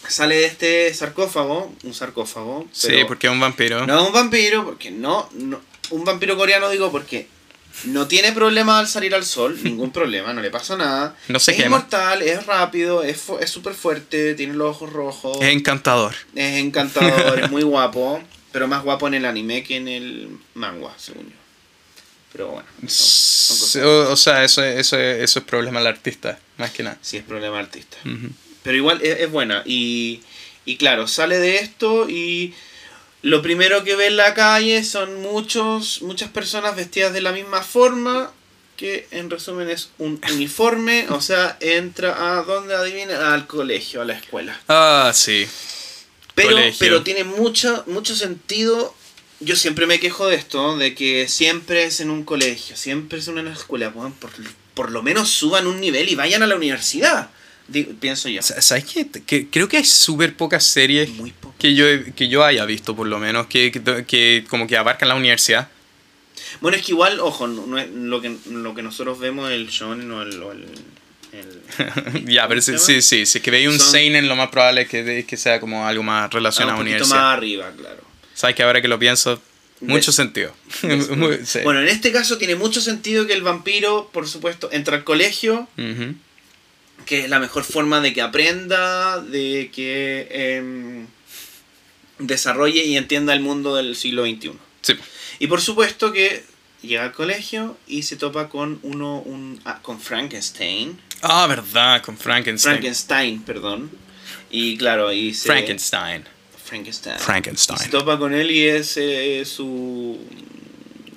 sale 0.07 0.35
de 0.35 0.45
este 0.45 0.93
sarcófago, 0.93 1.73
un 1.83 1.93
sarcófago. 1.93 2.67
Sí, 2.71 2.91
porque 3.07 3.27
es 3.27 3.33
un 3.33 3.39
vampiro. 3.39 3.85
No 3.87 4.01
es 4.01 4.07
un 4.07 4.13
vampiro, 4.13 4.65
porque 4.65 4.91
no, 4.91 5.29
no. 5.33 5.61
Un 5.91 6.03
vampiro 6.03 6.35
coreano 6.35 6.69
digo 6.69 6.91
porque 6.91 7.27
no 7.85 8.07
tiene 8.07 8.31
problema 8.31 8.79
al 8.79 8.87
salir 8.87 9.13
al 9.15 9.25
sol, 9.25 9.57
ningún 9.63 9.91
problema, 9.91 10.33
no 10.33 10.41
le 10.41 10.49
pasa 10.49 10.75
nada. 10.75 11.15
No 11.27 11.39
se 11.39 11.51
es 11.51 11.57
quema. 11.57 11.67
inmortal, 11.77 12.21
es 12.21 12.45
rápido, 12.45 13.03
es 13.03 13.17
fu- 13.17 13.37
es 13.37 13.49
súper 13.49 13.73
fuerte, 13.73 14.33
tiene 14.35 14.53
los 14.53 14.69
ojos 14.75 14.91
rojos, 14.93 15.37
Es 15.41 15.53
encantador. 15.53 16.15
es 16.35 16.57
encantador, 16.57 17.39
es 17.39 17.51
muy 17.51 17.63
guapo, 17.73 18.21
pero 18.51 18.67
más 18.67 18.83
guapo 18.83 19.07
en 19.07 19.15
el 19.15 19.25
anime 19.25 19.63
que 19.63 19.75
en 19.77 19.87
el 19.87 20.29
manga, 20.53 20.91
según 20.97 21.25
yo. 21.29 21.35
Pero 22.35 22.49
bueno, 22.49 22.67
son, 22.87 23.57
son. 23.57 23.83
O, 23.85 24.09
o 24.11 24.15
sea, 24.17 24.43
eso, 24.43 24.61
es- 24.63 24.77
eso, 24.79 24.99
es- 24.99 25.23
eso 25.23 25.39
es 25.39 25.45
problema 25.45 25.79
del 25.79 25.87
artista, 25.87 26.37
más 26.57 26.71
que 26.71 26.83
nada. 26.83 26.97
Sí, 27.01 27.15
es 27.17 27.23
problema 27.23 27.59
artista. 27.59 27.95
Ujú. 28.03 28.27
Pero 28.63 28.75
igual 28.77 28.99
es, 29.01 29.21
es 29.21 29.31
buena. 29.31 29.61
Y, 29.65 30.21
y 30.65 30.75
claro, 30.77 31.07
sale 31.07 31.37
de 31.39 31.57
esto 31.57 32.09
y 32.09 32.53
lo 33.21 33.41
primero 33.41 33.83
que 33.83 33.95
ve 33.95 34.07
en 34.07 34.17
la 34.17 34.33
calle 34.33 34.83
son 34.83 35.21
muchos, 35.21 36.01
muchas 36.01 36.29
personas 36.29 36.75
vestidas 36.75 37.13
de 37.13 37.21
la 37.21 37.31
misma 37.31 37.61
forma, 37.63 38.31
que 38.75 39.07
en 39.11 39.29
resumen 39.29 39.69
es 39.69 39.89
un 39.99 40.19
uniforme, 40.33 41.05
o 41.09 41.21
sea, 41.21 41.55
entra 41.61 42.37
a 42.37 42.43
donde 42.43 42.75
adivina, 42.75 43.33
al 43.33 43.47
colegio, 43.47 44.01
a 44.01 44.05
la 44.05 44.13
escuela. 44.13 44.59
Ah, 44.67 45.11
sí. 45.15 45.47
Pero, 46.33 46.49
Colegio. 46.49 46.77
pero 46.79 47.01
tiene 47.03 47.23
mucho, 47.23 47.83
mucho 47.87 48.13
sentido. 48.13 48.93
Yo 49.41 49.55
siempre 49.55 49.85
me 49.85 49.99
quejo 49.99 50.27
de 50.27 50.35
esto, 50.35 50.77
de 50.77 50.95
que 50.95 51.27
siempre 51.27 51.83
es 51.83 51.99
en 51.99 52.09
un 52.09 52.23
colegio, 52.23 52.75
siempre 52.77 53.19
es 53.19 53.27
en 53.27 53.37
una 53.37 53.51
escuela. 53.53 53.89
Weón, 53.89 54.13
por, 54.13 54.31
por 54.73 54.91
lo 54.91 55.03
menos 55.03 55.29
suban 55.29 55.67
un 55.67 55.79
nivel 55.81 56.07
y 56.09 56.15
vayan 56.15 56.41
a 56.43 56.47
la 56.47 56.55
universidad. 56.55 57.29
Digo, 57.67 57.91
pienso 57.99 58.29
yo. 58.29 58.41
Sa- 58.41 58.61
¿Sabes 58.61 58.85
qué? 58.85 59.07
Que 59.25 59.47
creo 59.49 59.67
que 59.67 59.77
hay 59.77 59.85
súper 59.85 60.37
pocas 60.37 60.63
series 60.63 61.09
Muy 61.09 61.31
poco. 61.31 61.55
que 61.57 61.73
yo, 61.75 61.85
que 62.15 62.27
yo 62.29 62.43
haya 62.45 62.63
visto, 62.65 62.95
por 62.95 63.07
lo 63.07 63.19
menos, 63.19 63.47
que, 63.47 63.71
que, 63.71 64.05
que 64.05 64.45
como 64.49 64.67
que 64.67 64.77
abarcan 64.77 65.09
la 65.09 65.15
universidad. 65.15 65.69
Bueno, 66.61 66.77
es 66.77 66.85
que 66.85 66.91
igual, 66.93 67.19
ojo, 67.19 67.47
no, 67.47 67.65
no 67.65 67.77
es 67.79 67.89
lo, 67.89 68.21
que, 68.21 68.35
lo 68.49 68.73
que 68.75 68.83
nosotros 68.83 69.19
vemos 69.19 69.51
el 69.51 69.67
shonen 69.67 70.09
o 70.11 70.21
el... 70.21 70.41
o 70.43 70.51
el- 70.51 70.65
el- 71.33 72.25
ya, 72.31 72.47
pero 72.47 72.61
sí, 72.61 72.71
¿cómo 72.71 72.83
se 72.83 73.01
sí, 73.01 73.17
sí, 73.19 73.25
si 73.25 73.37
es 73.39 73.43
que 73.43 73.51
veis 73.51 73.67
un 73.67 73.79
Son- 73.79 73.91
Seinen, 73.91 74.27
lo 74.29 74.35
más 74.37 74.47
probable 74.49 74.83
es 74.83 74.87
que, 74.89 75.19
es 75.19 75.25
que 75.25 75.35
sea 75.35 75.59
como 75.59 75.85
algo 75.85 76.03
más 76.03 76.25
Ah, 76.25 76.29
relacionado 76.31 76.77
a 76.77 76.79
un 76.79 76.85
poquito 76.85 76.95
universidad. 77.03 77.19
más 77.21 77.37
arriba, 77.37 77.71
claro. 77.77 78.04
¿Sabes 78.35 78.55
que 78.55 78.61
ahora 78.61 78.81
que 78.81 78.87
lo 78.87 78.99
pienso? 78.99 79.41
Mucho 79.81 80.11
sentido. 80.11 80.53
ves- 80.83 81.09
Muy- 81.09 81.39
sí. 81.45 81.59
Bueno, 81.63 81.81
en 81.81 81.87
este 81.87 82.11
caso 82.11 82.37
tiene 82.37 82.55
mucho 82.55 82.79
sentido 82.81 83.25
que 83.25 83.33
el 83.33 83.41
vampiro, 83.41 84.09
por 84.13 84.27
supuesto, 84.27 84.69
entra 84.71 84.95
al 84.97 85.03
colegio, 85.03 85.67
que 87.07 87.19
es 87.21 87.29
la 87.29 87.39
mejor 87.39 87.63
forma 87.63 87.99
de 88.01 88.13
que 88.13 88.21
aprenda, 88.21 89.19
de 89.21 89.71
que 89.73 90.27
em, 90.31 91.07
desarrolle 92.19 92.83
y 92.85 92.97
entienda 92.97 93.33
el 93.33 93.39
mundo 93.41 93.75
del 93.75 93.95
siglo 93.95 94.23
XXI. 94.25 94.51
Sí. 94.81 94.95
Y 95.39 95.47
por 95.47 95.61
supuesto 95.61 96.11
que 96.13 96.43
llega 96.81 97.03
al 97.03 97.11
colegio 97.11 97.77
y 97.87 98.03
se 98.03 98.15
topa 98.15 98.47
con 98.49 98.79
uno, 98.83 99.19
un, 99.19 99.59
ah, 99.65 99.79
con 99.81 99.99
Frankenstein. 99.99 100.99
Ah, 101.21 101.47
verdad, 101.47 102.01
con 102.01 102.17
Frankenstein. 102.17 102.75
Frankenstein, 102.75 103.41
perdón. 103.43 103.91
Y 104.51 104.77
claro, 104.77 105.11
y 105.11 105.33
se... 105.33 105.47
Frankenstein. 105.47 106.23
Frankenstein. 106.65 107.19
Frankenstein. 107.19 107.79
Se 107.79 107.89
topa 107.89 108.17
con 108.17 108.33
él 108.33 108.49
y 108.51 108.67
es 108.67 108.97
eh, 108.97 109.43
su 109.45 110.17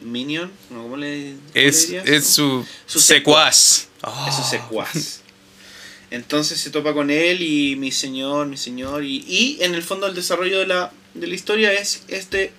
minion, 0.02 0.50
¿no? 0.70 0.82
¿cómo 0.82 0.96
le, 0.96 1.32
cómo 1.32 1.40
Es, 1.54 1.88
le 1.88 2.16
es 2.16 2.26
su, 2.26 2.66
Su 2.86 3.00
secuaz. 3.00 3.88
Es 4.28 4.34
su 4.36 4.42
Oh. 4.42 4.48
secuaz. 4.50 5.20
Entonces 6.10 6.60
se 6.60 6.70
topa 6.70 6.92
con 6.94 7.10
él 7.10 7.42
y 7.42 7.76
mi 7.76 7.90
señor, 7.92 8.46
mi 8.46 8.56
señor. 8.56 9.04
Y, 9.04 9.24
y 9.26 9.58
en 9.62 9.74
el 9.74 9.82
fondo 9.82 10.06
el 10.06 10.14
desarrollo 10.14 10.58
de 10.60 10.66
la, 10.66 10.92
de 11.14 11.26
la 11.26 11.34
historia 11.34 11.72
es 11.72 12.02
este, 12.08 12.52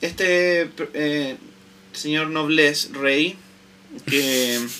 este 0.00 0.70
eh, 0.94 1.36
señor 1.92 2.28
noblez, 2.30 2.90
rey, 2.92 3.36
que... 4.06 4.60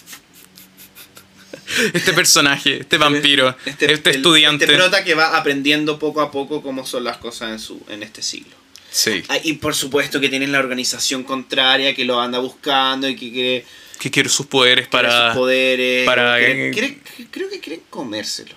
Este 1.92 2.12
personaje, 2.12 2.80
este 2.80 2.96
vampiro, 2.98 3.54
este, 3.64 3.86
el- 3.86 4.00
estudiante. 4.04 4.64
Este 4.64 4.76
prota 4.76 5.04
que 5.04 5.14
va 5.14 5.36
aprendiendo 5.36 5.98
poco 5.98 6.20
a 6.20 6.30
poco 6.30 6.62
cómo 6.62 6.86
son 6.86 7.04
las 7.04 7.18
cosas 7.18 7.50
en, 7.50 7.58
su, 7.58 7.82
en 7.88 8.02
este 8.02 8.22
siglo. 8.22 8.54
sí. 8.90 9.22
Ah, 9.28 9.38
y 9.42 9.54
por 9.54 9.74
supuesto 9.74 10.20
que 10.20 10.28
tienen 10.28 10.50
la 10.52 10.58
organización 10.60 11.24
contraria 11.24 11.94
que 11.94 12.04
lo 12.04 12.20
anda 12.20 12.38
buscando 12.38 13.08
y 13.08 13.16
que 13.16 13.30
quiere, 13.32 13.66
Que 13.98 14.10
quiere 14.10 14.28
sus 14.28 14.46
poderes 14.46 14.88
para. 14.88 15.28
sus 15.32 15.38
poderes. 15.38 16.06
para- 16.06 16.38
quiere- 16.38 16.70
quiere- 16.70 16.98
creo 17.30 17.48
que 17.50 17.60
quieren 17.60 17.82
comérselo 17.90 18.54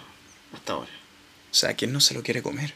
hasta 0.54 0.74
ahora. 0.74 0.90
O 1.52 1.54
sea, 1.54 1.74
¿quién 1.76 1.92
no 1.92 2.00
se 2.00 2.14
lo 2.14 2.24
quiere 2.24 2.42
comer? 2.42 2.74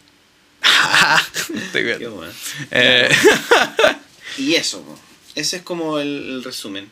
Estoy 1.56 1.84
bien. 1.84 2.00
Qué 2.00 2.08
bueno. 2.08 2.34
Eh, 2.72 3.10
Y 4.38 4.56
eso, 4.56 4.84
ese 5.36 5.58
es 5.58 5.64
como 5.64 5.98
el, 6.00 6.08
el 6.08 6.44
resumen. 6.44 6.90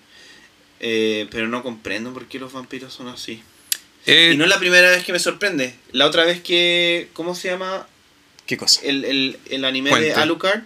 Eh, 0.85 1.27
pero 1.31 1.47
no 1.47 1.63
comprendo 1.63 2.11
por 2.13 2.25
qué 2.27 2.39
los 2.39 2.51
vampiros 2.51 2.93
son 2.93 3.07
así. 3.07 3.41
eh, 4.05 4.31
Y 4.33 4.37
no 4.37 4.43
es 4.43 4.49
la 4.49 4.59
primera 4.59 4.89
vez 4.89 5.05
que 5.05 5.13
me 5.13 5.19
sorprende. 5.19 5.73
La 5.93 6.05
otra 6.05 6.25
vez 6.25 6.41
que. 6.41 7.07
¿Cómo 7.13 7.35
se 7.35 7.47
llama 7.49 7.87
¿Qué 8.45 8.57
cosa? 8.57 8.81
el, 8.83 9.05
el, 9.05 9.39
el 9.49 9.63
anime 9.63 9.91
Cuente. 9.91 10.09
de 10.09 10.15
Alucard? 10.15 10.63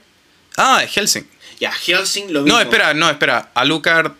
Ah, 0.57 0.81
Helsing. 0.91 1.27
Ya, 1.59 1.71
Helsing 1.71 2.33
lo 2.33 2.41
mismo. 2.41 2.57
No, 2.57 2.61
espera, 2.63 2.95
no, 2.95 3.07
espera. 3.11 3.51
Alucard. 3.53 4.13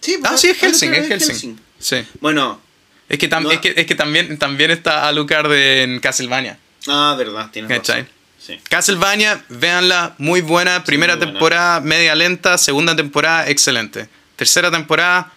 Sí, 0.00 0.16
Ah, 0.22 0.36
sí, 0.36 0.50
es 0.50 0.58
Helsing, 0.58 0.94
es 0.94 1.08
Helsing. 1.08 1.58
Sí. 1.80 2.04
Bueno, 2.20 2.60
Es 3.08 3.18
que, 3.18 3.28
tam- 3.28 3.42
No. 3.42 3.50
es 3.50 3.58
que, 3.60 3.74
es 3.76 3.84
que 3.86 3.94
también, 3.96 4.38
también 4.38 4.70
está 4.70 5.08
Alucard 5.08 5.52
en 5.52 5.98
Castlevania. 5.98 6.56
ah, 6.86 7.14
verdad, 7.18 7.50
tienes 7.52 7.76
razón. 7.76 8.08
Sí. 8.38 8.58
Castlevania, 8.68 9.44
véanla, 9.48 10.14
muy 10.18 10.40
buena. 10.40 10.82
Primera 10.84 11.14
muy 11.14 11.18
buena. 11.24 11.32
temporada, 11.32 11.80
media 11.80 12.14
lenta. 12.14 12.56
Segunda 12.58 12.94
temporada, 12.96 13.48
excelente. 13.48 14.08
Tercera 14.42 14.72
temporada, 14.72 15.32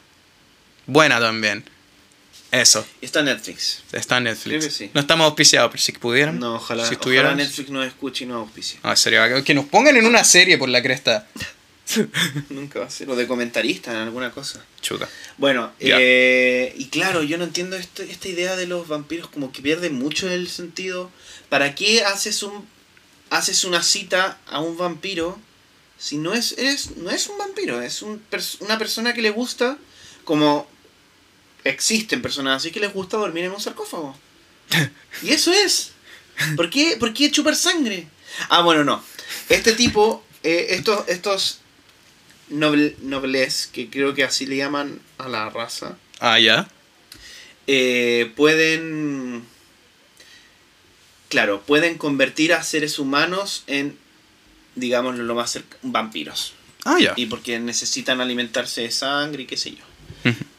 buena 0.88 1.20
también. 1.20 1.64
Eso, 2.50 2.84
está 3.02 3.20
en 3.20 3.26
Netflix. 3.26 3.84
está 3.92 4.18
en 4.18 4.24
Netflix. 4.24 4.58
Creo 4.58 4.62
que 4.62 4.72
sí. 4.76 4.90
No 4.96 5.02
estamos 5.02 5.26
auspiciados, 5.26 5.70
pero 5.70 5.84
si 5.84 5.92
pudieran. 5.92 6.40
No, 6.40 6.56
ojalá, 6.56 6.82
Si 6.82 6.88
ojalá 6.88 6.94
estuvieran. 6.94 7.38
Netflix 7.38 7.70
nos 7.70 7.86
escuche 7.86 8.24
y 8.24 8.28
nos 8.28 8.38
auspicie. 8.38 8.80
Ah, 8.82 8.96
sería. 8.96 9.44
Que 9.44 9.54
nos 9.54 9.66
pongan 9.66 9.96
en 9.96 10.08
una 10.08 10.24
serie 10.24 10.58
por 10.58 10.70
la 10.70 10.82
cresta. 10.82 11.28
Nunca 12.50 12.80
va 12.80 12.86
a 12.86 12.90
ser. 12.90 13.08
O 13.12 13.16
de 13.16 13.28
comentarista 13.28 13.92
en 13.92 13.98
alguna 13.98 14.32
cosa. 14.32 14.66
Chuta. 14.82 15.08
Bueno, 15.38 15.72
eh, 15.80 16.74
y 16.80 16.86
claro, 16.88 17.22
yo 17.22 17.38
no 17.38 17.44
entiendo 17.44 17.76
esto- 17.76 18.02
esta 18.02 18.28
idea 18.28 18.56
de 18.56 18.66
los 18.66 18.88
vampiros 18.88 19.28
como 19.30 19.52
que 19.52 19.62
pierde 19.62 19.92
mucho 19.92 20.28
el 20.32 20.48
sentido. 20.50 21.12
¿Para 21.50 21.76
qué 21.76 22.04
haces 22.04 22.42
un 22.42 22.68
haces 23.30 23.66
una 23.66 23.84
cita 23.84 24.40
a 24.48 24.62
un 24.62 24.76
vampiro 24.78 25.40
si 25.98 26.18
no 26.18 26.34
es 26.34 26.54
eres, 26.58 26.98
no 26.98 27.10
es 27.10 27.28
un 27.28 27.38
vampiro, 27.38 27.82
es 27.82 28.02
un 28.02 28.22
pers- 28.32 28.58
una 28.62 28.78
persona 28.78 29.14
que 29.14 29.22
le 29.22 29.30
gusta 29.32 29.78
como 30.24 30.68
existen 31.64 32.22
personas 32.22 32.58
así 32.58 32.72
que 32.72 32.80
les 32.80 32.94
gusta 32.94 33.18
dormir 33.18 33.46
en 33.46 33.52
un 33.52 33.60
sarcófago. 33.62 34.16
Y 35.24 35.30
eso 35.32 35.52
es. 35.54 35.92
¿Por 36.58 36.70
qué, 36.70 36.98
¿Por 37.00 37.14
qué 37.14 37.32
chupar 37.32 37.56
sangre? 37.56 38.08
Ah, 38.50 38.62
bueno, 38.62 38.84
no. 38.84 39.02
Este 39.48 39.72
tipo, 39.74 40.24
eh, 40.44 40.68
estos, 40.72 41.08
estos 41.08 41.60
noble, 42.50 42.96
nobles, 43.02 43.70
que 43.72 43.90
creo 43.90 44.14
que 44.14 44.24
así 44.26 44.46
le 44.46 44.58
llaman 44.58 45.00
a 45.18 45.30
la 45.30 45.50
raza, 45.50 45.98
Ah, 46.20 46.38
ya. 46.40 46.68
eh, 47.68 48.32
pueden, 48.36 49.46
claro, 51.30 51.62
pueden 51.62 51.98
convertir 51.98 52.54
a 52.54 52.64
seres 52.64 53.00
humanos 53.00 53.64
en, 53.68 53.98
digamos, 54.76 55.16
lo 55.18 55.36
más 55.36 55.52
cerca, 55.52 55.78
vampiros. 55.82 56.54
Ah, 56.84 56.98
ya. 57.00 57.14
Y 57.16 57.26
porque 57.26 57.60
necesitan 57.60 58.22
alimentarse 58.22 58.82
de 58.82 58.92
sangre 58.92 59.44
y 59.44 59.46
qué 59.46 59.58
sé 59.58 59.72
yo. 59.72 59.84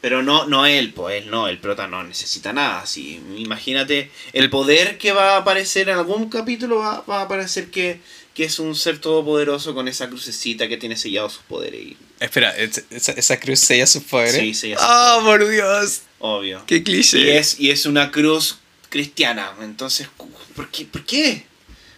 Pero 0.01 0.23
no, 0.23 0.45
no 0.45 0.65
él, 0.65 0.93
pues 0.93 1.21
él 1.23 1.29
no, 1.29 1.47
el 1.49 1.57
prota 1.57 1.87
no 1.87 2.03
necesita 2.03 2.53
nada. 2.53 2.81
Así, 2.81 3.21
imagínate, 3.37 4.11
el 4.33 4.49
poder 4.49 4.97
que 4.97 5.11
va 5.11 5.33
a 5.33 5.37
aparecer 5.37 5.89
en 5.89 5.97
algún 5.97 6.29
capítulo 6.29 6.77
va, 6.77 7.01
va 7.01 7.19
a 7.19 7.23
aparecer 7.23 7.69
que, 7.69 7.99
que 8.33 8.45
es 8.45 8.59
un 8.59 8.75
ser 8.75 8.99
todopoderoso 8.99 9.73
con 9.73 9.87
esa 9.89 10.07
crucecita 10.07 10.67
que 10.69 10.77
tiene 10.77 10.95
sellado 10.95 11.29
sus 11.29 11.43
poderes. 11.43 11.81
Y, 11.81 11.97
Espera, 12.19 12.55
¿es- 12.57 12.85
esa, 12.89 13.11
esa 13.13 13.39
cruz 13.39 13.59
sella 13.59 13.85
sus 13.87 14.03
poderes? 14.03 14.35
Sí, 14.41 14.53
sella 14.53 14.77
sus 14.77 14.85
¡Ah, 14.87 15.19
por 15.23 15.47
Dios! 15.49 16.01
obvio. 16.19 16.63
¡Qué 16.65 16.81
cliché! 16.83 17.19
Y 17.19 17.29
es, 17.31 17.59
y 17.59 17.71
es 17.71 17.85
una 17.85 18.11
cruz 18.11 18.59
cristiana. 18.89 19.51
Entonces, 19.61 20.07
¿por 20.55 20.69
qué? 20.71 20.85
¿Por 20.85 21.05
qué? 21.05 21.45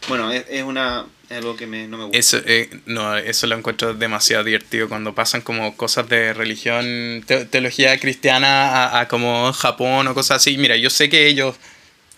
Bueno, 0.07 0.31
es, 0.31 0.45
es 0.49 0.63
una 0.63 1.05
es 1.29 1.37
algo 1.37 1.55
que 1.55 1.67
me, 1.67 1.87
no 1.87 1.97
me 1.97 2.03
gusta. 2.05 2.17
Eso, 2.17 2.41
eh, 2.45 2.69
no, 2.85 3.15
eso 3.17 3.45
lo 3.47 3.55
encuentro 3.55 3.93
demasiado 3.93 4.43
divertido 4.43 4.89
cuando 4.89 5.13
pasan 5.13 5.41
como 5.41 5.75
cosas 5.77 6.09
de 6.09 6.33
religión, 6.33 7.23
te- 7.25 7.45
teología 7.45 7.99
cristiana 7.99 8.85
a, 8.87 8.99
a 9.01 9.07
como 9.07 9.51
Japón 9.53 10.07
o 10.07 10.13
cosas 10.13 10.37
así. 10.37 10.57
Mira, 10.57 10.75
yo 10.77 10.89
sé 10.89 11.07
que 11.09 11.27
ellos 11.27 11.55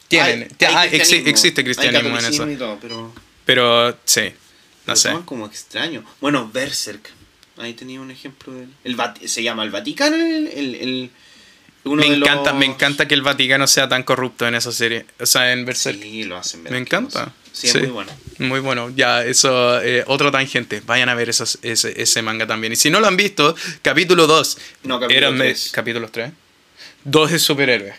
tienen, 0.08 0.48
Hay- 0.60 0.66
hay 0.68 0.76
ah, 0.88 0.90
cristianismo, 0.90 1.30
existe 1.30 1.62
hay 1.62 1.66
cristianismo 1.66 2.10
en 2.10 2.16
catolicismo 2.16 2.46
eso. 2.46 2.54
y 2.54 2.58
todo, 2.58 2.78
pero 2.82 3.14
Pero 3.46 3.98
sí, 4.06 4.32
no 4.88 4.96
sé. 4.96 5.12
como 5.26 5.46
extraño. 5.46 6.04
Bueno, 6.20 6.50
Berserk. 6.52 7.10
Ahí 7.58 7.74
tenía 7.74 8.00
un 8.02 8.10
ejemplo. 8.12 8.54
Del, 8.54 8.70
el 8.84 8.98
se 9.30 9.44
llama 9.44 9.64
el 9.64 9.70
Vaticano. 9.72 10.16
El, 10.16 10.48
el, 10.48 10.76
el- 10.76 11.12
uno 11.84 12.02
Me 12.02 12.08
encanta, 12.08 12.52
los- 12.52 12.60
me 12.60 12.66
encanta 12.66 13.08
que 13.08 13.14
el 13.16 13.22
Vaticano 13.22 13.68
sea 13.68 13.90
tan 13.90 14.04
corrupto 14.04 14.48
en 14.48 14.56
esa 14.56 14.72
serie. 14.72 15.06
O 15.20 15.26
sea, 15.26 15.52
en 15.52 15.66
Berserk. 15.66 16.02
Sí, 16.02 16.24
lo 16.24 16.38
hacen 16.38 16.64
ver 16.64 16.74
Me 16.74 16.80
encanta. 16.80 17.34
Sí, 17.52 17.68
es 17.68 17.74
Sí. 17.74 17.80
muy 17.80 17.88
bueno. 17.90 18.12
Muy 18.40 18.60
bueno, 18.60 18.90
ya, 18.96 19.24
eso, 19.26 19.82
eh, 19.82 20.04
otro 20.08 20.32
tangente. 20.32 20.82
Vayan 20.86 21.10
a 21.10 21.16
ver 21.16 21.30
esos- 21.30 21.60
ese, 21.64 22.02
ese 22.02 22.22
manga 22.22 22.48
también. 22.48 22.72
Y 22.74 22.76
si 22.76 22.90
no 22.90 23.00
lo 23.00 23.08
han 23.08 23.18
visto, 23.18 23.56
capítulo 23.82 24.26
2. 24.28 24.58
No, 24.84 25.00
capítulo 25.00 25.28
Eran 25.28 25.38
me- 25.38 25.46
tres. 25.46 25.70
capítulos 25.72 26.12
3. 26.12 26.32
Dos 27.04 27.32
es 27.32 27.42
superhéroes. 27.42 27.96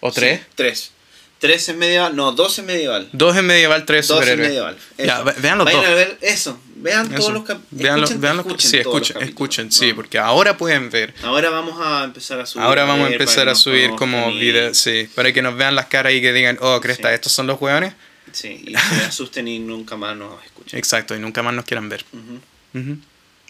¿O 0.00 0.12
tres? 0.12 0.40
Sí, 0.40 0.46
tres. 0.54 0.90
Tres 1.38 1.68
en 1.68 1.78
medieval. 1.78 2.14
No, 2.16 2.32
dos 2.32 2.58
en 2.58 2.66
medieval. 2.66 3.08
Dos 3.12 3.36
en 3.36 3.46
medieval, 3.46 3.84
tres 3.84 4.06
Dos 4.08 4.18
en 4.18 4.22
superhéroes. 4.24 4.48
medieval. 4.48 4.78
Ya, 4.98 5.14
Eso. 5.16 5.24
ve- 5.24 5.34
vean 5.38 5.58
los 5.58 5.64
Vayan 5.64 5.80
dos. 5.82 5.90
a 5.90 5.94
ver 5.94 6.18
eso. 6.22 6.60
Vean 6.78 7.06
Eso. 7.06 7.16
todos 7.16 7.32
los 7.32 7.44
capítulos. 7.44 7.82
Veanlo- 7.82 8.04
Escuchen, 8.04 8.20
veanlo- 8.20 8.40
escuchen 8.40 8.70
sí, 8.70 8.76
los 8.76 8.86
escuchen, 8.86 9.22
escuchen, 9.22 9.72
sí, 9.72 9.88
No. 9.88 9.96
porque 9.96 10.18
ahora 10.18 10.56
pueden 10.56 10.90
ver. 10.90 11.14
Ahora 11.22 11.50
vamos 11.50 11.80
a 11.84 12.04
empezar 12.04 12.38
a 12.40 12.46
subir. 12.46 12.64
Ahora 12.64 12.84
vamos 12.84 13.08
a 13.08 13.12
empezar 13.12 13.48
a 13.48 13.54
subir 13.54 13.90
como 13.96 14.30
videos, 14.32 14.76
sí, 14.78 15.08
para 15.14 15.32
que 15.32 15.40
nos 15.42 15.56
vean 15.56 15.74
las 15.74 15.86
caras 15.86 16.12
y 16.12 16.20
que 16.20 16.32
digan, 16.32 16.58
oh, 16.60 16.80
Cresta, 16.80 17.08
Sí. 17.08 17.14
estos 17.14 17.32
son 17.32 17.46
los 17.46 17.60
hueones. 17.60 17.94
Sí, 18.32 18.64
y 18.66 18.74
se 19.00 19.04
asusten 19.06 19.48
y 19.48 19.58
nunca 19.58 19.96
más 19.96 20.16
nos 20.16 20.44
escuchen. 20.44 20.78
Exacto, 20.78 21.14
y 21.16 21.18
nunca 21.18 21.42
más 21.42 21.54
nos 21.54 21.64
quieran 21.64 21.88
ver. 21.88 22.04
Ujú. 22.12 22.78
Ujú. 22.78 22.98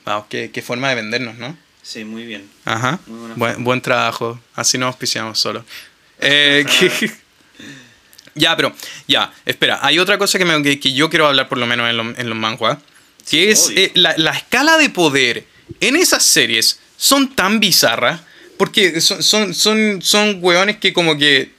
Wow, 0.05 0.27
qué, 0.29 0.51
qué 0.53 0.63
forma 0.63 0.89
de 0.91 0.95
vendernos, 0.95 1.37
¿no? 1.37 1.57
Sí, 1.83 2.05
muy 2.05 2.25
bien. 2.27 2.49
Ajá. 2.65 3.01
Muy 3.07 3.33
Buen, 3.37 3.65
buen 3.65 3.81
trabajo. 3.81 4.41
Así 4.55 4.79
nos 4.79 4.87
auspiciamos 4.89 5.39
solo. 5.39 5.65
Eh, 6.19 6.65
que- 6.99 7.13
ya, 8.35 8.57
pero, 8.57 8.73
ya, 9.09 9.33
espera. 9.45 9.79
Hay 9.83 9.99
otra 9.99 10.17
cosa 10.19 10.39
que, 10.39 10.45
me- 10.45 10.63
que, 10.63 10.79
que 10.81 10.93
yo 10.93 11.09
quiero 11.11 11.27
hablar 11.27 11.49
por 11.49 11.59
lo 11.59 11.67
menos 11.67 11.89
en, 11.91 11.97
lo- 11.97 12.17
en 12.17 12.29
los 12.29 12.39
manhwa. 12.39 12.79
Que 13.29 13.55
Sí, 13.57 13.73
es 13.73 13.73
eh, 13.77 13.93
la, 13.95 14.15
la 14.17 14.33
escala 14.33 14.79
de 14.79 14.91
poder 14.91 15.45
en 15.81 15.97
esas 15.97 16.25
series 16.25 16.79
son 16.97 17.35
tan 17.35 17.61
bizarras. 17.61 18.21
Porque 18.57 19.01
son, 19.03 19.23
son, 19.23 19.53
son, 19.55 20.01
son 20.01 20.39
hueones 20.41 20.79
que 20.79 20.95
como 20.95 21.19
que, 21.19 21.51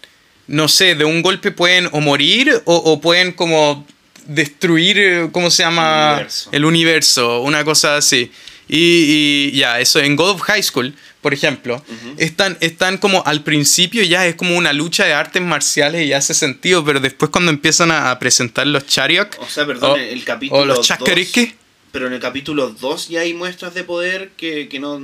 no 0.48 0.68
sé, 0.68 0.96
de 0.96 1.06
un 1.06 1.22
golpe 1.22 1.52
pueden 1.52 1.88
o 1.92 2.02
morir 2.02 2.62
o, 2.66 2.76
o 2.76 3.00
pueden 3.00 3.34
como 3.34 3.86
destruir, 4.26 4.98
eh, 4.98 5.30
¿cómo 5.32 5.52
se 5.52 5.64
llama? 5.64 6.14
El 6.14 6.16
universo. 6.16 6.50
El 6.52 6.66
universo, 6.66 7.42
una 7.42 7.64
cosa 7.64 7.98
así. 7.98 8.32
Y, 8.70 9.52
y 9.54 9.58
ya, 9.58 9.80
eso, 9.80 10.00
en 10.00 10.16
God 10.16 10.32
of 10.32 10.42
High 10.42 10.62
School, 10.64 10.94
por 11.22 11.34
ejemplo, 11.34 11.84
están, 12.18 12.58
están 12.62 12.98
como 12.98 13.24
al 13.26 13.44
principio 13.44 14.04
ya 14.04 14.26
es 14.28 14.36
como 14.36 14.58
una 14.58 14.74
lucha 14.74 15.06
de 15.06 15.14
artes 15.14 15.42
marciales 15.42 16.06
y 16.06 16.14
hace 16.14 16.34
sentido, 16.34 16.84
pero 16.84 17.00
después 17.00 17.32
cuando 17.32 17.52
empiezan 17.52 17.92
a, 17.92 18.12
a 18.12 18.20
presentar 18.20 18.68
los 18.68 18.86
chariok 18.86 19.38
O 19.40 19.48
sea, 19.50 19.66
perdón, 19.66 19.92
o, 19.92 19.96
el 19.96 20.24
capítulo 20.24 20.62
o 20.62 20.66
los 20.66 20.86
chakarike, 20.86 21.56
Pero 21.92 22.08
en 22.08 22.14
el 22.14 22.20
capítulo 22.20 22.70
2 22.70 23.08
ya 23.10 23.22
hay 23.22 23.34
muestras 23.34 23.74
de 23.74 23.84
poder 23.84 24.32
que, 24.38 24.68
que 24.70 24.80
no. 24.80 25.00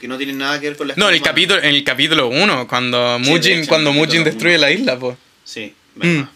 que 0.00 0.08
no 0.08 0.16
tienen 0.18 0.38
nada 0.38 0.60
que 0.60 0.68
ver 0.68 0.76
con 0.76 0.88
la 0.88 0.94
no, 0.96 1.08
en 1.08 1.14
el 1.14 1.22
capítulo, 1.22 1.60
en 1.62 1.74
el 1.74 1.84
capítulo 1.84 2.28
1, 2.28 2.68
cuando 2.68 3.18
Sí, 3.18 3.24
de 3.24 3.30
Mujin, 3.30 3.52
en 3.52 3.66
cuando 3.66 3.92
Mujin 3.92 4.24
destruye 4.24 4.56
uno. 4.56 4.66
la 4.66 4.70
isla, 4.72 4.98
pues. 4.98 5.16
Sí, 5.44 5.72
verdad. 5.94 6.28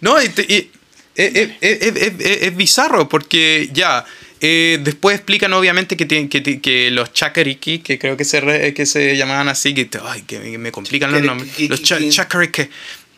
No, 0.00 0.20
y 0.22 0.26
y- 0.26 0.70
es, 1.14 1.34
es- 1.34 1.50
es- 1.60 1.82
es- 1.96 1.96
es- 2.20 2.42
es 2.42 2.56
bizarro 2.56 3.08
porque 3.08 3.70
ya, 3.72 4.04
eh, 4.40 4.78
después 4.82 5.16
explican 5.16 5.52
obviamente 5.52 5.96
que, 5.96 6.06
que, 6.28 6.60
que 6.60 6.90
los 6.90 7.12
chakariki, 7.12 7.78
que 7.80 7.98
creo 7.98 8.16
que 8.16 8.24
se, 8.24 8.40
re- 8.40 8.74
que 8.74 8.86
se 8.86 9.16
llamaban 9.16 9.48
así, 9.48 9.74
que, 9.74 9.88
ay, 10.04 10.22
que 10.22 10.58
me- 10.58 10.72
complican 10.72 11.10
los 11.12 11.22
nombres. 11.22 11.50
Los 11.68 11.82
cha- 11.82 11.98
Chakariki. 12.08 12.68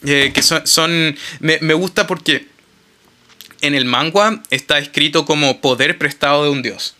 eh, 0.06 0.30
que 0.32 0.42
son... 0.42 0.66
son 0.66 1.16
me, 1.40 1.58
me 1.60 1.74
gusta 1.74 2.06
porque 2.06 2.46
en 3.60 3.74
el 3.74 3.84
manga 3.84 4.42
está 4.50 4.78
escrito 4.78 5.24
como 5.24 5.60
poder 5.60 5.98
prestado 5.98 6.44
de 6.44 6.50
un 6.50 6.62
dios. 6.62 6.94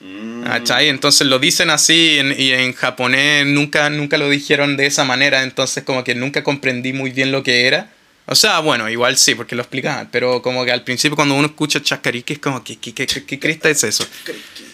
Mm. 0.00 0.44
¿Cachai? 0.44 0.88
Entonces 0.88 1.26
lo 1.26 1.38
dicen 1.38 1.70
así 1.70 2.18
en- 2.18 2.34
y 2.38 2.52
en 2.52 2.72
japonés 2.74 3.46
nunca, 3.46 3.90
nunca 3.90 4.18
lo 4.18 4.28
dijeron 4.30 4.76
de 4.76 4.86
esa 4.86 5.04
manera, 5.04 5.42
entonces 5.42 5.82
como 5.84 6.04
que 6.04 6.14
nunca 6.14 6.44
comprendí 6.44 6.92
muy 6.92 7.10
bien 7.10 7.32
lo 7.32 7.42
que 7.42 7.66
era. 7.66 7.92
O 8.28 8.34
sea, 8.34 8.58
bueno, 8.60 8.88
igual 8.90 9.16
sí, 9.16 9.34
porque 9.34 9.54
lo 9.54 9.62
explicaban, 9.62 10.08
pero 10.10 10.42
como 10.42 10.64
que 10.64 10.72
al 10.72 10.82
principio 10.82 11.14
cuando 11.16 11.34
uno 11.36 11.46
escucha 11.46 11.80
chacariki 11.82 12.34
es 12.34 12.38
como, 12.40 12.62
¿qué, 12.64 12.76
qué, 12.76 12.92
qué, 12.94 13.38
cresta 13.38 13.70
es 13.70 13.84
eso? 13.84 14.04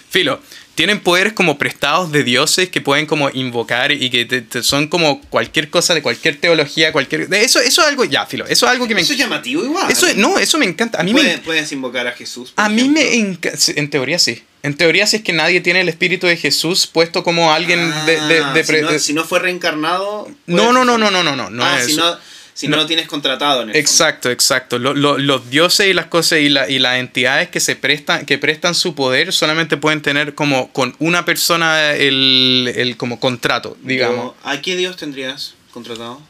Filo, 0.08 0.40
tienen 0.74 1.00
poderes 1.00 1.32
como 1.34 1.58
prestados 1.58 2.12
de 2.12 2.22
dioses 2.24 2.68
que 2.70 2.80
pueden 2.80 3.04
como 3.06 3.28
invocar 3.30 3.92
y 3.92 4.08
que 4.10 4.24
te- 4.24 4.40
te- 4.42 4.62
son 4.62 4.88
como 4.88 5.20
cualquier 5.22 5.68
cosa 5.70 5.94
de 5.94 6.02
cualquier 6.02 6.38
teología, 6.40 6.92
cualquier... 6.92 7.28
de 7.28 7.44
Eso, 7.44 7.60
eso 7.60 7.82
es 7.82 7.88
algo, 7.88 8.04
ya, 8.04 8.24
Filo, 8.26 8.46
eso 8.46 8.66
es 8.66 8.72
algo 8.72 8.86
que 8.88 8.94
me... 8.94 9.02
Eso 9.02 9.12
es 9.12 9.18
llamativo 9.18 9.62
igual. 9.64 9.90
Eso 9.90 10.06
es- 10.06 10.16
no, 10.16 10.38
eso 10.38 10.56
me 10.58 10.64
encanta. 10.66 11.00
A 11.00 11.02
mí 11.02 11.12
me, 11.14 11.20
Puedes, 11.20 11.40
puedes 11.40 11.72
invocar 11.72 12.06
a 12.06 12.12
Jesús. 12.12 12.52
por 12.52 12.64
a 12.64 12.68
mí 12.70 12.88
me 12.88 13.14
encanta. 13.16 13.58
En 13.76 13.88
teoría 13.90 14.18
sí. 14.18 14.42
En 14.62 14.74
teoría, 14.76 15.06
si 15.06 15.16
es 15.16 15.22
que 15.22 15.32
nadie 15.32 15.60
tiene 15.60 15.80
el 15.80 15.88
espíritu 15.88 16.26
de 16.26 16.36
Jesús 16.36 16.86
puesto 16.86 17.22
como 17.24 17.52
alguien 17.52 17.90
de. 18.06 18.20
de- 18.20 18.28
de 18.28 18.40
Ah, 18.42 18.52
pre- 18.54 18.64
si, 18.64 18.82
no, 18.82 18.90
de- 18.92 18.98
si 19.00 19.12
no 19.14 19.24
fue 19.24 19.40
reencarnado. 19.40 20.28
no, 20.46 20.56
puede- 20.56 20.72
no, 20.72 20.84
no, 20.84 20.98
no, 20.98 21.10
no, 21.10 21.22
no, 21.22 21.36
no, 21.36 21.50
no 21.50 21.64
ah, 21.64 21.80
es 21.80 21.86
si 21.86 21.96
no, 21.96 22.16
si 22.54 22.68
no 22.68 22.76
No. 22.76 22.82
lo 22.82 22.86
tienes 22.88 23.06
contratado 23.08 23.62
en 23.62 23.68
el 23.70 23.74
fondo. 23.74 23.78
Exacto, 23.78 24.30
exacto. 24.30 24.78
Lo- 24.78 24.94
lo- 24.94 25.18
los 25.18 25.48
dioses 25.50 25.86
y 25.88 25.92
las 25.94 26.06
cosas 26.06 26.40
y, 26.40 26.48
la- 26.48 26.68
y 26.68 26.78
las 26.78 26.98
entidades 26.98 27.48
que 27.48 27.60
se 27.60 27.76
prestan, 27.76 28.26
que 28.26 28.38
prestan 28.38 28.74
su 28.74 28.94
poder 28.94 29.32
solamente 29.32 29.76
pueden 29.76 30.02
tener 30.02 30.34
como 30.34 30.72
con 30.72 30.94
una 30.98 31.24
persona 31.24 31.92
el, 31.92 32.72
el 32.76 32.96
como 32.96 33.18
contrato, 33.20 33.76
digamos. 33.82 34.34
¿A 34.44 34.60
qué 34.60 34.76
Dios 34.76 34.96
tendrías 34.96 35.54
contratado? 35.72 36.20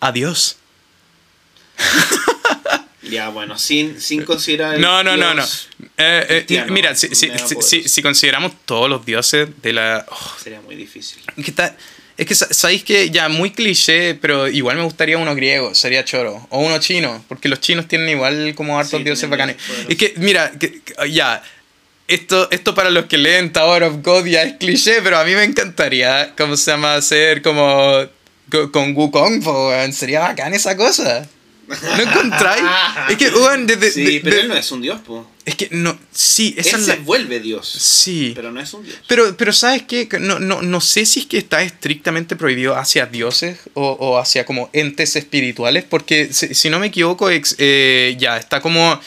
Adiós. 0.00 0.56
Ya, 3.02 3.28
bueno, 3.28 3.58
sin, 3.58 4.00
sin 4.00 4.24
considerar. 4.24 4.76
el 4.76 4.80
No, 4.80 5.02
no, 5.04 5.14
no, 5.16 5.34
no. 5.34 5.42
Dios, 5.42 5.68
Eh, 5.98 6.46
eh, 6.48 6.66
mira, 6.70 6.94
si, 6.96 7.08
si- 7.14 7.30
si- 7.38 7.60
si- 7.62 7.86
si 7.88 8.02
consideramos 8.02 8.52
todos 8.64 8.88
los 8.88 9.04
dioses 9.04 9.48
de 9.62 9.72
la. 9.74 10.06
oh, 10.08 10.32
Sería 10.42 10.62
muy 10.62 10.74
difícil. 10.74 11.22
Que, 11.36 11.42
está- 11.50 11.76
es 12.16 12.26
que 12.26 12.34
sa- 12.34 12.52
sabéis 12.52 12.84
que 12.84 13.10
ya 13.10 13.28
muy 13.28 13.50
cliché, 13.52 14.14
pero 14.14 14.48
igual 14.48 14.76
me 14.76 14.82
gustaría 14.84 15.18
uno 15.18 15.34
griego, 15.34 15.74
sería 15.74 16.04
choro. 16.04 16.46
O 16.50 16.60
uno 16.60 16.78
chino, 16.78 17.24
porque 17.28 17.48
los 17.48 17.60
chinos 17.60 17.88
tienen 17.88 18.08
igual 18.10 18.54
como 18.54 18.78
hartos 18.78 18.98
Sí, 18.98 19.04
dioses 19.04 19.28
bacanes. 19.28 19.56
Es 19.88 19.96
que, 19.96 20.14
mira, 20.16 20.52
que- 20.58 20.80
que- 20.82 21.10
ya. 21.10 21.42
Esto, 22.06 22.50
esto 22.50 22.74
para 22.74 22.90
los 22.90 23.06
que 23.06 23.16
leen 23.16 23.50
Tower 23.52 23.82
of 23.84 24.02
God 24.02 24.26
ya 24.26 24.42
es 24.42 24.54
cliché, 24.58 25.00
pero 25.02 25.18
a 25.18 25.24
mí 25.24 25.34
me 25.34 25.42
encantaría, 25.44 26.34
¿cómo 26.36 26.54
se 26.56 26.70
llama? 26.70 26.96
Hacer 26.96 27.40
como 27.40 28.04
co- 28.50 28.70
con 28.70 28.94
Wukong, 28.94 29.42
po, 29.42 29.70
sería 29.90 30.20
bacán 30.20 30.52
esa 30.52 30.76
cosa. 30.76 31.26
¿No 31.68 32.02
encontráis? 32.02 32.62
es 33.10 33.16
que, 33.16 33.28
weón, 33.30 33.66
desde- 33.66 33.90
Sí, 33.90 34.04
de- 34.04 34.20
pero 34.20 34.36
de- 34.36 34.42
él 34.42 34.48
no 34.48 34.54
es 34.56 34.70
un 34.72 34.80
Dios, 34.82 35.00
po. 35.00 35.30
es 35.44 35.54
que 35.56 35.68
no, 35.72 35.98
sí, 36.12 36.54
esa 36.58 36.76
Él 36.76 36.80
es 36.80 36.86
se 36.86 36.96
la... 36.96 37.02
vuelve 37.02 37.40
Dios. 37.40 37.68
Sí. 37.68 38.32
Pero 38.34 38.50
no 38.50 38.60
es 38.60 38.72
un 38.74 38.84
Dios. 38.84 38.96
Pero, 39.08 39.36
pero 39.36 39.52
¿sabes 39.52 39.82
qué? 39.82 40.08
Que 40.08 40.18
No, 40.18 40.38
no, 40.38 40.62
no 40.62 40.80
sé 40.80 41.04
si 41.06 41.20
es 41.20 41.26
que 41.26 41.38
está 41.38 41.62
estrictamente 41.62 42.36
prohibido 42.36 42.76
hacia 42.76 43.06
dioses 43.06 43.58
o, 43.74 43.90
o 43.92 44.18
hacia 44.18 44.44
como 44.46 44.70
entes 44.72 45.16
espirituales, 45.16 45.84
porque 45.84 46.32
si, 46.32 46.54
si 46.54 46.70
no 46.70 46.78
me 46.78 46.86
equivoco, 46.88 47.30
ex- 47.30 47.56
eh, 47.58 48.16
ya 48.18 48.36
está 48.36 48.60
como 48.60 49.00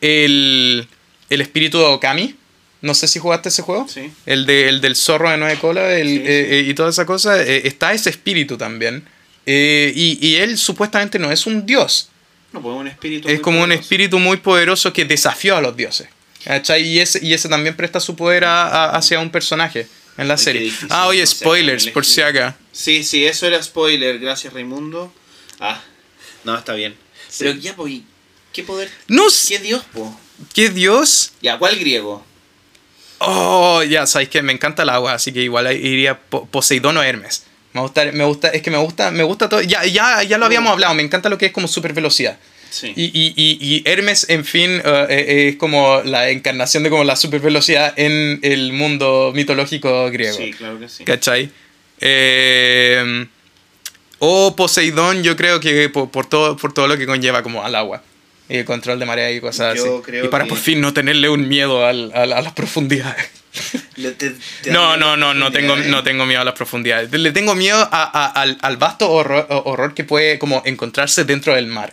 el, 0.00 0.86
el 1.30 1.40
espíritu 1.40 1.78
de 1.78 1.84
Okami. 1.86 2.36
No 2.82 2.92
sé 2.94 3.08
si 3.08 3.18
jugaste 3.18 3.48
ese 3.48 3.62
juego. 3.62 3.86
Sí. 3.88 4.12
El, 4.26 4.44
de, 4.44 4.68
el 4.68 4.80
del 4.82 4.94
zorro 4.94 5.30
de 5.30 5.38
nueve 5.38 5.58
colas 5.58 5.90
el, 5.92 6.06
Sí, 6.08 6.16
eh, 6.18 6.58
eh, 6.58 6.64
y 6.68 6.74
toda 6.74 6.90
esa 6.90 7.06
cosa. 7.06 7.42
eh, 7.42 7.62
está 7.66 7.94
ese 7.94 8.10
espíritu 8.10 8.58
también. 8.58 9.08
Eh, 9.46 9.92
y, 9.94 10.26
y 10.26 10.36
él 10.36 10.56
supuestamente 10.58 11.18
no 11.18 11.30
es 11.30 11.46
un 11.46 11.66
dios. 11.66 12.08
No, 12.52 12.62
pues 12.62 12.74
un 12.76 12.86
espíritu. 12.88 13.28
Es 13.28 13.40
como 13.40 13.62
un 13.62 13.72
espíritu 13.72 14.18
muy 14.18 14.36
poderoso 14.38 14.92
que 14.92 15.04
desafió 15.04 15.56
a 15.56 15.60
los 15.60 15.76
dioses. 15.76 16.08
¿cachai? 16.44 16.82
Y 16.86 17.00
ese, 17.00 17.24
y 17.24 17.32
ese 17.34 17.48
también 17.48 17.74
presta 17.76 18.00
su 18.00 18.14
poder 18.16 18.44
a- 18.44 18.66
a- 18.68 18.90
hacia 18.96 19.18
un 19.18 19.30
personaje 19.30 19.86
en 20.18 20.28
la 20.28 20.34
Ay, 20.34 20.40
serie. 20.40 20.72
Ah, 20.90 21.06
oye, 21.08 21.26
spoilers, 21.26 21.86
por 21.88 22.04
si 22.04 22.20
acá. 22.20 22.56
Sí, 22.70 23.02
sí, 23.02 23.24
eso 23.26 23.46
era 23.46 23.62
spoiler. 23.62 24.18
Gracias, 24.18 24.52
Raimundo. 24.52 25.12
Ah, 25.60 25.82
no, 26.44 26.56
está 26.56 26.74
bien. 26.74 26.94
Pero 27.38 27.52
ya, 27.52 27.74
pues, 27.74 27.92
¿y 27.94 28.04
¿qué 28.52 28.62
poder? 28.62 28.90
No 29.08 29.24
¿Qué 29.48 29.58
Dios, 29.58 29.82
po? 29.92 30.18
¿qué 30.52 30.68
dios? 30.70 31.32
Ya, 31.42 31.58
¿cuál 31.58 31.76
griego? 31.78 32.24
Oh, 33.18 33.82
ya, 33.82 34.06
sabéis 34.06 34.28
que 34.28 34.42
me 34.42 34.52
encanta 34.52 34.82
el 34.82 34.90
agua, 34.90 35.14
así 35.14 35.32
que 35.32 35.40
igual 35.42 35.72
iría 35.72 36.18
Po- 36.20 36.46
Poseidón 36.46 36.96
o 36.98 37.02
Hermes. 37.02 37.44
Me 37.74 37.80
gusta, 37.82 38.04
me 38.12 38.24
gusta, 38.24 38.48
es 38.48 38.62
que 38.62 38.70
me 38.70 38.78
gusta, 38.78 39.10
me 39.10 39.22
gusta 39.24 39.48
todo. 39.48 39.60
Ya, 39.60 39.84
ya, 39.84 40.22
ya 40.22 40.38
lo 40.38 40.46
habíamos 40.46 40.72
hablado, 40.72 40.94
me 40.94 41.02
encanta 41.02 41.28
lo 41.28 41.36
que 41.36 41.46
es 41.46 41.52
como 41.52 41.68
super 41.68 41.92
velocidad. 41.92 42.38
Sí. 42.70 42.92
Y, 42.96 43.04
y, 43.04 43.34
y, 43.36 43.58
y 43.60 43.82
Hermes, 43.84 44.26
en 44.30 44.44
fin, 44.44 44.80
eh, 44.84 45.06
eh, 45.10 45.48
es 45.50 45.56
como 45.56 46.00
la 46.04 46.30
encarnación 46.30 46.82
de 46.82 46.90
como 46.90 47.04
la 47.04 47.14
super 47.16 47.40
velocidad 47.40 47.92
en 47.96 48.40
el 48.42 48.72
mundo 48.72 49.32
mitológico 49.34 50.10
griego. 50.10 50.36
Sí, 50.36 50.52
claro 50.52 50.78
que 50.80 50.88
sí. 50.88 51.04
¿Cachai? 51.04 51.50
Eh, 52.00 53.26
o 54.18 54.54
Poseidón, 54.56 55.22
yo 55.22 55.36
creo 55.36 55.60
que 55.60 55.88
por, 55.88 56.10
por 56.10 56.26
todo, 56.26 56.56
por 56.56 56.72
todo 56.72 56.86
lo 56.88 56.96
que 56.96 57.06
conlleva 57.06 57.42
como 57.42 57.62
al 57.64 57.74
agua. 57.74 58.02
Y 58.48 58.58
el 58.58 58.64
control 58.64 58.98
de 58.98 59.06
marea 59.06 59.30
y 59.32 59.40
cosas 59.40 59.76
Yo 59.76 59.96
así. 59.96 60.02
creo 60.04 60.24
Y 60.26 60.28
para 60.28 60.44
que- 60.44 60.50
por 60.50 60.58
fin 60.58 60.80
no 60.80 60.92
tenerle 60.92 61.28
un 61.28 61.48
miedo 61.48 61.84
al- 61.84 62.12
al- 62.14 62.32
a 62.32 62.40
las 62.42 62.52
profundidades. 62.52 63.26
No, 64.72 64.96
no, 64.96 65.16
no, 65.16 65.34
no 65.34 65.52
tengo, 65.52 65.76
no 65.90 66.02
tengo 66.02 66.26
miedo 66.26 66.40
a 66.40 66.44
las 66.44 66.54
profundidades. 66.54 67.10
Le 67.12 67.32
tengo 67.32 67.54
miedo 67.54 67.78
a- 67.78 67.88
a- 67.90 68.26
al, 68.42 68.58
al 68.62 68.76
vasto 68.76 69.10
horror, 69.10 69.46
horror 69.48 69.94
que 69.94 70.04
puede 70.04 70.38
como 70.38 70.62
encontrarse 70.64 71.24
dentro 71.24 71.54
del 71.54 71.66
mar. 71.66 71.92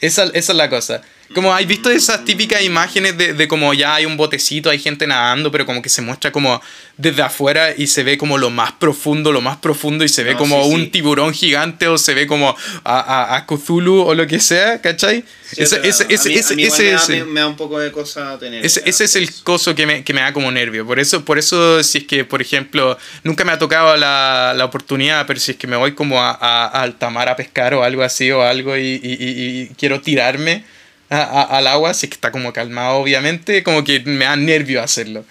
Esa, 0.00 0.24
esa 0.24 0.52
es 0.52 0.56
la 0.56 0.68
cosa. 0.68 1.02
Como 1.34 1.52
hay 1.52 1.66
visto 1.66 1.90
esas 1.90 2.24
típicas 2.24 2.62
imágenes 2.62 3.18
de, 3.18 3.34
de 3.34 3.48
como 3.48 3.74
ya 3.74 3.94
hay 3.96 4.06
un 4.06 4.16
botecito, 4.16 4.70
hay 4.70 4.78
gente 4.78 5.06
nadando, 5.06 5.50
pero 5.50 5.66
como 5.66 5.82
que 5.82 5.88
se 5.88 6.00
muestra 6.00 6.30
como 6.30 6.62
desde 6.96 7.20
afuera 7.22 7.74
y 7.76 7.88
se 7.88 8.04
ve 8.04 8.16
como 8.16 8.38
lo 8.38 8.48
más 8.50 8.72
profundo, 8.72 9.32
lo 9.32 9.40
más 9.40 9.56
profundo 9.56 10.04
y 10.04 10.08
se 10.08 10.22
ve 10.24 10.32
No, 10.32 10.38
como 10.38 10.64
sí, 10.64 10.70
un 10.70 10.80
sí. 10.82 10.86
tiburón 10.88 11.34
gigante 11.34 11.88
o 11.88 11.98
se 11.98 12.14
ve 12.14 12.26
como 12.26 12.56
a, 12.84 13.00
a, 13.00 13.36
a 13.36 13.46
Cthulhu 13.46 14.02
o 14.02 14.14
lo 14.14 14.26
que 14.26 14.38
sea, 14.38 14.80
¿cachai? 14.80 15.24
Sí, 15.50 15.62
ese, 15.62 15.80
ese, 15.86 16.06
ese, 16.08 16.28
mí- 16.28 16.34
ese, 16.36 16.54
mí 16.56 16.62
ese 16.64 16.82
me 16.84 16.90
da- 16.92 17.06
me, 17.08 17.24
me 17.24 17.40
da 17.40 17.46
un 17.48 17.56
poco 17.56 17.78
de 17.80 17.90
cosa 17.92 18.38
tener. 18.38 18.64
ese, 18.64 18.82
ese 18.86 19.04
es 19.04 19.16
el 19.16 19.30
coso 19.42 19.74
que 19.74 19.84
me, 19.86 20.04
que 20.04 20.14
me 20.14 20.20
da 20.20 20.32
como 20.32 20.50
nervio. 20.52 20.86
Por 20.86 20.98
eso, 21.00 21.24
por 21.24 21.38
eso, 21.38 21.82
si 21.82 21.98
es 21.98 22.04
que, 22.04 22.24
por 22.24 22.40
ejemplo, 22.40 22.96
nunca 23.24 23.44
me 23.44 23.52
ha 23.52 23.58
tocado 23.58 23.96
la, 23.96 24.54
la 24.56 24.64
oportunidad, 24.64 25.26
pero 25.26 25.38
si 25.40 25.50
es 25.52 25.56
que 25.56 25.66
me 25.66 25.76
voy 25.76 25.92
como 25.92 26.22
a, 26.22 26.30
a, 26.30 26.66
a 26.66 26.82
alta 26.82 27.10
mar 27.10 27.28
a 27.28 27.36
pescar 27.36 27.74
o 27.74 27.82
algo 27.82 28.02
así 28.02 28.30
o 28.30 28.42
algo 28.42 28.76
y, 28.76 28.82
y- 28.82 29.16
y- 29.18 29.60
y 29.62 29.66
quiero 29.76 30.00
tirarme 30.00 30.64
a- 31.10 31.22
a- 31.22 31.58
al 31.58 31.66
agua, 31.66 31.94
si 31.94 32.06
es 32.06 32.10
que 32.10 32.14
está 32.14 32.32
como 32.32 32.52
calmado, 32.52 32.96
obviamente, 32.96 33.62
como 33.62 33.84
que 33.84 34.00
me 34.00 34.24
da 34.24 34.36
nervio 34.36 34.82
hacerlo. 34.82 35.24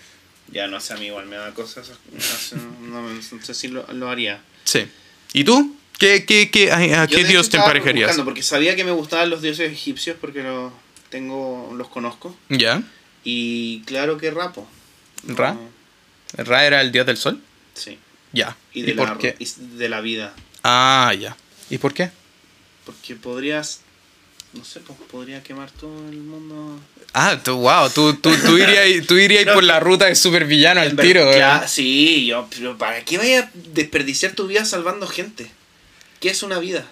Ya, 0.51 0.67
no 0.67 0.79
sé, 0.79 0.93
a 0.93 0.97
mí 0.97 1.07
igual 1.07 1.25
me 1.25 1.35
da 1.35 1.51
cosas. 1.53 1.91
No, 2.81 3.01
no- 3.01 3.09
no 3.13 3.21
sé 3.43 3.53
si 3.53 3.67
lo, 3.67 3.85
lo 3.93 4.09
haría. 4.09 4.41
Sí. 4.63 4.87
¿Y 5.33 5.43
tú? 5.43 5.75
¿Qué, 5.97 6.25
qué, 6.25 6.49
qué, 6.51 6.71
a, 6.71 7.07
qué 7.07 7.23
dios 7.23 7.49
te 7.49 7.57
emparejarías? 7.57 8.17
Porque 8.19 8.43
sabía 8.43 8.75
que 8.75 8.83
me 8.83 8.91
gustaban 8.91 9.29
los 9.29 9.41
dioses 9.41 9.71
egipcios 9.71 10.17
porque 10.19 10.43
los 10.43 10.71
tengo 11.09 11.73
los 11.75 11.87
conozco. 11.87 12.37
¿Ya? 12.49 12.81
Y 13.23 13.81
claro 13.85 14.17
que 14.17 14.29
Rapo. 14.31 14.67
¿Ra? 15.27 15.57
¿Ra 16.37 16.65
era 16.65 16.81
el 16.81 16.91
dios 16.91 17.05
del 17.05 17.17
sol? 17.17 17.41
Sí. 17.73 17.97
Ya. 18.33 18.55
Y 18.73 18.81
¿Y, 18.81 18.83
de, 18.83 18.93
por 18.95 19.09
la, 19.09 19.17
qué? 19.17 19.37
de 19.57 19.89
la 19.89 20.01
vida. 20.01 20.33
Ah, 20.63 21.13
ya. 21.17 21.35
¿Y 21.69 21.77
por 21.77 21.93
qué? 21.93 22.11
Porque 22.85 23.15
podrías. 23.15 23.79
No 24.55 24.63
sé, 24.63 24.79
pues 24.79 24.97
podría 25.11 25.43
quemar 25.43 25.69
todo 25.71 26.09
el 26.09 26.17
mundo. 26.17 26.79
Ah, 27.13 27.39
tú, 27.43 27.57
wow, 27.57 27.89
tú, 27.89 28.13
tú, 28.15 28.31
tú 28.45 28.57
irías, 28.57 29.05
tú 29.05 29.17
irías 29.17 29.45
No, 29.45 29.53
por 29.53 29.63
la 29.63 29.79
ruta 29.79 30.05
de 30.05 30.15
supervillano 30.15 30.79
al 30.79 30.95
tiro, 30.95 31.25
¿verdad? 31.25 31.67
Sí, 31.67 32.25
yo, 32.25 32.47
pero 32.49 32.77
¿para 32.77 33.03
qué 33.03 33.17
vaya 33.17 33.39
a 33.39 33.51
desperdiciar 33.53 34.31
tu 34.31 34.47
vida 34.47 34.63
salvando 34.63 35.07
gente? 35.07 35.51
¿Qué 36.21 36.29
es 36.29 36.41
una 36.41 36.57
vida? 36.59 36.85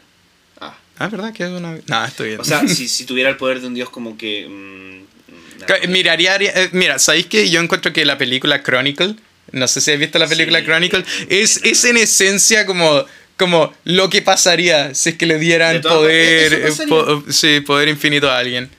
Ah. 0.60 0.78
Ah, 1.00 1.08
¿verdad? 1.08 1.34
Que 1.34 1.44
es 1.44 1.50
una... 1.50 1.80
No, 1.88 2.06
estoy 2.06 2.30
bien. 2.30 2.42
O 2.42 2.44
sea, 2.44 2.68
si, 2.68 2.88
si 2.90 3.06
tuviera 3.06 3.30
el 3.30 3.38
poder 3.38 3.62
de 3.62 3.68
un 3.68 3.74
dios 3.74 3.90
como 3.90 4.18
que... 4.18 4.48
mm, 4.48 5.62
nada. 5.62 5.88
Miraría, 5.88 6.36
eh, 6.36 6.70
mira, 6.74 7.00
¿sabéis 7.00 7.28
que 7.28 7.50
yo 7.50 7.62
encuentro 7.62 7.94
que 7.94 8.04
la 8.06 8.18
película 8.18 8.62
Chronicle, 8.62 9.16
no 9.52 9.68
sé 9.68 9.80
si 9.82 9.92
has 9.92 10.00
visto 10.00 10.20
la 10.20 10.28
película 10.28 10.60
Sí, 10.60 10.66
Chronicle, 10.66 11.06
es 11.30 11.62
es 11.64 11.86
en 11.86 11.98
esencia 11.98 12.66
como, 12.66 13.06
como 13.38 13.74
lo 13.84 14.10
que 14.10 14.22
pasaría 14.22 14.94
si 14.96 15.10
es 15.10 15.18
que 15.18 15.26
le 15.26 15.36
De 15.36 15.40
dieran 15.40 15.82
poder, 15.82 16.54
eh, 16.54 16.72
po- 16.88 17.24
sí, 17.32 17.60
poder 17.62 17.88
infinito 17.90 18.30
a 18.30 18.38
alguien. 18.38 18.70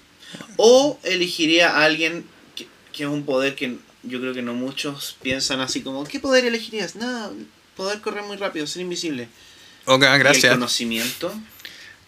O 0.56 0.98
elegiría 1.02 1.70
a 1.70 1.84
alguien 1.84 2.24
que, 2.54 2.66
que 2.92 3.02
es 3.04 3.08
un 3.08 3.24
poder 3.24 3.54
que 3.56 3.76
yo 4.04 4.20
creo 4.20 4.34
que 4.34 4.42
no 4.42 4.54
muchos 4.54 5.16
piensan 5.22 5.60
así 5.60 5.80
como, 5.82 6.04
¿qué 6.04 6.20
poder 6.20 6.44
elegirías? 6.44 6.94
Nada, 6.96 7.30
poder 7.76 8.00
correr 8.00 8.22
muy 8.24 8.36
rápido, 8.36 8.66
ser 8.66 8.82
invisible. 8.82 9.28
Ok, 9.86 10.02
Y 10.02 10.06
el 10.06 10.18
gracias. 10.18 10.52
conocimiento. 10.52 11.32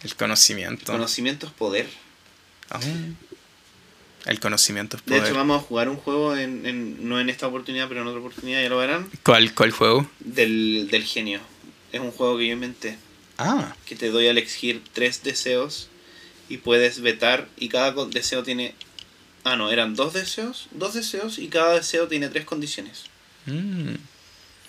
El 0.01 0.09
El 0.11 0.15
conocimiento. 0.15 0.91
conocimiento 0.91 1.47
es 1.47 1.51
poder. 1.53 1.87
El 4.25 4.39
conocimiento 4.39 4.97
es 4.97 5.05
De 5.05 5.11
poder. 5.11 5.25
hecho, 5.27 5.35
vamos 5.35 5.61
a 5.61 5.65
jugar 5.65 5.87
un 5.89 5.95
juego, 5.97 6.35
en, 6.35 6.65
en- 6.65 7.07
no 7.07 7.19
en 7.19 7.29
esta 7.29 7.47
oportunidad, 7.47 7.87
pero 7.87 8.01
en 8.01 8.07
otra 8.07 8.19
oportunidad, 8.19 8.61
ya 8.61 8.69
lo 8.69 8.77
verán, 8.77 9.09
¿Cuál, 9.23 9.53
¿Cuál 9.53 9.71
juego? 9.71 10.09
del, 10.19 10.87
del 10.91 11.03
genio. 11.03 11.39
Es 11.91 11.99
un 12.01 12.11
juego 12.11 12.37
que 12.37 12.47
yo 12.47 12.53
inventé, 12.53 12.97
Ah, 13.37 13.75
que 13.85 13.95
te 13.95 14.09
doy 14.09 14.27
a 14.27 14.31
elegir 14.31 14.81
tres 14.93 15.23
deseos 15.23 15.89
y 16.49 16.57
puedes 16.57 17.01
vetar, 17.01 17.47
y 17.57 17.69
cada 17.69 17.91
deseo 18.07 18.43
tiene... 18.43 18.73
Ah, 19.43 19.55
no, 19.55 19.71
eran 19.71 19.95
dos 19.95 20.13
deseos, 20.13 20.67
dos 20.71 20.93
deseos, 20.93 21.37
y 21.39 21.47
cada 21.47 21.75
deseo 21.75 22.07
tiene 22.07 22.29
tres 22.29 22.45
condiciones. 22.45 23.03
mm. 23.45 23.93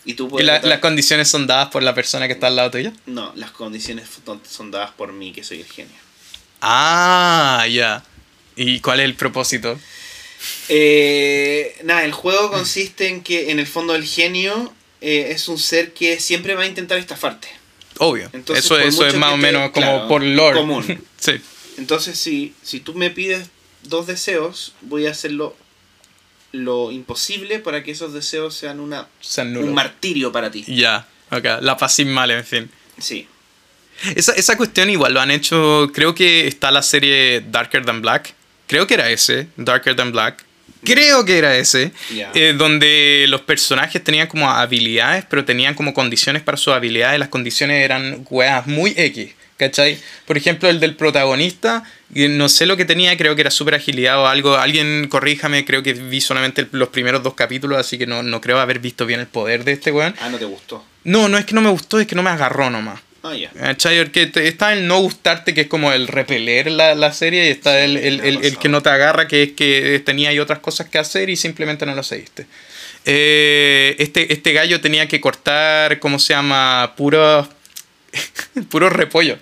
Y 0.04 0.14
tú 0.14 0.26
¿Y 0.26 0.28
puedes... 0.30 0.46
la- 0.46 0.60
vetar- 0.60 0.68
las 0.68 0.78
condiciones 0.80 1.28
son 1.28 1.46
dadas 1.46 1.68
por 1.68 1.82
la 1.82 1.94
persona 1.94 2.26
que 2.28 2.34
está 2.34 2.46
al 2.46 2.56
lado 2.56 2.70
tuyo? 2.70 2.92
No, 3.06 3.32
las 3.36 3.50
condiciones 3.50 4.08
son- 4.24 4.40
son 4.48 4.70
dadas 4.70 4.90
por 4.92 5.12
mí, 5.12 5.32
que 5.32 5.42
soy 5.44 5.60
el 5.60 5.66
genio. 5.66 5.96
Ah, 6.60 7.66
ya. 7.70 8.04
¿Y 8.56 8.80
cuál 8.80 9.00
es 9.00 9.04
el 9.06 9.14
propósito? 9.14 9.78
Eh, 10.68 11.76
nada, 11.84 12.04
el 12.04 12.12
juego 12.12 12.50
consiste 12.50 13.08
en 13.08 13.22
que 13.22 13.50
en 13.50 13.58
el 13.58 13.66
fondo 13.66 13.94
el 13.94 14.04
genio 14.04 14.72
eh, 15.00 15.28
es 15.30 15.48
un 15.48 15.58
ser 15.58 15.92
que 15.92 16.20
siempre 16.20 16.54
va 16.54 16.62
a 16.62 16.66
intentar 16.66 16.98
estafarte. 16.98 17.48
Obvio. 17.98 18.30
Entonces, 18.32 18.64
eso 18.64 19.06
es 19.06 19.14
más 19.14 19.32
o 19.32 19.36
menos 19.36 19.70
como 19.70 19.86
claro, 19.86 20.08
por 20.08 20.22
lore. 20.22 20.58
común. 20.58 20.84
sí. 21.18 21.40
Entonces, 21.76 22.18
si, 22.18 22.54
si 22.62 22.80
tú 22.80 22.94
me 22.94 23.10
pides 23.10 23.48
dos 23.82 24.06
deseos, 24.06 24.74
voy 24.82 25.06
a 25.06 25.10
hacerlo 25.10 25.56
lo 26.52 26.90
imposible 26.90 27.58
para 27.58 27.82
que 27.82 27.90
esos 27.90 28.12
deseos 28.12 28.54
sean 28.54 28.80
una, 28.80 29.08
un 29.38 29.74
martirio 29.74 30.32
para 30.32 30.50
ti. 30.50 30.64
Ya, 30.66 31.06
ok. 31.30 31.44
La 31.60 31.76
paz 31.76 31.94
sin 31.94 32.10
mal, 32.10 32.30
en 32.30 32.44
fin. 32.44 32.70
Sí. 32.98 33.28
Esa, 34.14 34.32
esa 34.32 34.56
cuestión 34.56 34.90
igual 34.90 35.14
lo 35.14 35.20
han 35.20 35.30
hecho. 35.30 35.90
Creo 35.92 36.14
que 36.14 36.46
está 36.46 36.70
la 36.70 36.82
serie 36.82 37.44
Darker 37.48 37.84
Than 37.84 38.00
Black. 38.00 38.34
Creo 38.66 38.86
que 38.86 38.94
era 38.94 39.10
ese, 39.10 39.48
Darker 39.56 39.96
Than 39.96 40.12
Black. 40.12 40.44
Creo 40.84 41.24
que 41.24 41.38
era 41.38 41.56
ese. 41.56 41.92
Eh, 42.34 42.54
donde 42.56 43.26
los 43.28 43.42
personajes 43.42 44.02
tenían 44.02 44.26
como 44.26 44.50
habilidades, 44.50 45.24
pero 45.28 45.44
tenían 45.44 45.74
como 45.74 45.94
condiciones 45.94 46.42
para 46.42 46.56
sus 46.56 46.72
habilidades. 46.72 47.18
Las 47.18 47.28
condiciones 47.28 47.84
eran 47.84 48.26
weas 48.30 48.66
muy 48.66 48.94
X. 48.96 49.30
¿Cachai? 49.56 49.98
Por 50.24 50.36
ejemplo, 50.36 50.68
el 50.68 50.78
del 50.78 50.94
protagonista, 50.94 51.82
no 52.10 52.48
sé 52.48 52.64
lo 52.64 52.76
que 52.76 52.84
tenía, 52.84 53.16
creo 53.16 53.34
que 53.34 53.40
era 53.40 53.50
super 53.50 53.74
agilidad 53.74 54.20
o 54.20 54.28
algo. 54.28 54.54
Alguien 54.56 55.08
corríjame, 55.08 55.64
creo 55.64 55.82
que 55.82 55.94
vi 55.94 56.20
solamente 56.20 56.68
los 56.70 56.90
primeros 56.90 57.24
dos 57.24 57.34
capítulos, 57.34 57.76
así 57.76 57.98
que 57.98 58.06
no, 58.06 58.22
no 58.22 58.40
creo 58.40 58.60
haber 58.60 58.78
visto 58.78 59.04
bien 59.04 59.18
el 59.18 59.26
poder 59.26 59.64
de 59.64 59.72
este 59.72 59.90
weón. 59.90 60.14
Ah, 60.20 60.28
no 60.28 60.38
te 60.38 60.44
gustó. 60.44 60.84
No, 61.02 61.28
no 61.28 61.38
es 61.38 61.44
que 61.44 61.54
no 61.54 61.60
me 61.60 61.70
gustó, 61.70 61.98
es 61.98 62.06
que 62.06 62.14
no 62.14 62.22
me 62.22 62.30
agarró 62.30 62.70
nomás. 62.70 63.00
Ah, 63.22 63.34
ya. 63.34 63.50
¿Cachai? 63.50 63.98
Porque 64.04 64.30
está 64.46 64.72
el 64.72 64.86
no 64.86 65.00
gustarte, 65.00 65.52
que 65.52 65.62
es 65.62 65.66
como 65.66 65.92
el 65.92 66.06
repeler 66.06 66.70
la, 66.70 66.94
la 66.94 67.12
serie, 67.12 67.46
y 67.46 67.50
está 67.50 67.80
el, 67.84 67.96
el- 67.96 68.20
el- 68.20 68.58
que 68.58 68.68
no 68.68 68.80
te 68.80 68.90
agarra, 68.90 69.26
que 69.26 69.42
es 69.42 69.52
que 69.52 70.00
tenía 70.04 70.30
otras 70.40 70.60
cosas 70.60 70.88
que 70.88 70.98
hacer 70.98 71.28
y 71.28 71.36
simplemente 71.36 71.84
no 71.84 71.94
lo 71.94 72.02
seguiste. 72.02 72.46
Eh, 73.04 73.96
este, 73.98 74.32
este 74.32 74.52
gallo 74.52 74.80
tenía 74.80 75.08
que 75.08 75.20
cortar, 75.20 75.98
¿cómo 75.98 76.18
se 76.18 76.34
llama? 76.34 76.94
Puros 76.96 77.48
puro 78.70 78.88
repollo. 78.90 79.38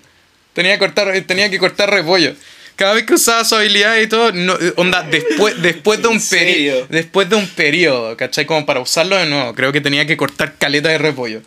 Tenía 0.53 0.73
que 0.73 0.79
cortar, 0.79 1.21
tenía 1.21 1.49
que 1.49 1.59
cortar 1.59 1.89
repollo. 1.91 2.33
Cada 2.75 2.93
vez 2.93 3.05
que 3.05 3.15
usaba 3.15 3.43
su 3.43 3.55
habilidad 3.55 3.97
y 3.99 4.07
todo, 4.07 4.31
no, 4.31 4.55
onda, 4.75 5.01
después, 5.03 5.59
después 5.61 5.99
de 6.01 6.07
¿En 6.09 6.13
un 6.15 6.21
periodo. 6.29 6.87
Después 6.89 7.29
de 7.29 7.35
un 7.35 7.47
periodo, 7.47 8.17
¿cachai? 8.17 8.45
Como 8.45 8.65
para 8.65 8.79
usarlo 8.79 9.15
de 9.17 9.25
nuevo. 9.25 9.53
Creo 9.55 9.71
que 9.71 9.81
tenía 9.81 10.05
que 10.05 10.17
cortar 10.17 10.55
caleta 10.57 10.89
de 10.89 10.97
repollo. 10.97 11.41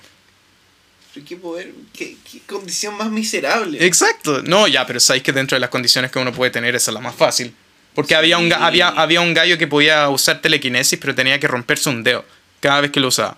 Qué 1.24 1.36
poder, 1.36 1.72
qué, 1.92 2.16
qué 2.30 2.40
condición 2.46 2.96
más 2.96 3.10
miserable. 3.10 3.84
Exacto. 3.84 4.42
No, 4.42 4.66
ya, 4.68 4.86
pero 4.86 5.00
sabéis 5.00 5.22
que 5.22 5.32
dentro 5.32 5.56
de 5.56 5.60
las 5.60 5.70
condiciones 5.70 6.10
que 6.10 6.18
uno 6.18 6.32
puede 6.32 6.50
tener 6.50 6.74
esa 6.74 6.90
es 6.90 6.94
la 6.94 7.00
más 7.00 7.14
fácil. 7.14 7.54
Porque 7.94 8.14
había, 8.14 8.38
un, 8.38 8.52
había, 8.52 8.88
había 8.88 9.20
un 9.20 9.34
gallo 9.34 9.58
que 9.58 9.66
podía 9.66 10.08
usar 10.08 10.40
telequinesis, 10.40 10.98
pero 11.00 11.14
tenía 11.14 11.40
que 11.40 11.48
romperse 11.48 11.88
un 11.88 12.02
dedo 12.04 12.24
cada 12.60 12.80
vez 12.80 12.90
que 12.92 13.00
lo 13.00 13.08
usaba. 13.08 13.36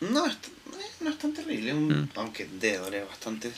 No, 0.00 0.26
es, 0.26 0.34
eh, 0.34 0.36
no 1.00 1.10
es 1.10 1.18
tan 1.18 1.32
terrible, 1.32 1.72
un- 1.72 2.02
Mm. 2.02 2.08
aunque 2.16 2.46
debe 2.60 2.78
doler 2.78 3.06
bastante. 3.06 3.50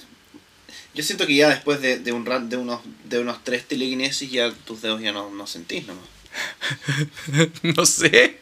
Yo 0.95 1.03
siento 1.03 1.27
que 1.27 1.35
ya 1.35 1.49
después 1.49 1.81
de, 1.81 1.99
de 1.99 2.13
un 2.13 2.25
rat, 2.27 2.43
de 2.43 2.57
unos 2.57 2.81
de 3.05 3.19
unos 3.19 3.43
tres 3.45 3.67
telequinesis 3.67 4.31
ya 4.31 4.53
tus 4.65 4.83
dedos 4.83 5.01
ya 5.01 5.13
no, 5.13 5.31
no 5.31 5.47
sentís 5.47 5.87
nomás. 5.87 6.05
no 7.63 7.85
sé. 7.87 8.39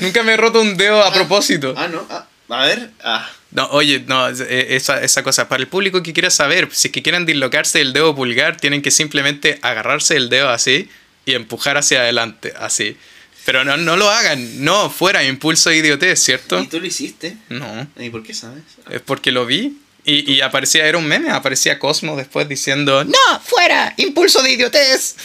Nunca 0.00 0.22
me 0.22 0.32
he 0.34 0.36
roto 0.36 0.60
un 0.60 0.76
dedo 0.76 1.02
a 1.02 1.08
Ah. 1.08 1.12
propósito. 1.12 1.74
Ah, 1.76 1.88
no, 1.88 2.06
ah, 2.10 2.26
a 2.54 2.66
ver, 2.66 2.90
ah, 3.02 3.30
No, 3.52 3.68
oye, 3.70 4.04
no, 4.06 4.28
eh, 4.28 4.66
esa, 4.70 5.02
esa 5.02 5.22
cosa. 5.22 5.48
Para 5.48 5.62
el 5.62 5.68
público 5.68 6.02
que 6.02 6.12
quiera 6.12 6.30
saber, 6.30 6.68
si 6.72 6.88
es 6.88 6.92
que 6.92 7.02
quieren 7.02 7.26
dislocarse 7.26 7.78
del 7.78 7.92
dedo 7.92 8.14
pulgar, 8.14 8.56
tienen 8.56 8.82
que 8.82 8.90
simplemente 8.90 9.58
agarrarse 9.62 10.16
el 10.16 10.28
dedo 10.28 10.48
así 10.48 10.88
y 11.26 11.34
empujar 11.34 11.76
hacia 11.76 12.00
adelante, 12.00 12.54
así. 12.58 12.96
Pero 13.44 13.64
no, 13.64 13.76
no 13.76 13.96
lo 13.96 14.10
hagan, 14.10 14.64
no, 14.64 14.90
fuera, 14.90 15.24
impulso 15.24 15.70
de 15.70 15.78
idiotez, 15.78 16.22
¿cierto? 16.22 16.60
y 16.60 16.66
tú 16.66 16.78
lo 16.78 16.86
hiciste. 16.86 17.36
No. 17.48 17.86
¿Y 17.98 18.10
por 18.10 18.22
qué 18.22 18.34
sabes? 18.34 18.62
Es 18.90 19.00
porque 19.00 19.32
lo 19.32 19.46
vi 19.46 19.78
y, 20.04 20.32
y 20.32 20.40
aparecía, 20.40 20.86
era 20.86 20.98
un 20.98 21.06
meme, 21.06 21.30
aparecía 21.30 21.78
Cosmo 21.78 22.16
después 22.16 22.48
diciendo, 22.48 23.04
¡No, 23.04 23.40
fuera! 23.42 23.94
¡Impulso 23.96 24.42
de 24.42 24.52
idiotez! 24.52 25.16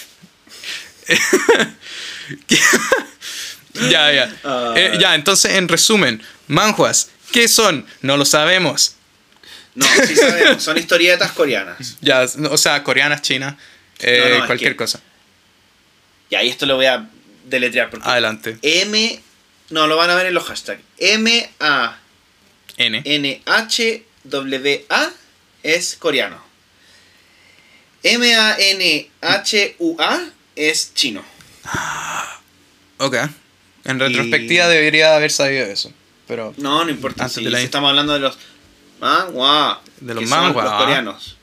ya, 3.89 4.11
ya. 4.11 4.35
Ah. 4.43 4.73
Eh, 4.75 4.97
ya, 4.99 5.15
entonces, 5.15 5.53
en 5.53 5.67
resumen, 5.67 6.21
manjuas, 6.47 7.09
¿qué 7.31 7.47
son? 7.47 7.85
No 8.01 8.17
lo 8.17 8.25
sabemos. 8.25 8.95
No, 9.75 9.85
sí 10.07 10.15
sabemos, 10.15 10.63
son 10.63 10.77
historietas 10.77 11.31
coreanas. 11.33 11.97
Ya, 12.01 12.21
o 12.49 12.57
sea, 12.57 12.81
coreanas, 12.83 13.21
chinas, 13.21 13.55
eh, 13.99 14.21
No, 14.23 14.29
no, 14.29 14.35
es 14.41 14.45
cualquier 14.47 14.71
que- 14.71 14.77
cosa. 14.77 15.01
Y 16.29 16.35
ahí 16.35 16.49
esto 16.49 16.65
lo 16.65 16.75
voy 16.75 16.85
a 16.87 17.07
deletrear 17.45 17.89
porque 17.89 18.07
Adelante. 18.07 18.57
M 18.61 19.21
no 19.69 19.87
lo 19.87 19.95
van 19.97 20.09
a 20.09 20.15
ver 20.15 20.27
en 20.27 20.33
los 20.33 20.45
hashtags. 20.45 20.81
M 20.97 21.49
A 21.59 21.97
N. 22.77 23.01
N 23.05 23.41
H 23.45 24.03
W 24.23 24.85
A 24.89 25.09
es 25.63 25.95
coreano. 25.97 26.43
M 28.03 28.35
A 28.35 28.55
N 28.57 29.09
H 29.21 29.75
U 29.79 29.95
A 29.99 30.23
es 30.55 30.93
chino. 30.93 31.23
Ok. 32.97 33.15
En 33.83 33.99
retrospectiva 33.99 34.67
debería 34.67 35.15
haber 35.15 35.31
sabido 35.31 35.65
eso. 35.65 35.91
Pero 36.27 36.53
No, 36.57 36.83
no 36.85 36.91
importa. 36.91 37.23
Antes 37.25 37.35
si 37.37 37.43
de 37.43 37.49
la- 37.51 37.61
estamos 37.61 37.89
hablando 37.89 38.13
de 38.13 38.19
los 38.19 38.37
manhwa, 38.99 39.81
De 39.99 40.13
los 40.13 40.23
que 40.23 40.27
son 40.29 40.39
manhwa, 40.39 40.63
los 40.63 40.73
coreanos. 40.73 41.37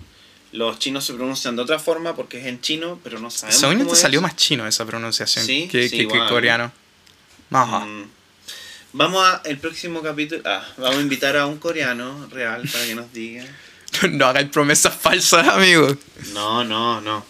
Los 0.53 0.79
chinos 0.79 1.05
se 1.05 1.15
pronuncian 1.15 1.57
de 1.57 1.63
otra 1.63 1.79
forma 1.79 2.15
porque 2.15 2.39
es 2.41 2.47
en 2.47 2.61
chino, 2.61 3.01
pero 3.03 3.19
no 3.19 3.31
sabemos 3.31 3.59
según 3.61 3.77
cómo 3.79 3.89
te 3.91 3.95
es. 3.95 4.01
salió 4.01 4.21
más 4.21 4.37
chino 4.37 4.67
esa 4.67 4.85
pronunciación 4.85 5.47
Sí, 5.47 5.69
que, 5.71 5.89
sí, 5.89 5.99
que- 5.99 6.09
que 6.09 6.19
coreano. 6.29 6.71
Ajá. 7.51 7.81
Mm. 7.81 8.09
Vamos 8.95 9.25
a 9.25 9.41
el 9.47 9.57
próximo 9.59 10.03
capítulo. 10.03 10.43
Ah, 10.45 10.63
vamos 10.77 10.99
a 10.99 11.01
invitar 11.01 11.37
a 11.39 11.47
un 11.47 11.57
coreano 11.59 12.27
real 12.31 12.69
para 12.71 12.85
que 12.85 12.95
nos 12.95 13.13
diga. 13.13 13.45
No 14.11 14.27
hagáis 14.27 14.49
promesas 14.49 14.95
falsas, 14.95 15.47
amigos. 15.49 15.97
No, 16.33 16.65
no, 16.65 17.01
no. 17.03 17.25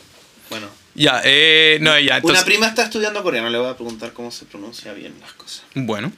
Bueno, 0.49 0.69
Ya, 0.95 1.21
eh, 1.25 1.79
no, 1.81 1.99
ya, 1.99 2.17
entonces. 2.17 2.41
una 2.41 2.45
prima 2.45 2.67
está 2.69 2.85
estudiando 2.85 3.23
coreano. 3.23 3.51
Le 3.51 3.59
voy 3.59 3.69
a 3.69 3.75
preguntar 3.75 4.13
cómo 4.13 4.31
se 4.31 4.45
pronuncia 4.47 4.93
bien 4.93 5.15
las 5.21 5.33
cosas. 5.33 5.63
Bueno, 5.75 6.13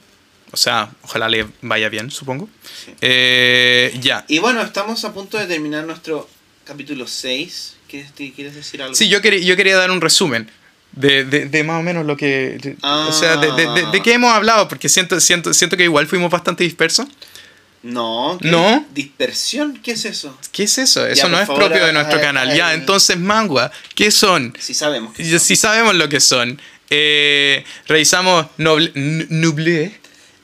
o 0.55 0.57
sea, 0.57 0.89
ojalá 1.01 1.27
le 1.27 1.45
vaya 1.61 1.89
bien, 1.89 2.09
supongo. 2.09 2.47
Sí. 2.85 2.93
Eh, 3.01 3.93
ya. 4.01 4.23
Y 4.29 4.39
bueno, 4.39 4.61
estamos 4.61 5.03
a 5.03 5.13
punto 5.13 5.37
de 5.37 5.47
terminar 5.47 5.83
nuestro 5.85 6.29
capítulo 6.63 7.05
6. 7.07 7.75
¿Quieres, 7.89 8.13
te- 8.13 8.31
¿quieres 8.31 8.55
decir 8.55 8.81
algo? 8.81 8.95
Sí, 8.95 9.09
yo 9.09 9.21
quería, 9.21 9.41
yo 9.41 9.57
quería 9.57 9.75
dar 9.77 9.91
un 9.91 9.99
resumen 9.99 10.49
de, 10.93 11.25
de, 11.25 11.45
de 11.47 11.63
más 11.65 11.81
o 11.81 11.83
menos 11.83 12.05
lo 12.05 12.15
que. 12.15 12.57
de- 12.61 12.77
O 12.81 13.11
sea, 13.11 13.35
de, 13.35 14.01
qué 14.01 14.13
hemos 14.13 14.31
hablado, 14.33 14.69
porque 14.69 14.87
siento, 14.87 15.19
siento, 15.19 15.53
siento 15.53 15.75
que 15.75 15.83
igual 15.83 16.07
fuimos 16.07 16.31
bastante 16.31 16.63
dispersos. 16.63 17.05
No. 17.83 18.39
¿qué? 18.41 18.49
No. 18.49 18.85
Dispersión, 18.93 19.77
¿qué 19.83 19.91
es 19.91 20.05
eso? 20.05 20.35
¿Qué 20.53 20.63
es 20.63 20.77
eso? 20.77 21.05
Eso 21.05 21.23
Ya, 21.23 21.27
no 21.29 21.37
es 21.39 21.47
favor, 21.47 21.65
propio 21.65 21.85
de 21.85 21.91
nuestro 21.91 22.19
canal. 22.21 22.55
Ya, 22.55 22.73
entonces, 22.73 23.19
mangua, 23.19 23.71
¿qué 23.93 24.09
son? 24.09 24.55
Si 24.57 24.73
sabemos. 24.73 25.19
Y 25.19 25.29
son. 25.29 25.39
Si 25.41 25.55
sabemos 25.57 25.95
lo 25.95 26.07
que 26.07 26.21
son. 26.21 26.59
Eh, 26.89 27.63
revisamos 27.87 28.45
Noble, 28.57 28.91
N- 28.95 29.27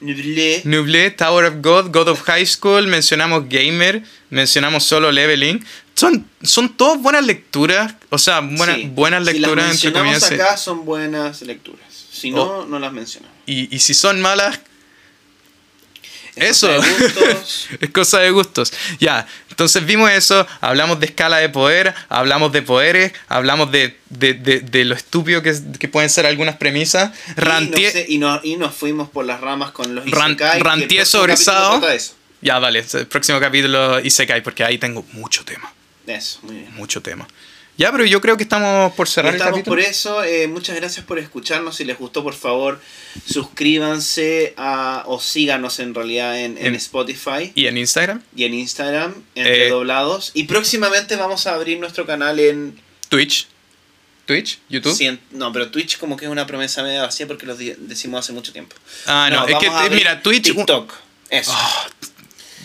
Nublé, 0.01 0.61
Nublé. 0.65 1.11
Tower 1.11 1.45
of 1.45 1.55
God, 1.61 1.91
God 1.91 2.09
of 2.09 2.21
High 2.23 2.45
School, 2.45 2.87
mencionamos 2.87 3.47
Gamer, 3.47 4.03
mencionamos 4.29 4.83
Solo 4.83 5.11
Leveling. 5.11 5.63
Son, 5.95 6.25
son 6.41 6.75
todas 6.75 6.99
buenas 7.01 7.23
lecturas, 7.25 7.93
o 8.09 8.17
sea, 8.17 8.39
buena- 8.41 8.75
Sí. 8.75 8.89
buenas 8.93 9.25
Si 9.27 9.33
lecturas 9.33 9.65
las 9.65 9.75
entre 9.75 9.89
mencionamos 9.91 10.23
comillas. 10.23 10.45
acá 10.47 10.57
son 10.57 10.85
buenas 10.85 11.41
lecturas. 11.43 11.85
Si 12.11 12.31
no, 12.31 12.41
Oh. 12.43 12.65
no 12.65 12.79
las 12.79 12.91
mencionamos. 12.91 13.35
Y, 13.45 13.73
y 13.75 13.79
si 13.79 13.93
son 13.93 14.19
malas, 14.21 14.59
Eso. 16.41 16.69
es 17.79 17.89
cosa 17.91 18.19
de 18.19 18.31
gustos. 18.31 18.73
Ya, 18.99 19.27
entonces 19.49 19.85
vimos 19.85 20.09
eso, 20.11 20.47
hablamos 20.59 20.99
de 20.99 21.05
escala 21.05 21.37
de 21.37 21.49
poder, 21.49 21.93
hablamos 22.09 22.51
de 22.51 22.61
poderes, 22.61 23.13
hablamos 23.27 23.71
de, 23.71 23.97
de, 24.09 24.33
de, 24.33 24.59
de 24.61 24.85
lo 24.85 24.95
estúpido 24.95 25.41
que, 25.41 25.55
que 25.79 25.87
pueden 25.87 26.09
ser 26.09 26.25
algunas 26.25 26.57
premisas. 26.57 27.11
Y, 27.37 27.41
no 27.41 27.77
sé, 27.91 28.05
y, 28.09 28.17
no- 28.17 28.39
y 28.43 28.57
nos 28.57 28.73
fuimos 28.75 29.09
por 29.09 29.25
las 29.25 29.39
ramas 29.41 29.71
con 29.71 29.93
los 29.95 30.05
Ran- 30.05 30.31
Isekai, 30.31 30.51
que 30.51 30.57
el 30.57 30.63
ranteé 30.63 30.87
próximo 30.97 31.05
sobre 31.21 31.33
capítulo 31.33 31.55
Sao. 31.57 31.71
trata 31.79 31.87
de 31.91 31.95
eso. 31.97 32.13
Ya, 32.41 32.57
vale, 32.59 32.83
el 32.93 33.07
próximo 33.07 33.39
capítulo 33.39 33.99
Isekai, 33.99 34.41
porque 34.41 34.63
ahí 34.63 34.77
tengo 34.79 35.05
mucho 35.11 35.45
tema. 35.45 35.71
Eso, 36.07 36.39
muy 36.41 36.55
bien. 36.55 36.73
mucho 36.75 37.01
tema. 37.01 37.27
Ya, 37.81 37.91
pero 37.91 38.05
yo 38.05 38.21
creo 38.21 38.37
que 38.37 38.43
estamos 38.43 38.93
por 38.93 39.07
cerrar 39.09 39.33
estamos 39.33 39.57
el 39.57 39.63
capítulo. 39.63 39.75
por 39.75 39.79
eso. 39.89 40.23
eh, 40.23 40.47
muchas 40.47 40.75
gracias 40.75 41.05
por 41.05 41.17
escucharnos. 41.19 41.75
Si 41.75 41.83
les 41.83 41.97
gustó, 41.97 42.23
por 42.23 42.33
favor, 42.35 42.79
suscríbanse 43.25 44.53
a, 44.57 45.03
o 45.07 45.19
síganos 45.19 45.79
en 45.79 45.93
realidad 45.93 46.39
en, 46.39 46.57
en 46.57 46.67
En- 46.67 46.75
Spotify 46.75 47.51
¿Y 47.55 47.67
en 47.67 47.77
Instagram? 47.77 48.21
y 48.35 48.43
en 48.45 48.53
Instagram, 48.53 49.15
entre 49.35 49.67
Eh, 49.67 49.69
doblados. 49.69 50.31
Y 50.33 50.43
próximamente 50.45 51.15
vamos 51.15 51.47
a 51.47 51.55
abrir 51.55 51.79
nuestro 51.79 52.05
canal 52.05 52.39
en 52.39 52.79
Twitch. 53.09 53.47
Twitch, 54.25 54.59
YouTube. 54.69 55.19
No, 55.31 55.51
pero 55.51 55.71
Twitch 55.71 55.97
como 55.97 56.15
que 56.15 56.25
es 56.25 56.31
una 56.31 56.45
promesa 56.47 56.83
media 56.83 57.01
vacía 57.01 57.27
porque 57.27 57.45
lo 57.45 57.55
decimos 57.55 58.19
hace 58.19 58.31
mucho 58.31 58.53
tiempo. 58.53 58.75
Ah, 59.07 59.29
no, 59.31 59.45
es 59.47 59.55
que 59.57 59.65
eh, 59.65 59.89
mira, 59.89 60.21
Twitch. 60.21 60.53
TikTok. 60.53 60.93
Eso. 61.29 61.51
Ah, 61.53 61.87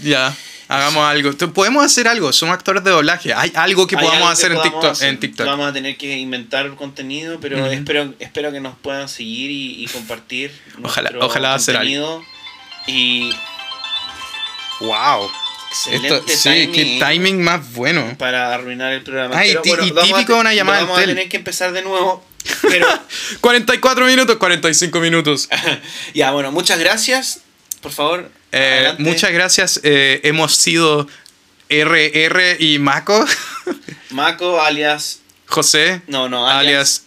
ya, 0.03 0.37
hagamos 0.69 1.05
algo. 1.05 1.33
Podemos 1.53 1.85
hacer 1.85 2.09
algo, 2.09 2.33
somos 2.33 2.55
actores 2.55 2.83
de 2.85 2.91
doblaje. 2.91 3.33
Hay 3.35 3.53
algo 3.55 3.87
que 3.87 3.97
Hay 3.97 4.05
podamos 4.05 4.23
algo 4.23 4.29
que 4.29 4.33
hacer 4.33 4.53
en 4.53 4.63
TikTok, 4.63 4.85
hacer. 4.93 5.09
en 5.09 5.21
TikTok. 5.21 5.47
Vamos 5.47 5.69
a 5.69 5.73
tener 5.73 5.97
que 5.97 6.17
inventar 6.19 6.75
contenido, 6.75 7.39
pero 7.41 7.67
espero, 7.67 8.15
espero 8.19 8.53
que 8.53 8.61
nos 8.61 8.77
puedan 8.77 9.09
seguir 9.09 9.51
y, 9.51 9.85
y 9.85 9.87
compartir. 9.89 10.53
Ojalá- 10.83 11.11
ojalá 11.21 11.55
hacer 11.55 11.75
contenido. 11.77 12.25
Y 12.87 13.33
Wow. 14.81 15.31
excelente 15.71 16.09
Esto, 16.09 16.29
sí, 16.29 16.69
qué 16.73 16.83
timing 16.85 16.99
timing 17.01 17.43
más 17.43 17.73
bueno. 17.73 18.15
para 18.19 18.55
arruinar 18.55 18.93
el 18.93 19.03
programa. 19.03 19.39
Ah, 19.39 19.47
y 19.47 19.55
Pero 19.63 19.83
típico 19.85 20.35
te- 20.35 20.41
una 20.41 20.55
llamada 20.55 20.81
Vamos 20.83 20.99
a 20.99 21.05
tener 21.05 21.29
que 21.29 21.37
empezar 21.37 21.73
de 21.73 21.83
nuevo. 21.83 22.25
Pero 22.63 22.87
44 23.41 24.07
minutos, 24.07 24.37
45 24.37 25.01
minutos. 25.01 25.49
ya, 26.15 26.31
bueno, 26.33 26.53
muchas 26.53 26.79
gracias. 26.79 27.41
Por 27.81 27.93
favor. 27.93 28.31
Eh, 28.53 28.95
muchas 28.99 29.33
gracias. 29.33 29.81
eh, 29.83 30.21
hemos 30.25 30.55
sido 30.57 31.07
RR 31.69 32.57
y 32.59 32.79
Mako. 32.79 33.25
Mako, 34.11 34.61
alias. 34.61 35.21
José. 35.47 36.03
No, 36.07 36.29
no, 36.29 36.47
alias. 36.49 36.59
alias. 36.61 37.03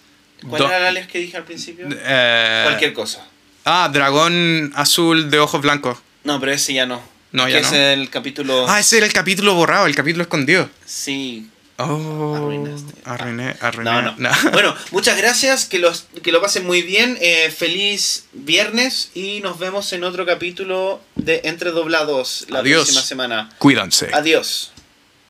¿Cuál 0.47 0.63
era 0.63 0.77
el 0.77 0.85
alias 0.85 1.07
que 1.07 1.19
dije 1.19 1.37
al 1.37 1.43
principio? 1.43 1.87
eh, 1.91 2.61
Cualquier 2.65 2.93
cosa. 2.93 3.25
Ah, 3.65 3.89
dragón 3.91 4.71
azul 4.75 5.29
de 5.29 5.39
ojos 5.39 5.61
blancos. 5.61 5.97
No, 6.23 6.39
pero 6.39 6.51
ese 6.53 6.73
ya 6.73 6.85
no. 6.85 7.01
No, 7.31 7.47
ya 7.47 7.61
no. 7.61 7.67
es 7.67 7.73
el 7.73 8.09
capítulo. 8.09 8.65
Ah, 8.69 8.79
ese 8.79 8.97
era 8.97 9.05
el 9.05 9.13
capítulo 9.13 9.53
borrado, 9.53 9.85
el 9.85 9.95
capítulo 9.95 10.23
escondido. 10.23 10.69
Sí. 10.85 11.49
Oh, 11.81 12.35
Arruinaste. 12.35 12.93
Arruiné, 13.05 13.55
arruiné. 13.61 13.91
No, 14.01 14.15
no. 14.17 14.29
Bueno, 14.51 14.75
muchas 14.91 15.17
gracias. 15.17 15.65
Que, 15.65 15.79
los, 15.79 16.05
que 16.21 16.31
lo 16.31 16.41
pasen 16.41 16.65
muy 16.65 16.81
bien. 16.81 17.17
eh, 17.21 17.49
feliz 17.51 18.25
viernes. 18.33 19.11
Y 19.15 19.39
nos 19.41 19.59
vemos 19.59 19.91
en 19.93 20.03
otro 20.03 20.25
capítulo 20.25 20.99
de 21.15 21.41
Entre 21.45 21.71
Doblados 21.71 22.45
la 22.49 22.59
Adiós. 22.59 22.83
próxima 22.83 23.01
semana. 23.01 23.49
Cuídense. 23.59 24.09
Adiós. 24.13 24.71